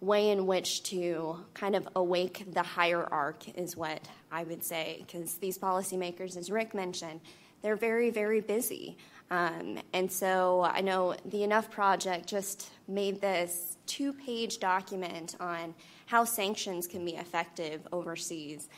way 0.00 0.30
in 0.30 0.46
which 0.46 0.82
to 0.82 1.36
kind 1.54 1.76
of 1.76 1.88
awake 1.94 2.44
the 2.52 2.62
higher 2.62 3.04
arc 3.04 3.48
is 3.56 3.76
what 3.76 4.00
I 4.32 4.42
would 4.42 4.64
say 4.64 5.04
because 5.06 5.34
these 5.34 5.56
policymakers, 5.56 6.36
as 6.36 6.50
Rick 6.50 6.74
mentioned, 6.74 7.20
they're 7.62 7.76
very, 7.76 8.10
very 8.10 8.40
busy. 8.40 8.96
Um, 9.30 9.78
and 9.92 10.10
so 10.10 10.62
I 10.62 10.80
know 10.80 11.14
the 11.24 11.44
Enough 11.44 11.70
Project 11.70 12.26
just 12.26 12.70
made 12.88 13.20
this 13.20 13.76
two 13.86 14.12
page 14.12 14.58
document 14.58 15.36
on 15.38 15.74
how 16.06 16.24
sanctions 16.24 16.86
can 16.86 17.04
be 17.04 17.14
effective 17.14 17.86
overseas. 17.92 18.68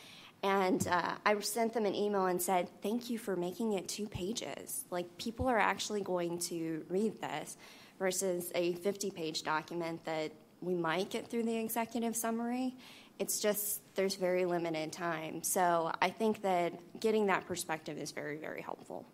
And 0.45 0.87
uh, 0.87 1.15
I 1.25 1.39
sent 1.39 1.73
them 1.73 1.87
an 1.87 1.95
email 1.95 2.27
and 2.27 2.39
said, 2.39 2.69
Thank 2.83 3.09
you 3.09 3.17
for 3.17 3.35
making 3.35 3.73
it 3.73 3.87
two 3.87 4.07
pages. 4.07 4.85
Like, 4.91 5.17
people 5.17 5.47
are 5.47 5.57
actually 5.57 6.01
going 6.01 6.37
to 6.51 6.85
read 6.87 7.19
this 7.19 7.57
versus 7.97 8.51
a 8.53 8.73
50 8.73 9.09
page 9.09 9.41
document 9.41 10.05
that 10.05 10.31
we 10.61 10.75
might 10.75 11.09
get 11.09 11.27
through 11.27 11.43
the 11.43 11.55
executive 11.55 12.15
summary. 12.15 12.75
It's 13.17 13.39
just 13.39 13.81
there's 13.95 14.15
very 14.15 14.45
limited 14.45 14.91
time. 14.91 15.41
So 15.41 15.91
I 15.99 16.11
think 16.11 16.43
that 16.43 16.73
getting 16.99 17.25
that 17.25 17.47
perspective 17.47 17.97
is 17.97 18.11
very, 18.11 18.37
very 18.37 18.61
helpful. 18.61 19.07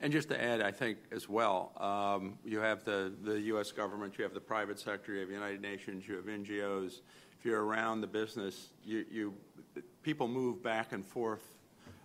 And 0.00 0.10
just 0.10 0.30
to 0.30 0.42
add, 0.42 0.62
I 0.62 0.70
think 0.70 0.98
as 1.12 1.28
well, 1.28 1.72
um, 1.76 2.38
you 2.46 2.60
have 2.60 2.84
the, 2.84 3.12
the 3.24 3.40
U.S. 3.52 3.72
government, 3.72 4.16
you 4.16 4.24
have 4.24 4.32
the 4.32 4.40
private 4.40 4.78
sector, 4.78 5.12
you 5.12 5.20
have 5.20 5.30
United 5.30 5.60
Nations, 5.60 6.08
you 6.08 6.16
have 6.16 6.24
NGOs. 6.24 7.00
You're 7.46 7.64
around 7.64 8.00
the 8.00 8.08
business, 8.08 8.70
you, 8.84 9.04
you 9.08 9.34
people 10.02 10.26
move 10.26 10.64
back 10.64 10.92
and 10.92 11.06
forth 11.06 11.44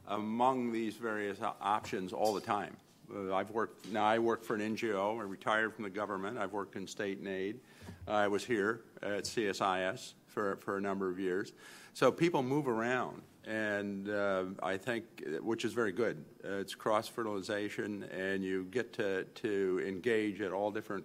among 0.07 0.71
these 0.71 0.97
various 0.97 1.39
options 1.59 2.13
all 2.13 2.35
the 2.35 2.41
time. 2.41 2.77
Uh, 3.11 3.33
I've 3.33 3.49
worked 3.49 3.91
now. 3.91 4.05
I 4.05 4.19
work 4.19 4.43
for 4.43 4.53
an 4.53 4.61
NGO. 4.75 5.19
I 5.19 5.23
retired 5.23 5.73
from 5.73 5.83
the 5.83 5.89
government. 5.89 6.37
I've 6.37 6.53
worked 6.53 6.75
in 6.75 6.85
state 6.85 7.17
and 7.17 7.27
aid. 7.27 7.59
I 8.07 8.27
was 8.27 8.45
here 8.45 8.81
at 9.01 9.23
CSIS 9.23 10.13
for 10.27 10.57
for 10.57 10.77
a 10.77 10.81
number 10.81 11.09
of 11.09 11.19
years. 11.19 11.53
So 11.95 12.11
people 12.11 12.43
move 12.43 12.67
around, 12.67 13.23
and 13.43 14.09
uh, 14.09 14.43
I 14.61 14.77
think, 14.77 15.05
which 15.41 15.65
is 15.65 15.73
very 15.73 15.91
good. 15.91 16.23
Uh, 16.45 16.57
it's 16.57 16.75
cross 16.75 17.07
fertilization, 17.07 18.03
and 18.15 18.43
you 18.43 18.65
get 18.65 18.93
to, 18.93 19.23
to 19.23 19.83
engage 19.87 20.39
at 20.39 20.51
all 20.51 20.69
different, 20.69 21.03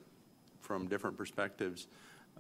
from 0.61 0.89
different 0.89 1.17
perspectives, 1.17 1.87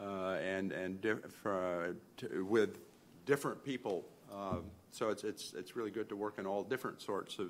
uh, 0.00 0.36
and 0.42 0.72
and 0.72 1.02
to, 1.02 2.44
with 2.44 2.78
different 3.24 3.64
people. 3.64 4.04
Um, 4.32 4.64
so 4.90 5.10
it's 5.10 5.24
it's 5.24 5.54
it's 5.54 5.76
really 5.76 5.90
good 5.90 6.08
to 6.08 6.16
work 6.16 6.38
in 6.38 6.46
all 6.46 6.62
different 6.62 7.00
sorts 7.00 7.38
of 7.38 7.48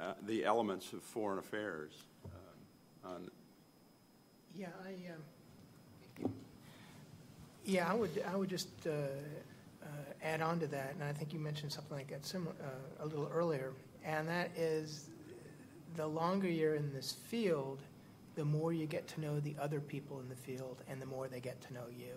uh, 0.00 0.14
the 0.26 0.44
elements 0.44 0.92
of 0.92 1.02
foreign 1.02 1.38
affairs. 1.38 1.92
Uh, 2.24 3.08
on 3.08 3.30
yeah, 4.54 4.68
I. 4.84 5.12
Um, 5.12 6.32
yeah, 7.64 7.90
I 7.90 7.94
would. 7.94 8.22
I 8.30 8.36
would 8.36 8.48
just 8.48 8.68
uh, 8.86 8.90
uh, 8.90 9.86
add 10.22 10.40
on 10.40 10.58
to 10.60 10.66
that, 10.68 10.94
and 10.94 11.02
I 11.02 11.12
think 11.12 11.32
you 11.32 11.40
mentioned 11.40 11.72
something 11.72 11.96
like 11.96 12.08
that 12.08 12.24
similar, 12.24 12.54
uh, 12.62 13.04
a 13.04 13.06
little 13.06 13.30
earlier, 13.34 13.72
and 14.04 14.28
that 14.28 14.50
is 14.56 15.08
the 15.96 16.06
longer 16.06 16.48
you're 16.48 16.76
in 16.76 16.92
this 16.92 17.12
field, 17.12 17.80
the 18.36 18.44
more 18.44 18.72
you 18.72 18.86
get 18.86 19.08
to 19.08 19.20
know 19.20 19.40
the 19.40 19.56
other 19.60 19.80
people 19.80 20.20
in 20.20 20.28
the 20.28 20.36
field, 20.36 20.82
and 20.88 21.02
the 21.02 21.06
more 21.06 21.26
they 21.26 21.40
get 21.40 21.60
to 21.62 21.74
know 21.74 21.86
you. 21.98 22.14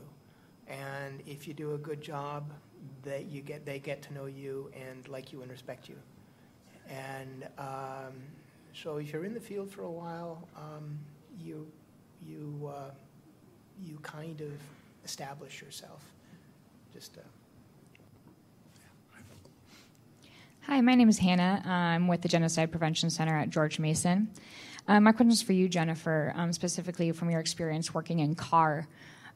And 0.67 1.23
if 1.25 1.47
you 1.47 1.53
do 1.53 1.73
a 1.73 1.77
good 1.77 2.01
job, 2.01 2.51
that 3.03 3.25
you 3.25 3.41
get 3.41 3.65
they 3.65 3.79
get 3.79 4.01
to 4.03 4.13
know 4.13 4.25
you 4.27 4.69
and 4.79 5.07
like 5.07 5.33
you 5.33 5.41
and 5.41 5.49
respect 5.49 5.89
you. 5.89 5.95
And 6.89 7.47
um, 7.57 8.13
so, 8.73 8.97
if 8.97 9.11
you're 9.11 9.25
in 9.25 9.33
the 9.33 9.39
field 9.39 9.71
for 9.71 9.83
a 9.83 9.91
while, 9.91 10.47
um, 10.55 10.99
you 11.41 11.65
you 12.21 12.71
uh, 12.71 12.91
you 13.81 13.97
kind 14.01 14.41
of 14.41 14.51
establish 15.03 15.61
yourself. 15.61 16.03
Just. 16.93 17.17
Uh, 17.17 17.21
Hi, 20.63 20.81
my 20.81 20.93
name 20.93 21.09
is 21.09 21.17
Hannah. 21.17 21.63
I'm 21.65 22.07
with 22.07 22.21
the 22.21 22.27
Genocide 22.27 22.69
Prevention 22.69 23.09
Center 23.09 23.35
at 23.35 23.49
George 23.49 23.79
Mason. 23.79 24.29
Uh, 24.89 24.99
my 24.99 25.11
question 25.11 25.31
is 25.31 25.43
for 25.43 25.53
you, 25.53 25.69
Jennifer, 25.69 26.33
um, 26.35 26.51
specifically 26.51 27.11
from 27.11 27.29
your 27.29 27.39
experience 27.39 27.93
working 27.93 28.19
in 28.19 28.33
CAR. 28.33 28.87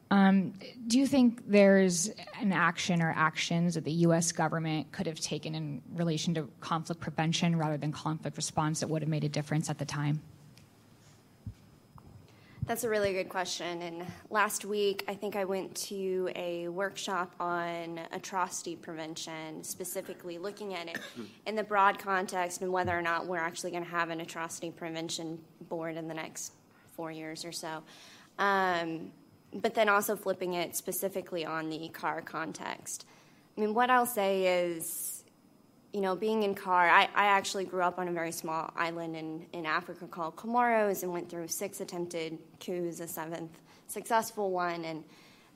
Um, 0.09 0.53
do 0.87 0.97
you 0.97 1.05
think 1.05 1.47
there's 1.47 2.09
an 2.41 2.51
action 2.51 3.03
or 3.03 3.13
actions 3.15 3.75
that 3.75 3.83
the 3.83 3.91
U.S. 4.07 4.31
government 4.31 4.91
could 4.91 5.05
have 5.05 5.19
taken 5.19 5.53
in 5.53 5.83
relation 5.93 6.33
to 6.33 6.49
conflict 6.59 6.99
prevention 6.99 7.55
rather 7.55 7.77
than 7.77 7.91
conflict 7.91 8.35
response 8.35 8.79
that 8.79 8.89
would 8.89 9.03
have 9.03 9.09
made 9.09 9.23
a 9.23 9.29
difference 9.29 9.69
at 9.69 9.77
the 9.77 9.85
time? 9.85 10.21
That's 12.65 12.85
a 12.85 12.89
really 12.89 13.11
good 13.11 13.27
question. 13.27 13.81
And 13.81 14.05
last 14.29 14.63
week, 14.63 15.03
I 15.09 15.15
think 15.15 15.35
I 15.35 15.43
went 15.43 15.75
to 15.87 16.29
a 16.33 16.69
workshop 16.69 17.35
on 17.37 17.99
atrocity 18.13 18.77
prevention, 18.77 19.61
specifically 19.63 20.37
looking 20.37 20.73
at 20.73 20.87
it 20.87 20.97
in 21.45 21.55
the 21.57 21.63
broad 21.63 21.99
context 21.99 22.61
and 22.61 22.71
whether 22.71 22.97
or 22.97 23.01
not 23.01 23.27
we're 23.27 23.37
actually 23.37 23.71
going 23.71 23.83
to 23.83 23.89
have 23.89 24.11
an 24.11 24.21
atrocity 24.21 24.71
prevention 24.71 25.39
board 25.67 25.97
in 25.97 26.07
the 26.07 26.13
next 26.13 26.53
four 26.95 27.11
years 27.11 27.43
or 27.43 27.51
so. 27.51 27.83
Um, 28.39 29.11
but 29.53 29.75
then 29.75 29.89
also 29.89 30.15
flipping 30.15 30.53
it 30.53 30.73
specifically 30.73 31.45
on 31.45 31.69
the 31.69 31.89
CAR 31.89 32.21
context. 32.21 33.05
I 33.57 33.61
mean, 33.61 33.73
what 33.73 33.89
I'll 33.89 34.05
say 34.05 34.67
is 34.67 35.12
you 35.93 36.01
know, 36.01 36.15
being 36.15 36.41
in 36.41 36.55
CAR, 36.55 36.89
I, 36.89 37.03
I 37.15 37.25
actually 37.25 37.65
grew 37.65 37.83
up 37.83 37.99
on 37.99 38.07
a 38.07 38.11
very 38.11 38.31
small 38.31 38.71
island 38.75 39.15
in, 39.15 39.45
in 39.53 39.65
Africa 39.67 40.07
called 40.07 40.35
Comoros 40.35 41.03
and 41.03 41.11
went 41.13 41.29
through 41.29 41.47
six 41.47 41.81
attempted 41.81 42.39
coups, 42.59 42.99
a 42.99 43.07
seventh 43.07 43.51
successful 43.85 44.49
one, 44.49 44.85
and 44.85 45.03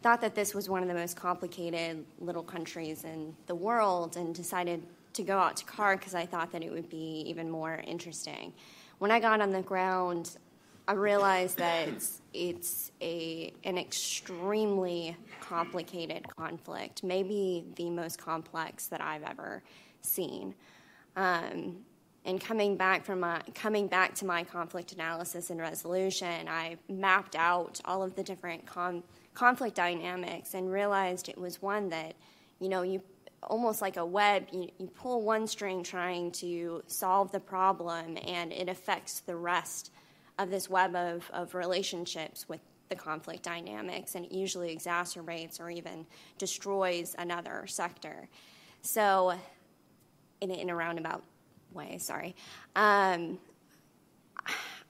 thought 0.03 0.21
that 0.21 0.35
this 0.35 0.53
was 0.53 0.69
one 0.69 0.83
of 0.83 0.87
the 0.87 0.93
most 0.93 1.15
complicated 1.15 2.05
little 2.19 2.43
countries 2.43 3.03
in 3.03 3.35
the 3.47 3.55
world 3.55 4.15
and 4.15 4.35
decided 4.35 4.83
to 5.13 5.23
go 5.23 5.39
out 5.39 5.57
to 5.57 5.65
CAR 5.65 5.97
because 5.97 6.13
I 6.13 6.27
thought 6.27 6.51
that 6.51 6.61
it 6.61 6.71
would 6.71 6.87
be 6.87 7.23
even 7.25 7.49
more 7.49 7.81
interesting. 7.87 8.53
When 8.99 9.09
I 9.09 9.19
got 9.19 9.41
on 9.41 9.51
the 9.51 9.63
ground, 9.63 10.37
I 10.87 10.93
realized 10.93 11.57
that 11.57 11.87
it's, 11.87 12.21
it's 12.33 12.91
a, 13.01 13.51
an 13.63 13.79
extremely 13.79 15.17
complicated 15.41 16.27
conflict, 16.37 17.03
maybe 17.03 17.65
the 17.75 17.89
most 17.89 18.19
complex 18.19 18.87
that 18.87 19.01
I've 19.01 19.23
ever 19.23 19.63
seen. 20.01 20.55
Um, 21.15 21.77
and 22.25 22.41
coming 22.41 22.75
back 22.75 23.05
from 23.05 23.21
my, 23.21 23.41
coming 23.55 23.87
back 23.87 24.13
to 24.15 24.25
my 24.25 24.43
conflict 24.43 24.91
analysis 24.91 25.49
and 25.49 25.59
resolution, 25.59 26.47
I 26.47 26.77
mapped 26.89 27.35
out 27.35 27.79
all 27.85 28.03
of 28.03 28.15
the 28.15 28.23
different 28.23 28.65
com- 28.65 29.03
conflict 29.33 29.75
dynamics 29.75 30.53
and 30.53 30.69
realized 30.69 31.29
it 31.29 31.37
was 31.37 31.61
one 31.61 31.89
that, 31.89 32.15
you 32.59 32.69
know, 32.69 32.81
you 32.81 33.01
almost 33.43 33.81
like 33.81 33.97
a 33.97 34.05
web, 34.05 34.47
you, 34.51 34.67
you 34.77 34.87
pull 34.87 35.21
one 35.21 35.47
string 35.47 35.83
trying 35.83 36.31
to 36.31 36.83
solve 36.87 37.31
the 37.31 37.39
problem, 37.39 38.17
and 38.25 38.51
it 38.51 38.67
affects 38.67 39.21
the 39.21 39.35
rest 39.35 39.91
of 40.39 40.49
this 40.49 40.69
web 40.69 40.95
of, 40.95 41.29
of 41.31 41.55
relationships 41.55 42.49
with 42.49 42.59
the 42.89 42.95
conflict 42.95 43.43
dynamics, 43.43 44.15
and 44.15 44.25
it 44.25 44.31
usually 44.31 44.75
exacerbates 44.75 45.59
or 45.59 45.69
even 45.69 46.05
destroys 46.37 47.15
another 47.17 47.65
sector. 47.67 48.27
So 48.81 49.35
in, 50.41 50.51
in 50.51 50.69
a 50.69 50.75
roundabout 50.75 51.23
way, 51.73 51.97
sorry. 51.97 52.35
Um, 52.75 53.39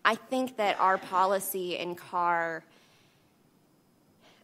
I 0.05 0.15
think 0.15 0.57
that 0.57 0.79
our 0.79 0.97
policy 0.97 1.77
in 1.77 1.95
CAR 1.95 2.63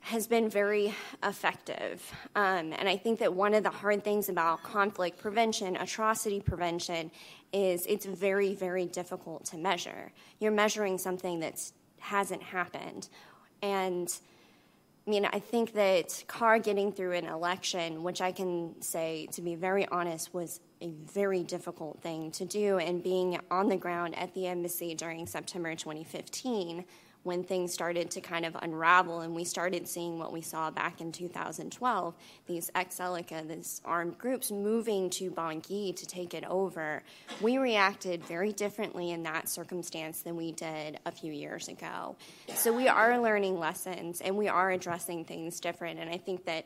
has 0.01 0.27
been 0.27 0.49
very 0.49 0.93
effective. 1.23 2.11
Um, 2.35 2.73
and 2.73 2.89
I 2.89 2.97
think 2.97 3.19
that 3.19 3.33
one 3.33 3.53
of 3.53 3.63
the 3.63 3.69
hard 3.69 4.03
things 4.03 4.27
about 4.27 4.61
conflict 4.61 5.17
prevention, 5.17 5.77
atrocity 5.77 6.41
prevention, 6.41 7.09
is 7.53 7.85
it's 7.85 8.05
very, 8.05 8.53
very 8.53 8.85
difficult 8.85 9.45
to 9.45 9.57
measure. 9.57 10.11
You're 10.39 10.51
measuring 10.51 10.97
something 10.97 11.39
that 11.39 11.71
hasn't 11.99 12.43
happened. 12.43 13.07
And 13.61 14.13
I 15.07 15.09
mean, 15.09 15.25
I 15.25 15.39
think 15.39 15.71
that 15.73 16.23
CAR 16.27 16.59
getting 16.59 16.91
through 16.91 17.13
an 17.13 17.25
election, 17.25 18.03
which 18.03 18.19
I 18.19 18.33
can 18.33 18.81
say, 18.81 19.27
to 19.31 19.41
be 19.41 19.55
very 19.55 19.87
honest, 19.87 20.33
was 20.33 20.59
a 20.83 20.89
very 21.11 21.43
difficult 21.43 22.01
thing 22.01 22.29
to 22.31 22.45
do. 22.45 22.77
And 22.77 23.01
being 23.01 23.39
on 23.49 23.69
the 23.69 23.77
ground 23.77 24.17
at 24.17 24.33
the 24.33 24.47
embassy 24.47 24.93
during 24.93 25.25
September 25.25 25.73
2015, 25.75 26.83
when 27.23 27.41
things 27.41 27.73
started 27.73 28.11
to 28.11 28.19
kind 28.19 28.45
of 28.45 28.55
unravel 28.61 29.21
and 29.21 29.33
we 29.33 29.45
started 29.45 29.87
seeing 29.87 30.19
what 30.19 30.33
we 30.33 30.41
saw 30.41 30.69
back 30.69 30.99
in 30.99 31.09
2012 31.11 32.13
these 32.47 32.69
ex 32.75 32.99
Seleka, 32.99 33.47
these 33.47 33.81
armed 33.85 34.17
groups 34.17 34.51
moving 34.51 35.09
to 35.09 35.31
Bangui 35.31 35.95
to 35.95 36.05
take 36.05 36.33
it 36.33 36.43
over, 36.43 37.01
we 37.41 37.57
reacted 37.57 38.23
very 38.25 38.51
differently 38.51 39.11
in 39.11 39.23
that 39.23 39.47
circumstance 39.47 40.21
than 40.21 40.35
we 40.35 40.51
did 40.51 40.99
a 41.05 41.11
few 41.11 41.31
years 41.31 41.69
ago. 41.69 42.17
So 42.55 42.73
we 42.73 42.89
are 42.89 43.17
learning 43.19 43.57
lessons 43.57 44.19
and 44.19 44.37
we 44.37 44.49
are 44.49 44.71
addressing 44.71 45.23
things 45.23 45.61
different. 45.61 45.99
And 45.99 46.09
I 46.09 46.17
think 46.17 46.43
that 46.45 46.65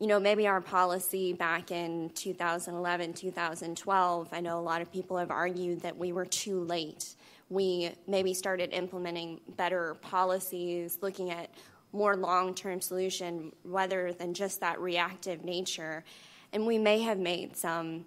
you 0.00 0.06
know, 0.06 0.18
maybe 0.18 0.46
our 0.46 0.60
policy 0.60 1.32
back 1.32 1.70
in 1.70 2.10
2011, 2.10 3.12
2012, 3.12 4.28
I 4.32 4.40
know 4.40 4.58
a 4.58 4.60
lot 4.60 4.82
of 4.82 4.92
people 4.92 5.16
have 5.16 5.30
argued 5.30 5.82
that 5.82 5.96
we 5.96 6.12
were 6.12 6.26
too 6.26 6.60
late. 6.64 7.14
We 7.48 7.92
maybe 8.08 8.34
started 8.34 8.72
implementing 8.72 9.40
better 9.56 9.94
policies, 10.00 10.98
looking 11.00 11.30
at 11.30 11.50
more 11.92 12.16
long 12.16 12.54
term 12.54 12.80
solution 12.80 13.52
rather 13.64 14.12
than 14.12 14.34
just 14.34 14.60
that 14.60 14.80
reactive 14.80 15.44
nature. 15.44 16.04
And 16.52 16.66
we 16.66 16.76
may 16.76 17.00
have 17.02 17.18
made 17.18 17.56
some, 17.56 18.04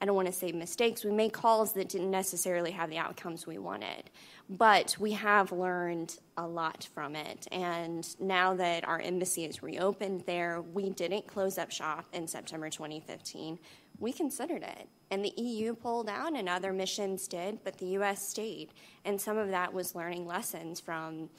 I 0.00 0.06
don't 0.06 0.14
want 0.14 0.26
to 0.28 0.32
say 0.32 0.52
mistakes, 0.52 1.04
we 1.04 1.10
made 1.10 1.32
calls 1.32 1.72
that 1.72 1.88
didn't 1.88 2.12
necessarily 2.12 2.70
have 2.70 2.90
the 2.90 2.98
outcomes 2.98 3.46
we 3.46 3.58
wanted. 3.58 4.04
But 4.50 4.96
we 4.98 5.12
have 5.12 5.52
learned 5.52 6.18
a 6.36 6.46
lot 6.46 6.86
from 6.94 7.16
it. 7.16 7.46
And 7.50 8.06
now 8.20 8.54
that 8.54 8.86
our 8.86 9.00
embassy 9.00 9.44
is 9.44 9.62
reopened 9.62 10.24
there, 10.26 10.60
we 10.60 10.90
didn't 10.90 11.26
close 11.26 11.56
up 11.56 11.70
shop 11.70 12.04
in 12.12 12.28
September 12.28 12.68
2015. 12.68 13.58
We 13.98 14.12
considered 14.12 14.62
it. 14.62 14.88
And 15.10 15.24
the 15.24 15.32
EU 15.36 15.74
pulled 15.74 16.08
out, 16.08 16.36
and 16.36 16.48
other 16.48 16.72
missions 16.72 17.26
did, 17.26 17.64
but 17.64 17.78
the 17.78 17.86
US 17.98 18.28
stayed. 18.28 18.70
And 19.04 19.20
some 19.20 19.38
of 19.38 19.48
that 19.50 19.72
was 19.72 19.94
learning 19.94 20.26
lessons 20.26 20.80
from 20.80 21.30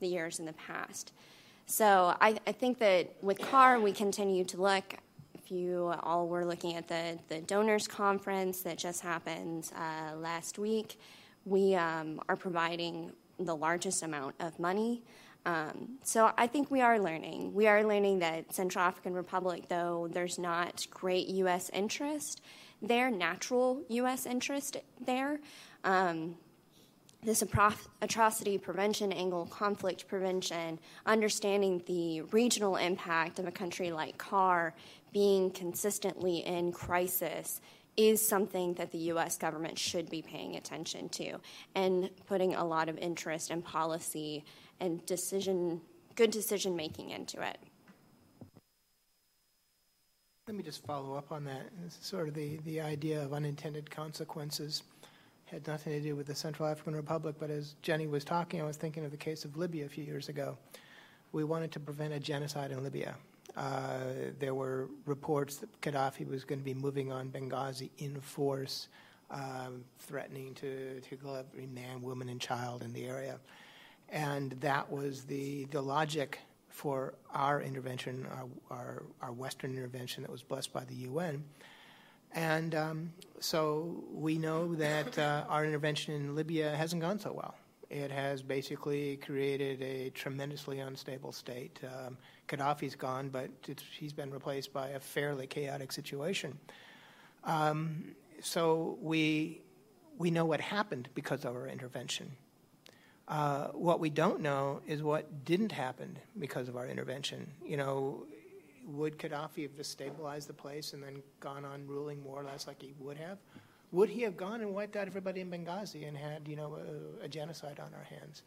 the 0.00 0.06
years 0.06 0.38
in 0.38 0.46
the 0.46 0.52
past. 0.54 1.12
So 1.66 2.14
I, 2.20 2.38
I 2.46 2.52
think 2.52 2.78
that 2.78 3.14
with 3.22 3.38
CAR, 3.38 3.80
we 3.80 3.92
continue 3.92 4.44
to 4.44 4.60
look. 4.60 4.96
If 5.34 5.50
you 5.50 5.92
all 6.02 6.28
were 6.28 6.44
looking 6.44 6.76
at 6.76 6.88
the, 6.88 7.18
the 7.28 7.40
donors 7.40 7.86
conference 7.86 8.62
that 8.62 8.78
just 8.78 9.00
happened 9.00 9.70
uh, 9.76 10.16
last 10.16 10.58
week, 10.58 10.98
we 11.44 11.74
um, 11.74 12.20
are 12.28 12.36
providing 12.36 13.12
the 13.38 13.54
largest 13.54 14.02
amount 14.02 14.34
of 14.40 14.58
money. 14.58 15.02
Um, 15.46 15.98
so 16.02 16.32
I 16.38 16.46
think 16.46 16.70
we 16.70 16.80
are 16.80 16.98
learning. 16.98 17.52
We 17.52 17.66
are 17.66 17.84
learning 17.84 18.20
that 18.20 18.54
Central 18.54 18.84
African 18.84 19.12
Republic, 19.12 19.68
though 19.68 20.08
there's 20.10 20.38
not 20.38 20.86
great 20.90 21.28
U.S. 21.28 21.70
interest 21.72 22.40
there, 22.80 23.10
natural 23.10 23.82
U.S. 23.88 24.26
interest 24.26 24.76
there. 25.04 25.40
Um, 25.84 26.36
this 27.22 27.42
atrocity 28.02 28.58
prevention 28.58 29.10
angle, 29.10 29.46
conflict 29.46 30.06
prevention, 30.06 30.78
understanding 31.06 31.82
the 31.86 32.20
regional 32.32 32.76
impact 32.76 33.38
of 33.38 33.46
a 33.46 33.50
country 33.50 33.90
like 33.90 34.18
CAR 34.18 34.74
being 35.12 35.50
consistently 35.50 36.38
in 36.38 36.70
crisis 36.72 37.60
is 37.96 38.26
something 38.26 38.74
that 38.74 38.90
the 38.90 38.98
U.S. 38.98 39.38
government 39.38 39.78
should 39.78 40.10
be 40.10 40.22
paying 40.22 40.56
attention 40.56 41.08
to 41.10 41.38
and 41.74 42.10
putting 42.26 42.54
a 42.54 42.64
lot 42.64 42.88
of 42.88 42.98
interest 42.98 43.50
and 43.50 43.64
policy 43.64 44.44
and 44.80 45.04
decision, 45.06 45.80
good 46.14 46.30
decision 46.30 46.74
making 46.74 47.10
into 47.10 47.40
it. 47.40 47.58
Let 50.46 50.56
me 50.56 50.62
just 50.62 50.84
follow 50.84 51.14
up 51.14 51.32
on 51.32 51.44
that. 51.44 51.70
Sort 51.88 52.28
of 52.28 52.34
the, 52.34 52.58
the 52.64 52.80
idea 52.80 53.22
of 53.22 53.32
unintended 53.32 53.90
consequences 53.90 54.82
had 55.46 55.66
nothing 55.66 55.92
to 55.92 56.00
do 56.00 56.16
with 56.16 56.26
the 56.26 56.34
Central 56.34 56.68
African 56.68 56.94
Republic, 56.94 57.36
but 57.38 57.50
as 57.50 57.76
Jenny 57.80 58.06
was 58.06 58.24
talking, 58.24 58.60
I 58.60 58.64
was 58.64 58.76
thinking 58.76 59.04
of 59.04 59.10
the 59.10 59.16
case 59.16 59.44
of 59.44 59.56
Libya 59.56 59.86
a 59.86 59.88
few 59.88 60.04
years 60.04 60.28
ago. 60.28 60.58
We 61.32 61.44
wanted 61.44 61.72
to 61.72 61.80
prevent 61.80 62.12
a 62.12 62.20
genocide 62.20 62.72
in 62.72 62.82
Libya. 62.82 63.14
Uh, 63.56 63.98
there 64.38 64.54
were 64.54 64.88
reports 65.06 65.56
that 65.56 65.80
Gaddafi 65.80 66.28
was 66.28 66.44
going 66.44 66.58
to 66.58 66.64
be 66.64 66.74
moving 66.74 67.12
on 67.12 67.28
Benghazi 67.28 67.90
in 67.98 68.20
force, 68.20 68.88
um, 69.30 69.84
threatening 70.00 70.54
to, 70.54 71.00
to 71.00 71.16
kill 71.16 71.36
every 71.36 71.66
man, 71.66 72.02
woman, 72.02 72.28
and 72.28 72.40
child 72.40 72.82
in 72.82 72.92
the 72.92 73.06
area. 73.06 73.38
And 74.08 74.52
that 74.60 74.90
was 74.90 75.24
the, 75.24 75.64
the 75.66 75.80
logic 75.80 76.40
for 76.68 77.14
our 77.32 77.62
intervention, 77.62 78.26
our, 78.30 78.48
our, 78.76 79.02
our 79.22 79.32
Western 79.32 79.72
intervention 79.76 80.22
that 80.24 80.32
was 80.32 80.42
blessed 80.42 80.72
by 80.72 80.84
the 80.84 80.94
UN. 80.94 81.44
And 82.32 82.74
um, 82.74 83.12
so 83.38 84.02
we 84.12 84.38
know 84.38 84.74
that 84.74 85.16
uh, 85.16 85.44
our 85.48 85.64
intervention 85.64 86.14
in 86.14 86.34
Libya 86.34 86.74
hasn't 86.74 87.00
gone 87.00 87.20
so 87.20 87.32
well. 87.32 87.54
It 87.90 88.10
has 88.10 88.42
basically 88.42 89.16
created 89.18 89.82
a 89.82 90.10
tremendously 90.10 90.80
unstable 90.80 91.32
state. 91.32 91.80
Um, 91.84 92.16
Gaddafi's 92.48 92.96
gone, 92.96 93.28
but 93.28 93.50
he's 93.90 94.12
been 94.12 94.30
replaced 94.30 94.72
by 94.72 94.88
a 94.88 95.00
fairly 95.00 95.46
chaotic 95.46 95.92
situation. 95.92 96.58
Um, 97.44 98.14
so 98.40 98.98
we, 99.00 99.60
we 100.18 100.30
know 100.30 100.44
what 100.44 100.60
happened 100.60 101.08
because 101.14 101.44
of 101.44 101.54
our 101.54 101.66
intervention. 101.66 102.32
Uh, 103.26 103.68
what 103.68 104.00
we 104.00 104.10
don't 104.10 104.40
know 104.40 104.80
is 104.86 105.02
what 105.02 105.44
didn't 105.44 105.72
happen 105.72 106.18
because 106.38 106.68
of 106.68 106.76
our 106.76 106.86
intervention. 106.86 107.50
You 107.64 107.78
know, 107.78 108.26
would 108.86 109.18
Gaddafi 109.18 109.62
have 109.62 109.76
just 109.76 109.90
stabilized 109.90 110.48
the 110.48 110.54
place 110.54 110.92
and 110.92 111.02
then 111.02 111.22
gone 111.40 111.64
on 111.64 111.86
ruling 111.86 112.22
more 112.22 112.40
or 112.40 112.44
less 112.44 112.66
like 112.66 112.82
he 112.82 112.92
would 112.98 113.16
have? 113.16 113.38
Would 113.94 114.08
he 114.08 114.22
have 114.22 114.36
gone 114.36 114.60
and 114.60 114.74
wiped 114.74 114.96
out 114.96 115.06
everybody 115.06 115.40
in 115.40 115.48
Benghazi 115.48 116.08
and 116.08 116.16
had, 116.16 116.48
you 116.48 116.56
know, 116.56 116.76
a, 117.22 117.26
a 117.26 117.28
genocide 117.28 117.78
on 117.78 117.94
our 117.94 118.02
hands? 118.02 118.42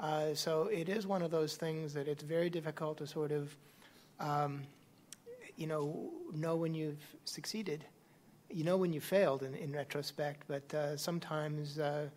Uh, 0.00 0.34
so 0.34 0.68
it 0.68 0.88
is 0.88 1.06
one 1.06 1.20
of 1.20 1.30
those 1.30 1.56
things 1.56 1.92
that 1.92 2.08
it's 2.08 2.22
very 2.22 2.48
difficult 2.48 2.96
to 2.96 3.06
sort 3.06 3.30
of, 3.30 3.54
um, 4.20 4.62
you 5.56 5.66
know, 5.66 6.10
know 6.32 6.56
when 6.56 6.72
you've 6.72 7.04
succeeded. 7.26 7.84
You 8.48 8.64
know 8.64 8.78
when 8.78 8.90
you 8.90 9.02
failed 9.02 9.42
in, 9.42 9.54
in 9.54 9.70
retrospect, 9.70 10.44
but 10.48 10.72
uh, 10.72 10.96
sometimes, 10.96 11.78
uh, 11.78 12.08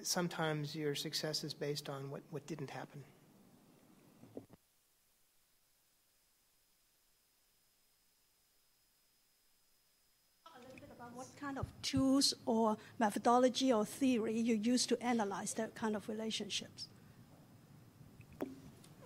sometimes 0.00 0.74
your 0.74 0.94
success 0.94 1.44
is 1.44 1.52
based 1.52 1.90
on 1.90 2.10
what, 2.10 2.22
what 2.30 2.46
didn't 2.46 2.70
happen. 2.70 3.04
Kind 11.52 11.66
of 11.66 11.82
tools 11.82 12.32
or 12.46 12.76
methodology 12.98 13.72
or 13.72 13.84
theory 13.84 14.38
you 14.38 14.54
use 14.54 14.86
to 14.86 15.02
analyze 15.02 15.52
that 15.54 15.74
kind 15.74 15.94
of 15.94 16.08
relationships? 16.08 16.88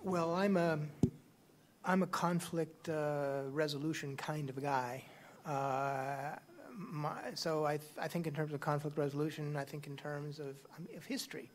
Well, 0.03 0.33
I'm 0.33 0.55
a, 0.55 0.79
I'm 1.83 2.03
a 2.03 2.07
conflict 2.07 2.87
uh, 2.87 3.41
resolution 3.51 4.15
kind 4.15 4.49
of 4.49 4.61
guy. 4.61 5.03
Uh, 5.45 6.37
my, 6.77 7.17
so 7.33 7.65
I, 7.65 7.77
th- 7.77 7.91
I 7.99 8.07
think 8.07 8.27
in 8.27 8.33
terms 8.33 8.53
of 8.53 8.61
conflict 8.61 8.97
resolution, 8.97 9.57
I 9.57 9.65
think 9.65 9.87
in 9.87 9.97
terms 9.97 10.39
of, 10.39 10.55
of 10.95 11.05
history. 11.05 11.49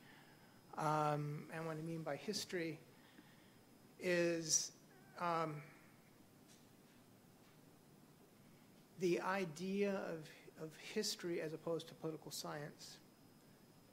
Um, 0.77 1.45
and 1.55 1.67
what 1.67 1.77
I 1.79 1.83
mean 1.83 2.03
by 2.03 2.17
history 2.17 2.79
is 3.99 4.73
um, 5.21 5.55
the 9.01 9.21
idea 9.21 10.01
of 10.13 10.29
of 10.63 10.71
history 10.95 11.41
as 11.41 11.53
opposed 11.53 11.89
to 11.89 11.95
political 11.95 12.31
science 12.31 12.99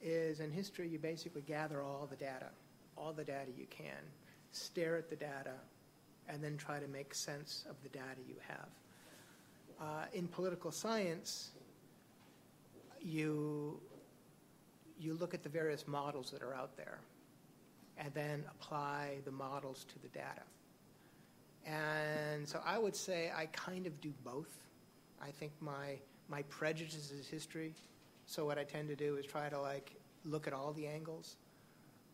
is 0.02 0.40
in 0.40 0.50
history 0.50 0.88
you 0.88 0.98
basically 0.98 1.42
gather 1.42 1.82
all 1.82 2.06
the 2.08 2.16
data, 2.16 2.48
all 2.96 3.12
the 3.12 3.24
data 3.24 3.50
you 3.56 3.66
can, 3.68 4.02
stare 4.52 4.96
at 4.96 5.10
the 5.10 5.16
data, 5.16 5.54
and 6.28 6.42
then 6.42 6.56
try 6.56 6.78
to 6.78 6.88
make 6.88 7.14
sense 7.14 7.64
of 7.68 7.76
the 7.82 7.88
data 7.88 8.20
you 8.26 8.36
have. 8.46 8.68
Uh, 9.80 10.04
in 10.12 10.28
political 10.28 10.70
science, 10.70 11.50
you 13.00 13.80
you 14.98 15.14
look 15.14 15.32
at 15.32 15.42
the 15.42 15.48
various 15.48 15.88
models 15.88 16.30
that 16.30 16.42
are 16.42 16.54
out 16.54 16.76
there 16.76 16.98
and 17.96 18.12
then 18.12 18.44
apply 18.50 19.16
the 19.24 19.30
models 19.30 19.86
to 19.88 19.98
the 20.00 20.08
data. 20.08 20.42
And 21.64 22.46
so 22.46 22.60
I 22.66 22.78
would 22.78 22.94
say 22.94 23.30
I 23.34 23.46
kind 23.46 23.86
of 23.86 23.98
do 24.02 24.12
both. 24.24 24.68
I 25.22 25.30
think 25.30 25.52
my 25.60 25.98
my 26.30 26.42
prejudice 26.42 27.10
is 27.10 27.26
history. 27.28 27.74
So 28.26 28.44
what 28.46 28.58
I 28.58 28.64
tend 28.64 28.88
to 28.88 28.96
do 28.96 29.16
is 29.16 29.26
try 29.26 29.48
to 29.48 29.60
like 29.60 29.92
look 30.24 30.46
at 30.46 30.52
all 30.52 30.72
the 30.72 30.86
angles. 30.86 31.36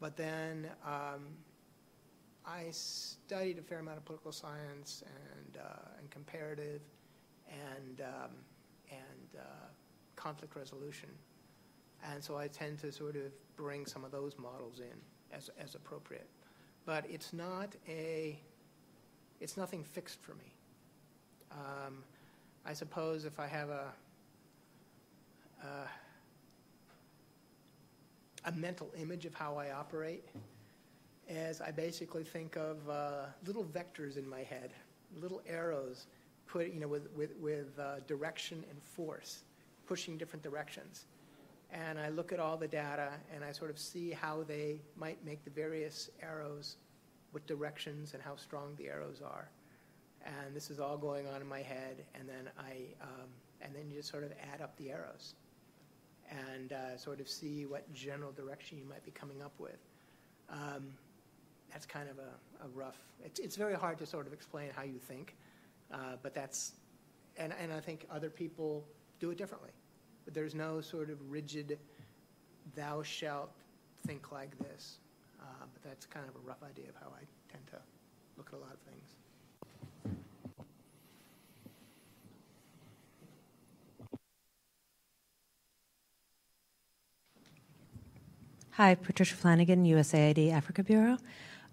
But 0.01 0.17
then 0.17 0.69
um, 0.85 1.27
I 2.47 2.67
studied 2.71 3.59
a 3.59 3.63
fair 3.63 3.79
amount 3.81 3.99
of 3.99 4.05
political 4.05 4.33
science 4.33 5.03
and, 5.07 5.59
uh, 5.59 5.99
and 5.99 6.11
comparative 6.11 6.81
and, 7.49 8.01
um, 8.01 8.31
and 8.91 9.41
uh, 9.41 9.67
conflict 10.17 10.57
resolution. 10.57 11.11
And 12.11 12.23
so 12.23 12.37
I 12.37 12.49
tend 12.49 12.79
to 12.81 12.93
sort 12.93 13.17
of 13.17 13.33
bring 13.57 13.87
some 13.87 14.05
of 14.05 14.13
those 14.13 14.37
models 14.39 14.81
in 14.81 15.37
as, 15.37 15.51
as 15.59 15.75
appropriate. 15.75 16.29
But 16.85 17.05
it's 17.11 17.33
not 17.33 17.75
a, 17.89 18.39
it's 19.41 19.57
nothing 19.57 19.83
fixed 19.83 20.23
for 20.23 20.35
me. 20.35 20.53
Um, 21.51 22.05
I 22.65 22.73
suppose 22.73 23.25
if 23.25 23.41
I 23.41 23.47
have 23.47 23.71
a, 23.71 23.93
uh, 25.67 25.87
a 28.47 28.53
mental 28.53 28.91
image 29.01 29.27
of 29.27 29.35
how 29.35 29.57
I 29.57 29.73
operate 29.73 30.25
as 31.29 31.61
I 31.61 31.73
basically 31.73 32.23
think 32.23 32.57
of 32.57 32.89
uh, 32.89 33.27
little 33.45 33.65
vectors 33.65 34.17
in 34.17 34.29
my 34.29 34.43
head, 34.43 34.73
little 35.21 35.43
arrows 35.49 36.07
put, 36.47 36.73
you 36.73 36.79
know, 36.79 36.87
with, 36.87 37.11
with, 37.17 37.37
with 37.41 37.77
uh, 37.79 37.97
direction 38.07 38.65
and 38.71 38.81
force, 38.81 39.43
pushing 39.87 40.17
different 40.17 40.45
directions. 40.45 41.07
And 41.73 41.99
I 41.99 42.11
look 42.11 42.33
at 42.33 42.39
all 42.39 42.57
the 42.57 42.69
data 42.69 43.11
and 43.35 43.43
I 43.43 43.51
sort 43.51 43.71
of 43.71 43.79
see 43.79 44.13
how 44.13 44.45
they 44.45 44.81
might 44.97 45.25
make 45.25 45.45
the 45.45 45.51
various 45.51 46.11
arrows, 46.23 46.77
what 47.33 47.45
directions 47.49 48.15
and 48.15 48.23
how 48.23 48.37
strong 48.37 48.77
the 48.77 48.87
arrows 48.89 49.21
are. 49.21 49.51
And 50.25 50.55
this 50.55 50.71
is 50.71 50.79
all 50.79 50.97
going 50.97 51.27
on 51.29 51.41
in 51.41 51.47
my 51.47 51.63
head, 51.63 52.05
and 52.17 52.29
then 52.29 52.51
I, 52.59 52.95
um, 53.01 53.29
and 53.61 53.73
then 53.73 53.89
you 53.89 53.99
just 53.99 54.11
sort 54.11 54.25
of 54.25 54.33
add 54.53 54.61
up 54.61 54.77
the 54.77 54.91
arrows 54.91 55.35
and 56.31 56.73
uh, 56.73 56.97
sort 56.97 57.21
of 57.21 57.29
see 57.29 57.67
what 57.67 57.93
general 57.93 58.33
direction 58.33 58.79
you 58.79 58.85
might 58.85 59.05
be 59.05 59.11
coming 59.11 59.43
up 59.43 59.53
with. 59.59 59.79
Um, 60.51 60.93
that's 61.71 61.87
kind 61.87 62.09
of 62.09 62.19
a, 62.19 62.65
a, 62.65 62.69
rough, 62.75 62.99
it's, 63.25 63.41
it's 63.41 63.57
very 63.57 63.75
hard 63.75 63.99
to 63.99 64.07
sort 64.07 64.27
of 64.27 64.33
explain 64.33 64.71
how 64.75 64.83
you 64.83 64.99
think, 64.99 65.37
uh, 65.93 66.17
but 66.23 66.35
that's, 66.35 66.73
and, 67.37 67.53
and 67.61 67.73
I 67.73 67.81
think 67.81 68.07
other 68.11 68.31
people 68.31 68.85
do 69.19 69.31
it 69.31 69.39
differently. 69.39 69.71
But 70.25 70.35
there's 70.35 70.55
no 70.55 70.81
sort 70.81 71.11
of 71.11 71.19
rigid, 71.31 71.79
thou 72.75 73.03
shalt 73.03 73.51
think 74.07 74.33
like 74.33 74.57
this. 74.59 74.99
Uh, 75.41 75.65
but 75.73 75.83
that's 75.83 76.07
kind 76.07 76.27
of 76.29 76.35
a 76.35 76.47
rough 76.47 76.63
idea 76.63 76.89
of 76.89 76.95
how 76.97 77.09
I 77.09 77.23
tend 77.51 77.67
to 77.69 77.79
look 78.37 78.49
at 78.53 78.59
a 78.59 78.63
lot 78.63 78.73
of 78.73 78.81
things. 78.81 79.16
Hi, 88.77 88.95
Patricia 88.95 89.35
Flanagan, 89.35 89.87
USAID 89.87 90.53
Africa 90.53 90.83
Bureau. 90.83 91.17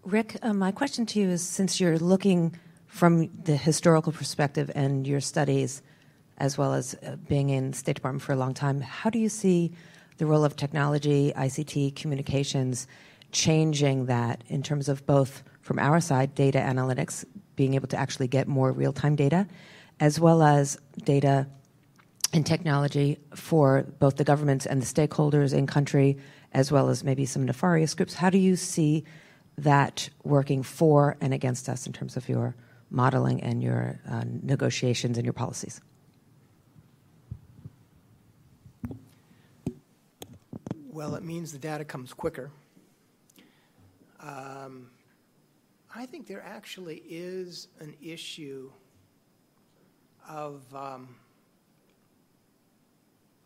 Rick, 0.05 0.37
uh, 0.41 0.53
my 0.53 0.71
question 0.71 1.05
to 1.07 1.19
you 1.19 1.31
is 1.31 1.45
since 1.45 1.77
you're 1.77 1.99
looking 1.99 2.57
from 2.87 3.29
the 3.43 3.57
historical 3.57 4.13
perspective 4.13 4.71
and 4.73 5.05
your 5.05 5.19
studies, 5.19 5.81
as 6.37 6.57
well 6.57 6.73
as 6.73 6.95
uh, 7.05 7.17
being 7.27 7.49
in 7.49 7.73
State 7.73 7.95
Department 7.95 8.21
for 8.21 8.31
a 8.31 8.37
long 8.37 8.53
time, 8.53 8.79
how 8.79 9.09
do 9.09 9.19
you 9.19 9.27
see 9.27 9.73
the 10.17 10.25
role 10.25 10.45
of 10.45 10.55
technology, 10.55 11.33
ICT, 11.35 11.93
communications 11.97 12.87
changing 13.33 14.05
that 14.05 14.41
in 14.47 14.63
terms 14.63 14.87
of 14.87 15.05
both 15.05 15.43
from 15.59 15.79
our 15.79 15.99
side, 15.99 16.33
data 16.35 16.59
analytics, 16.59 17.25
being 17.57 17.73
able 17.73 17.89
to 17.89 17.97
actually 17.97 18.29
get 18.29 18.47
more 18.47 18.71
real 18.71 18.93
time 18.93 19.17
data, 19.17 19.45
as 19.99 20.21
well 20.21 20.41
as 20.41 20.77
data 21.03 21.47
and 22.31 22.45
technology 22.45 23.19
for 23.35 23.83
both 23.99 24.15
the 24.15 24.23
governments 24.23 24.65
and 24.65 24.81
the 24.81 24.85
stakeholders 24.85 25.53
in 25.53 25.67
country 25.67 26.17
as 26.53 26.71
well 26.71 26.89
as 26.89 27.03
maybe 27.03 27.25
some 27.25 27.43
nefarious 27.45 27.93
groups. 27.93 28.13
How 28.13 28.29
do 28.29 28.37
you 28.37 28.55
see 28.55 29.03
that 29.57 30.09
working 30.23 30.63
for 30.63 31.17
and 31.19 31.33
against 31.33 31.67
us 31.67 31.85
in 31.85 31.93
terms 31.93 32.15
of 32.15 32.29
your 32.29 32.55
modeling 32.89 33.41
and 33.41 33.61
your 33.61 33.99
uh, 34.09 34.23
negotiations 34.25 35.17
and 35.17 35.25
your 35.25 35.33
policies? 35.33 35.81
Well, 40.91 41.15
it 41.15 41.23
means 41.23 41.51
the 41.51 41.57
data 41.57 41.83
comes 41.83 42.13
quicker. 42.13 42.51
Um, 44.19 44.91
I 45.93 46.05
think 46.05 46.27
there 46.27 46.43
actually 46.43 47.03
is 47.09 47.67
an 47.79 47.95
issue 48.01 48.71
of 50.29 50.63
um, 50.73 51.15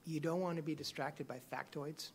you 0.05 0.19
don't 0.19 0.41
want 0.41 0.57
to 0.57 0.61
be 0.61 0.75
distracted 0.75 1.27
by 1.27 1.39
factoids 1.51 2.09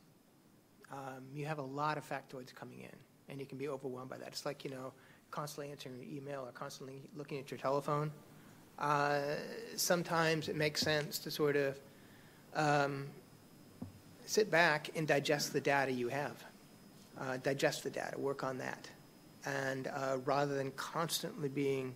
um, 0.93 1.25
you 1.35 1.47
have 1.47 1.59
a 1.59 1.63
lot 1.63 1.99
of 1.99 2.09
factoids 2.09 2.55
coming 2.55 2.81
in, 2.81 2.97
and 3.29 3.41
you 3.41 3.47
can 3.47 3.59
be 3.59 3.69
overwhelmed 3.69 4.11
by 4.11 4.19
that. 4.19 4.29
It's 4.29 4.47
like, 4.47 4.65
you 4.65 4.71
know, 4.71 4.93
constantly 5.31 5.71
answering 5.73 5.97
your 5.97 6.05
email 6.05 6.43
or 6.47 6.53
constantly 6.53 7.03
looking 7.17 7.39
at 7.39 7.51
your 7.51 7.59
telephone. 7.59 8.11
Uh, 8.79 9.21
sometimes 9.77 10.49
it 10.49 10.57
makes 10.57 10.81
sense 10.81 11.19
to 11.21 11.31
sort 11.31 11.57
of 11.57 11.79
um, 12.55 13.07
sit 14.27 14.51
back 14.51 14.91
and 14.95 15.09
digest 15.09 15.53
the 15.53 15.61
data 15.61 15.91
you 15.91 16.09
have. 16.09 16.45
Uh, 17.19 17.37
digest 17.39 17.83
the 17.83 17.91
data, 17.91 18.19
work 18.19 18.45
on 18.45 18.59
that. 18.59 18.89
And 19.45 19.89
uh, 19.89 20.19
rather 20.25 20.55
than 20.55 20.71
constantly 20.73 21.49
being 21.49 21.95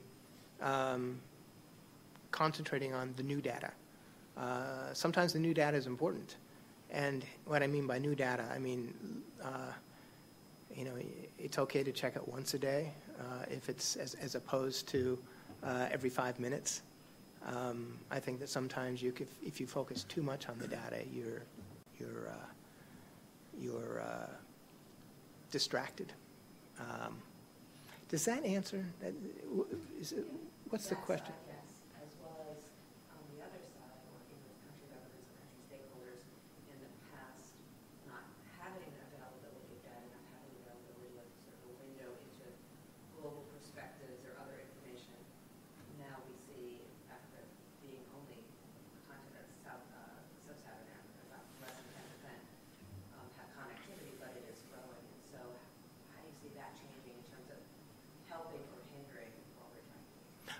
um, 0.60 1.20
concentrating 2.30 2.92
on 2.92 3.14
the 3.16 3.22
new 3.22 3.40
data. 3.40 3.70
Uh, 4.36 4.92
sometimes 4.92 5.32
the 5.32 5.38
new 5.38 5.54
data 5.54 5.76
is 5.76 5.86
important. 5.86 6.36
And 6.90 7.24
what 7.44 7.62
I 7.62 7.66
mean 7.66 7.86
by 7.86 7.98
new 7.98 8.14
data, 8.14 8.44
I 8.54 8.58
mean, 8.58 8.94
uh, 9.42 9.72
you 10.74 10.84
know, 10.84 10.92
it's 11.38 11.58
okay 11.58 11.82
to 11.82 11.92
check 11.92 12.16
it 12.16 12.26
once 12.28 12.54
a 12.54 12.58
day 12.58 12.92
uh, 13.18 13.44
if 13.50 13.68
it's 13.68 13.96
as, 13.96 14.14
as 14.14 14.34
opposed 14.34 14.88
to 14.88 15.18
uh, 15.64 15.88
every 15.90 16.10
five 16.10 16.38
minutes. 16.38 16.82
Um, 17.46 17.98
I 18.10 18.18
think 18.18 18.40
that 18.40 18.48
sometimes 18.48 19.02
you 19.02 19.12
could, 19.12 19.28
if 19.44 19.60
you 19.60 19.66
focus 19.66 20.04
too 20.04 20.22
much 20.22 20.48
on 20.48 20.58
the 20.58 20.66
data, 20.66 20.98
you're, 21.12 21.42
you're, 21.98 22.28
uh, 22.28 22.46
you're 23.60 24.00
uh, 24.00 24.30
distracted. 25.50 26.12
Um, 26.80 27.16
does 28.08 28.24
that 28.24 28.44
answer? 28.44 28.84
That, 29.00 29.12
is 30.00 30.12
it, 30.12 30.26
what's 30.68 30.88
the 30.88 30.96
question? 30.96 31.32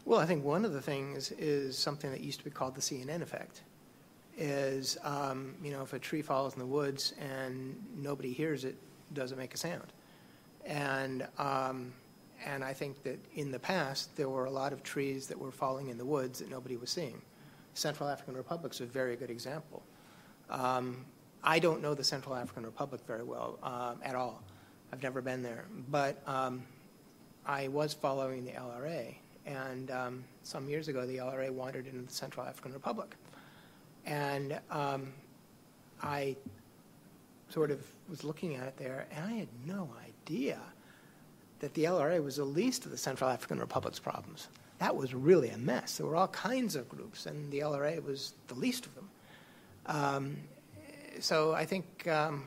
Well, 0.07 0.21
I 0.21 0.25
think 0.25 0.45
one 0.45 0.65
of 0.65 0.73
the 0.73 0.81
things 0.81 1.33
is 1.33 1.77
something 1.77 2.13
that 2.13 2.21
used 2.21 2.39
to 2.39 2.45
be 2.45 2.51
called 2.51 2.77
the 2.77 2.81
CNN 2.81 3.23
effect. 3.23 3.63
Is 4.39 4.97
um, 5.03 5.57
you 5.61 5.73
know 5.73 5.83
if 5.83 5.95
a 5.95 5.99
tree 5.99 6.23
falls 6.23 6.53
in 6.53 6.61
the 6.61 6.67
woods 6.67 7.13
and 7.19 7.75
nobody 7.97 8.33
hears 8.33 8.65
it, 8.65 8.77
does 9.15 9.33
it 9.33 9.39
make 9.39 9.53
a 9.53 9.57
sound? 9.57 9.93
And 10.65 11.27
um, 11.39 11.93
and 12.45 12.63
I 12.63 12.73
think 12.73 13.03
that 13.03 13.19
in 13.35 13.51
the 13.51 13.59
past 13.59 14.17
there 14.17 14.29
were 14.29 14.45
a 14.45 14.51
lot 14.51 14.73
of 14.73 14.85
trees 14.85 15.27
that 15.27 15.37
were 15.37 15.51
falling 15.51 15.89
in 15.89 15.99
the 15.99 16.05
woods 16.05 16.39
that 16.39 16.49
nobody 16.49 16.77
was 16.77 16.91
seeing. 16.91 17.21
Central 17.75 18.09
African 18.09 18.37
Republic 18.37 18.73
is 18.73 18.81
a 18.81 18.87
very 18.87 19.17
good 19.17 19.31
example. 19.31 19.83
Um, 20.51 21.05
I 21.43 21.59
don't 21.59 21.83
know 21.83 21.95
the 21.95 22.05
Central 22.05 22.37
African 22.37 22.65
Republic 22.65 23.01
very 23.09 23.25
well 23.25 23.59
um, 23.65 23.99
at 24.05 24.15
all. 24.15 24.41
I've 24.93 25.03
never 25.03 25.21
been 25.21 25.43
there, 25.43 25.65
but 25.89 26.23
um, 26.29 26.63
I 27.45 27.67
was 27.69 27.93
following 27.93 28.45
the 28.45 28.53
LRA, 28.53 29.17
and 29.47 29.91
um, 29.91 30.25
some 30.43 30.69
years 30.69 30.89
ago, 30.89 31.07
the 31.07 31.19
LRA 31.19 31.51
wandered 31.51 31.87
into 31.87 32.03
the 32.03 32.13
Central 32.13 32.45
African 32.45 32.73
Republic. 32.73 33.15
And 34.05 34.59
um, 34.71 35.13
I 36.03 36.37
sort 37.49 37.71
of 37.71 37.81
was 38.09 38.25
looking 38.25 38.57
at 38.57 38.67
it 38.67 38.77
there, 38.77 39.07
and 39.13 39.25
I 39.25 39.33
had 39.35 39.49
no 39.65 39.89
idea 40.05 40.59
that 41.61 41.75
the 41.75 41.85
LRA 41.85 42.23
was 42.23 42.37
the 42.37 42.45
least 42.45 42.85
of 42.85 42.91
the 42.91 42.99
Central 42.99 43.31
African 43.31 43.59
Republic's 43.59 43.99
problems. 43.99 44.49
That 44.79 44.95
was 44.95 45.15
really 45.15 45.49
a 45.51 45.59
mess. 45.59 45.97
There 45.97 46.07
were 46.07 46.17
all 46.17 46.29
kinds 46.29 46.77
of 46.77 46.89
groups, 46.89 47.27
and 47.27 47.51
the 47.51 47.61
LRA 47.61 48.03
was 48.05 48.35
the 48.49 48.55
least 48.55 48.85
of 48.85 48.95
them. 48.95 49.09
Um, 49.87 50.37
so 51.21 51.55
I 51.55 51.65
think 51.65 52.07
um, 52.09 52.45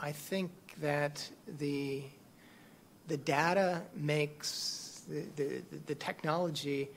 I 0.00 0.12
think 0.12 0.50
that 0.80 1.28
the 1.58 2.04
the 3.08 3.16
data 3.16 3.82
makes 3.94 4.85
the, 5.08 5.24
the, 5.36 5.62
the 5.86 5.94
technology 5.94 6.88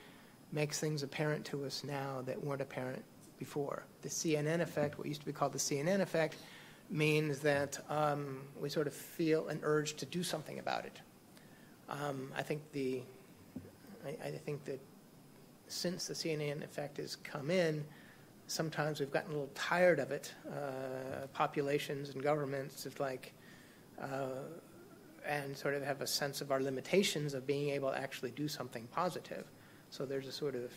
makes 0.51 0.79
things 0.79 1.03
apparent 1.03 1.45
to 1.45 1.65
us 1.65 1.83
now 1.83 2.21
that 2.25 2.43
weren't 2.43 2.61
apparent 2.61 3.03
before. 3.37 3.83
The 4.01 4.09
CNN 4.09 4.61
effect, 4.61 4.97
what 4.97 5.07
used 5.07 5.21
to 5.21 5.25
be 5.25 5.31
called 5.31 5.53
the 5.53 5.59
CNN 5.59 6.01
effect, 6.01 6.37
means 6.89 7.39
that 7.39 7.79
um, 7.89 8.41
we 8.59 8.69
sort 8.69 8.87
of 8.87 8.93
feel 8.93 9.47
an 9.47 9.59
urge 9.63 9.95
to 9.95 10.05
do 10.05 10.23
something 10.23 10.59
about 10.59 10.85
it. 10.85 10.99
Um, 11.87 12.31
I 12.35 12.41
think 12.41 12.61
the, 12.71 13.01
I, 14.05 14.27
I, 14.27 14.31
think 14.31 14.63
that 14.65 14.79
since 15.67 16.07
the 16.07 16.13
CNN 16.13 16.63
effect 16.63 16.97
has 16.97 17.15
come 17.15 17.49
in, 17.49 17.83
sometimes 18.47 18.99
we've 18.99 19.11
gotten 19.11 19.31
a 19.31 19.33
little 19.33 19.51
tired 19.55 19.99
of 19.99 20.11
it. 20.11 20.33
Uh, 20.47 21.27
populations 21.33 22.09
and 22.09 22.21
governments, 22.21 22.85
it's 22.85 22.99
like, 22.99 23.33
uh, 23.99 24.43
and 25.27 25.55
sort 25.55 25.73
of 25.73 25.83
have 25.83 26.01
a 26.01 26.07
sense 26.07 26.41
of 26.41 26.51
our 26.51 26.61
limitations 26.61 27.33
of 27.33 27.45
being 27.45 27.69
able 27.69 27.91
to 27.91 27.97
actually 27.97 28.31
do 28.31 28.47
something 28.47 28.87
positive. 28.91 29.45
So 29.89 30.05
there's 30.05 30.27
a 30.27 30.31
sort 30.31 30.55
of 30.55 30.71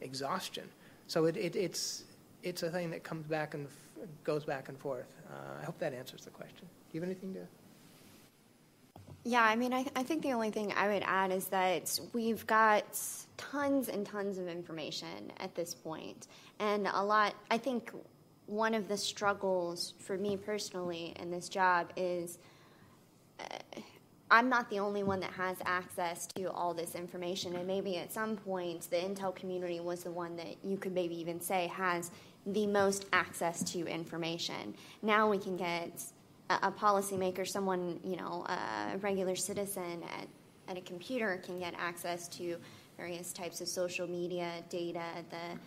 exhaustion. 0.00 0.68
So 1.06 1.26
it, 1.26 1.36
it, 1.36 1.56
it's, 1.56 2.04
it's 2.42 2.62
a 2.62 2.70
thing 2.70 2.90
that 2.90 3.04
comes 3.04 3.26
back 3.26 3.54
and 3.54 3.66
f- 3.66 4.08
goes 4.24 4.44
back 4.44 4.68
and 4.68 4.78
forth. 4.78 5.12
Uh, 5.30 5.60
I 5.60 5.64
hope 5.64 5.78
that 5.78 5.92
answers 5.92 6.24
the 6.24 6.30
question. 6.30 6.62
Do 6.62 6.66
you 6.92 7.00
have 7.00 7.08
anything 7.08 7.34
to? 7.34 7.46
Yeah, 9.24 9.42
I 9.42 9.56
mean, 9.56 9.72
I, 9.72 9.82
th- 9.82 9.92
I 9.96 10.04
think 10.04 10.22
the 10.22 10.32
only 10.32 10.50
thing 10.50 10.72
I 10.76 10.86
would 10.86 11.02
add 11.04 11.32
is 11.32 11.48
that 11.48 11.98
we've 12.12 12.46
got 12.46 12.84
tons 13.36 13.88
and 13.88 14.06
tons 14.06 14.38
of 14.38 14.46
information 14.46 15.32
at 15.38 15.54
this 15.54 15.74
point. 15.74 16.28
And 16.60 16.86
a 16.86 17.02
lot, 17.02 17.34
I 17.50 17.58
think 17.58 17.90
one 18.46 18.72
of 18.72 18.86
the 18.86 18.96
struggles 18.96 19.94
for 19.98 20.16
me 20.16 20.36
personally 20.36 21.12
in 21.16 21.30
this 21.30 21.48
job 21.48 21.90
is 21.96 22.38
I'm 24.28 24.48
not 24.48 24.68
the 24.70 24.80
only 24.80 25.04
one 25.04 25.20
that 25.20 25.32
has 25.32 25.56
access 25.64 26.26
to 26.34 26.50
all 26.50 26.74
this 26.74 26.96
information, 26.96 27.54
and 27.54 27.66
maybe 27.66 27.96
at 27.98 28.12
some 28.12 28.36
point 28.36 28.90
the 28.90 28.96
Intel 28.96 29.34
community 29.34 29.78
was 29.78 30.02
the 30.02 30.10
one 30.10 30.36
that 30.36 30.56
you 30.64 30.76
could 30.76 30.92
maybe 30.92 31.18
even 31.20 31.40
say 31.40 31.68
has 31.68 32.10
the 32.46 32.66
most 32.66 33.06
access 33.12 33.62
to 33.72 33.86
information. 33.86 34.74
Now 35.02 35.30
we 35.30 35.38
can 35.38 35.56
get 35.56 36.02
a, 36.50 36.54
a 36.64 36.72
policymaker, 36.72 37.46
someone, 37.46 38.00
you 38.02 38.16
know, 38.16 38.44
a 38.48 38.98
regular 38.98 39.36
citizen 39.36 40.02
at, 40.18 40.26
at 40.68 40.76
a 40.76 40.80
computer 40.80 41.40
can 41.44 41.60
get 41.60 41.74
access 41.78 42.26
to 42.28 42.56
various 42.96 43.32
types 43.32 43.60
of 43.60 43.68
social 43.68 44.08
media 44.08 44.64
data. 44.68 45.04
The 45.30 45.58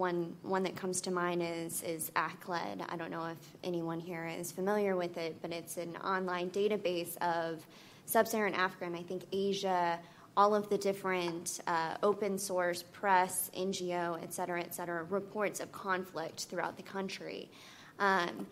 one, 0.00 0.34
one 0.42 0.62
that 0.62 0.74
comes 0.74 1.02
to 1.02 1.10
mind 1.10 1.42
is, 1.42 1.82
is 1.82 2.10
ACLED. 2.16 2.86
I 2.88 2.96
don't 2.96 3.10
know 3.10 3.26
if 3.26 3.36
anyone 3.62 4.00
here 4.00 4.26
is 4.26 4.50
familiar 4.50 4.96
with 4.96 5.18
it, 5.18 5.36
but 5.42 5.52
it's 5.52 5.76
an 5.76 5.94
online 5.98 6.48
database 6.50 7.18
of 7.18 7.64
sub 8.06 8.26
Saharan 8.26 8.54
Africa 8.54 8.86
and 8.86 8.96
I 8.96 9.02
think 9.02 9.24
Asia, 9.30 10.00
all 10.38 10.54
of 10.54 10.70
the 10.70 10.78
different 10.78 11.60
uh, 11.66 11.96
open 12.02 12.38
source 12.38 12.82
press, 12.82 13.50
NGO, 13.54 14.20
et 14.22 14.32
cetera, 14.32 14.60
et 14.62 14.74
cetera, 14.74 15.04
reports 15.04 15.60
of 15.60 15.70
conflict 15.70 16.46
throughout 16.46 16.78
the 16.78 16.82
country. 16.82 17.50
Um, 17.98 18.46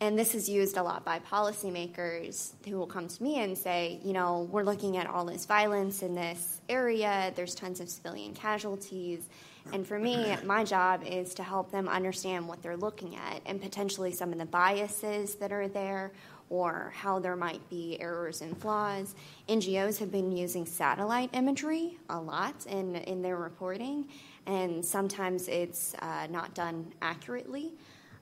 and 0.00 0.18
this 0.18 0.34
is 0.34 0.48
used 0.48 0.78
a 0.78 0.82
lot 0.82 1.04
by 1.04 1.18
policymakers 1.20 2.52
who 2.66 2.78
will 2.78 2.86
come 2.86 3.08
to 3.08 3.22
me 3.22 3.40
and 3.40 3.56
say, 3.56 4.00
you 4.02 4.14
know, 4.14 4.48
we're 4.50 4.64
looking 4.64 4.96
at 4.96 5.06
all 5.06 5.26
this 5.26 5.44
violence 5.44 6.02
in 6.02 6.14
this 6.14 6.62
area, 6.70 7.30
there's 7.36 7.54
tons 7.54 7.80
of 7.80 7.90
civilian 7.90 8.32
casualties 8.32 9.28
and 9.72 9.86
for 9.86 9.98
me, 9.98 10.36
my 10.44 10.62
job 10.62 11.02
is 11.04 11.34
to 11.34 11.42
help 11.42 11.70
them 11.70 11.88
understand 11.88 12.46
what 12.46 12.62
they're 12.62 12.76
looking 12.76 13.16
at 13.16 13.40
and 13.46 13.60
potentially 13.60 14.12
some 14.12 14.32
of 14.32 14.38
the 14.38 14.44
biases 14.44 15.36
that 15.36 15.52
are 15.52 15.68
there 15.68 16.12
or 16.50 16.92
how 16.94 17.18
there 17.18 17.36
might 17.36 17.68
be 17.70 17.98
errors 18.00 18.42
and 18.42 18.56
flaws. 18.58 19.14
NGOs 19.48 19.98
have 19.98 20.12
been 20.12 20.30
using 20.30 20.66
satellite 20.66 21.30
imagery 21.32 21.98
a 22.10 22.20
lot 22.20 22.66
in, 22.66 22.96
in 22.96 23.22
their 23.22 23.36
reporting, 23.36 24.06
and 24.46 24.84
sometimes 24.84 25.48
it's 25.48 25.94
uh, 26.00 26.26
not 26.30 26.54
done 26.54 26.92
accurately, 27.00 27.72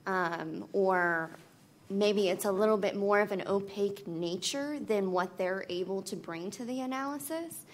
um, 0.07 0.65
or 0.71 1.31
maybe 1.89 2.29
it's 2.29 2.45
a 2.45 2.51
little 2.51 2.77
bit 2.77 2.95
more 2.95 3.19
of 3.19 3.31
an 3.31 3.43
opaque 3.45 4.07
nature 4.07 4.79
than 4.79 5.11
what 5.11 5.37
they're 5.37 5.65
able 5.69 6.01
to 6.01 6.15
bring 6.15 6.49
to 6.51 6.63
the 6.63 6.79
analysis. 6.81 7.65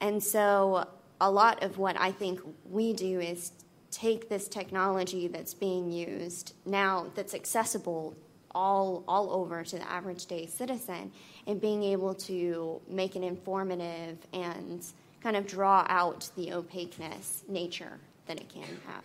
And 0.00 0.22
so 0.22 0.86
a 1.20 1.30
lot 1.30 1.62
of 1.62 1.78
what 1.78 1.98
I 2.00 2.12
think 2.12 2.40
we 2.68 2.92
do 2.92 3.20
is 3.20 3.52
take 3.90 4.28
this 4.28 4.48
technology 4.48 5.28
that's 5.28 5.54
being 5.54 5.90
used 5.90 6.54
now, 6.66 7.06
that's 7.14 7.34
accessible 7.34 8.16
all, 8.54 9.04
all 9.08 9.32
over 9.32 9.62
to 9.64 9.76
the 9.76 9.90
average 9.90 10.26
day 10.26 10.46
citizen, 10.46 11.12
and 11.46 11.60
being 11.60 11.82
able 11.82 12.14
to 12.14 12.80
make 12.88 13.16
an 13.16 13.24
informative 13.24 14.18
and 14.32 14.84
kind 15.22 15.36
of 15.36 15.46
draw 15.46 15.84
out 15.88 16.30
the 16.36 16.52
opaqueness 16.52 17.44
nature 17.48 17.98
that 18.26 18.38
it 18.38 18.48
can 18.48 18.62
have. 18.86 19.02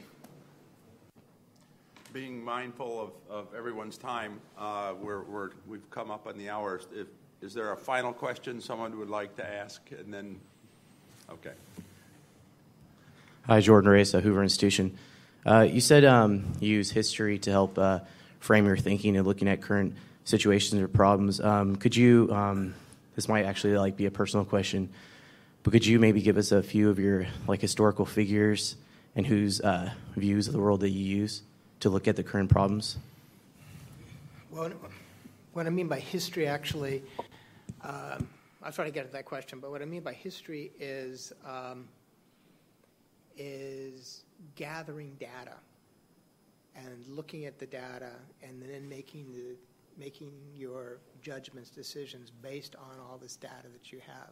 Being 2.12 2.44
mindful 2.44 3.02
of, 3.02 3.12
of 3.30 3.56
everyone's 3.56 3.98
time, 3.98 4.40
uh, 4.58 4.94
we're, 5.02 5.24
we're, 5.24 5.50
we've 5.68 5.90
come 5.90 6.12
up 6.12 6.28
on 6.28 6.38
the 6.38 6.50
hour. 6.50 6.80
If, 6.94 7.08
is 7.42 7.54
there 7.54 7.72
a 7.72 7.78
final 7.78 8.14
question 8.14 8.62
someone 8.62 8.98
would 9.00 9.10
like 9.10 9.36
to 9.38 9.46
ask? 9.46 9.82
And 9.98 10.14
then, 10.14 10.40
okay. 11.32 11.54
Hi, 13.46 13.60
Jordan 13.60 13.90
Reyes, 13.90 14.14
Hoover 14.14 14.42
Institution. 14.42 14.98
Uh, 15.46 15.68
you 15.70 15.82
said 15.82 16.06
um, 16.06 16.54
you 16.62 16.78
use 16.78 16.90
history 16.90 17.38
to 17.40 17.52
help 17.52 17.78
uh, 17.78 18.00
frame 18.40 18.66
your 18.66 18.78
thinking 18.78 19.18
and 19.18 19.28
looking 19.28 19.50
at 19.50 19.62
current 19.62 19.98
situations 20.24 20.82
or 20.82 20.88
problems. 20.88 21.42
Um, 21.42 21.76
could 21.76 21.94
you? 21.94 22.30
Um, 22.32 22.74
this 23.16 23.28
might 23.28 23.44
actually 23.44 23.78
like 23.78 23.98
be 23.98 24.06
a 24.06 24.12
personal 24.12 24.46
question, 24.46 24.88
but 25.64 25.72
could 25.72 25.86
you 25.86 26.00
maybe 26.00 26.22
give 26.22 26.38
us 26.38 26.54
a 26.54 26.64
few 26.64 26.90
of 26.90 27.00
your 27.00 27.28
like 27.46 27.60
historical 27.60 28.06
figures 28.06 28.78
and 29.14 29.28
whose 29.28 29.60
uh, 29.60 29.92
views 30.16 30.48
of 30.48 30.54
the 30.54 30.60
world 30.60 30.80
that 30.80 30.92
you 30.92 31.04
use 31.04 31.42
to 31.82 31.90
look 31.90 32.08
at 32.08 32.16
the 32.16 32.24
current 32.24 32.50
problems? 32.50 32.96
Well, 34.52 34.72
what 35.52 35.68
I 35.68 35.70
mean 35.70 35.90
by 35.90 36.00
history, 36.00 36.48
actually, 36.48 37.04
I'll 37.84 38.72
try 38.72 38.86
to 38.86 38.92
get 38.92 39.04
at 39.04 39.12
that 39.12 39.26
question. 39.26 39.60
But 39.60 39.70
what 39.70 39.82
I 39.82 39.86
mean 39.86 40.02
by 40.02 40.14
history 40.14 40.72
is 40.80 41.34
um, 41.46 41.90
is 43.38 44.24
gathering 44.56 45.16
data 45.20 45.56
and 46.76 47.08
looking 47.08 47.46
at 47.46 47.60
the 47.60 47.66
data 47.66 48.12
and 48.42 48.62
then 48.62 48.88
making 48.88 49.32
the 49.34 49.56
making 49.98 50.32
your 50.56 50.98
judgments 51.22 51.70
decisions 51.70 52.32
based 52.42 52.76
on 52.76 53.00
all 53.00 53.18
this 53.18 53.36
data 53.36 53.68
that 53.72 53.92
you 53.92 54.00
have 54.06 54.32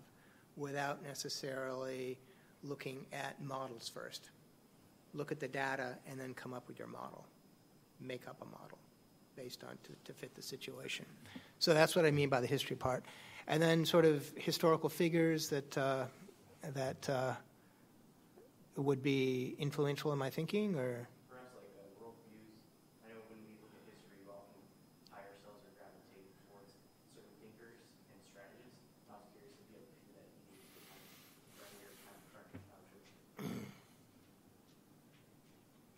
without 0.57 1.03
necessarily 1.03 2.17
looking 2.63 3.05
at 3.13 3.41
models 3.43 3.87
first. 3.87 4.31
Look 5.13 5.31
at 5.31 5.39
the 5.39 5.47
data 5.47 5.97
and 6.09 6.19
then 6.19 6.33
come 6.33 6.53
up 6.53 6.67
with 6.67 6.79
your 6.79 6.87
model. 6.87 7.25
Make 7.99 8.27
up 8.27 8.37
a 8.41 8.45
model 8.45 8.79
based 9.35 9.63
on 9.63 9.77
to, 9.83 9.91
to 10.03 10.13
fit 10.13 10.33
the 10.35 10.41
situation. 10.41 11.05
So 11.59 11.73
that's 11.73 11.95
what 11.95 12.05
i 12.05 12.11
mean 12.11 12.29
by 12.29 12.41
the 12.41 12.47
history 12.47 12.75
part. 12.75 13.05
And 13.47 13.61
then 13.61 13.85
sort 13.85 14.05
of 14.05 14.31
historical 14.35 14.89
figures 14.89 15.49
that 15.49 15.77
uh, 15.77 16.05
that 16.73 17.09
uh, 17.09 17.33
would 18.75 19.03
be 19.03 19.55
influential 19.59 20.11
in 20.13 20.19
my 20.19 20.29
thinking 20.29 20.75
or 20.75 21.07
Perhaps 21.29 21.53
like 21.55 21.71
uh, 21.75 21.85
worldviews. 21.99 22.55
I 23.03 23.11
know 23.13 23.21
when 23.27 23.39
we 23.43 23.53
look 23.59 23.71
at 23.75 23.83
history, 23.91 24.15
we 24.23 24.31
often 24.31 24.61
tie 25.11 25.23
ourselves 25.27 25.61
or 25.67 25.71
gravitate 25.75 26.31
towards 26.47 26.71
certain 27.11 27.35
thinkers 27.43 27.83
and 28.09 28.19
strategists. 28.23 28.79
I 29.11 29.19
was 29.19 29.27
curious 29.35 29.55
if 29.59 29.67
you 29.67 29.75
have 29.79 29.87
a 29.87 29.95
that 30.15 30.27
you 30.31 30.55
use 30.55 30.71
to 30.75 30.81
kind 30.87 30.99
of 31.03 31.11
run 31.59 31.73
your 31.83 31.93
kind 32.07 32.15
of 32.15 32.23
current 32.31 32.51
approach. 32.55 33.07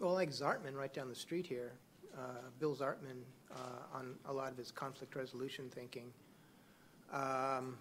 Well, 0.02 0.14
like 0.18 0.34
Zartman 0.34 0.76
right 0.76 0.92
down 0.94 1.08
the 1.08 1.16
street 1.16 1.46
here, 1.46 1.72
uh, 2.18 2.50
Bill 2.60 2.76
Zartman 2.76 3.22
uh, 3.54 3.98
on 3.98 4.16
a 4.26 4.34
lot 4.34 4.52
of 4.52 4.58
his 4.58 4.72
conflict 4.72 5.16
resolution 5.16 5.70
thinking. 5.70 6.12
Um, 7.14 7.78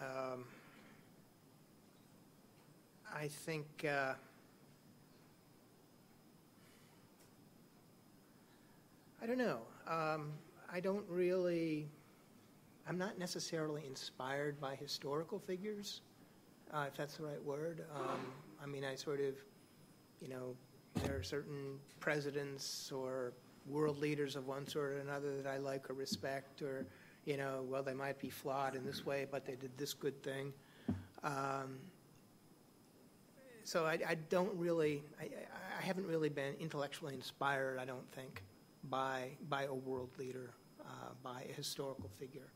um, 0.00 0.44
I 3.14 3.28
think 3.28 3.66
uh, 3.84 4.14
I 9.22 9.26
don't 9.26 9.38
know. 9.38 9.60
Um, 9.86 10.32
I 10.72 10.80
don't 10.80 11.04
really. 11.08 11.88
I'm 12.88 12.98
not 12.98 13.18
necessarily 13.18 13.82
inspired 13.86 14.60
by 14.60 14.74
historical 14.74 15.38
figures, 15.38 16.00
uh, 16.72 16.86
if 16.88 16.96
that's 16.96 17.16
the 17.16 17.22
right 17.24 17.42
word. 17.44 17.84
Um, 17.94 18.18
I 18.60 18.66
mean, 18.66 18.84
I 18.84 18.96
sort 18.96 19.20
of, 19.20 19.34
you 20.20 20.28
know, 20.28 20.56
there 21.04 21.16
are 21.16 21.22
certain 21.22 21.78
presidents 22.00 22.90
or 22.90 23.34
world 23.68 23.98
leaders 23.98 24.34
of 24.34 24.48
one 24.48 24.66
sort 24.66 24.92
or 24.92 24.98
another 24.98 25.40
that 25.40 25.46
I 25.48 25.58
like 25.58 25.88
or 25.90 25.94
respect, 25.94 26.60
or, 26.60 26.84
you 27.24 27.36
know, 27.36 27.64
well, 27.68 27.84
they 27.84 27.94
might 27.94 28.18
be 28.18 28.30
flawed 28.30 28.74
in 28.74 28.84
this 28.84 29.06
way, 29.06 29.28
but 29.30 29.46
they 29.46 29.54
did 29.54 29.70
this 29.78 29.94
good 29.94 30.20
thing. 30.24 30.52
Um, 31.22 31.78
so 33.72 33.86
I, 33.86 33.98
I 34.06 34.16
don't 34.28 34.54
really, 34.58 35.02
I, 35.18 35.24
I 35.78 35.82
haven't 35.82 36.06
really 36.06 36.28
been 36.28 36.52
intellectually 36.60 37.14
inspired, 37.14 37.78
I 37.78 37.86
don't 37.86 38.06
think, 38.12 38.42
by, 38.90 39.30
by 39.48 39.64
a 39.64 39.72
world 39.72 40.10
leader, 40.18 40.50
uh, 40.84 41.12
by 41.22 41.46
a 41.48 41.52
historical 41.54 42.10
figure. 42.18 42.52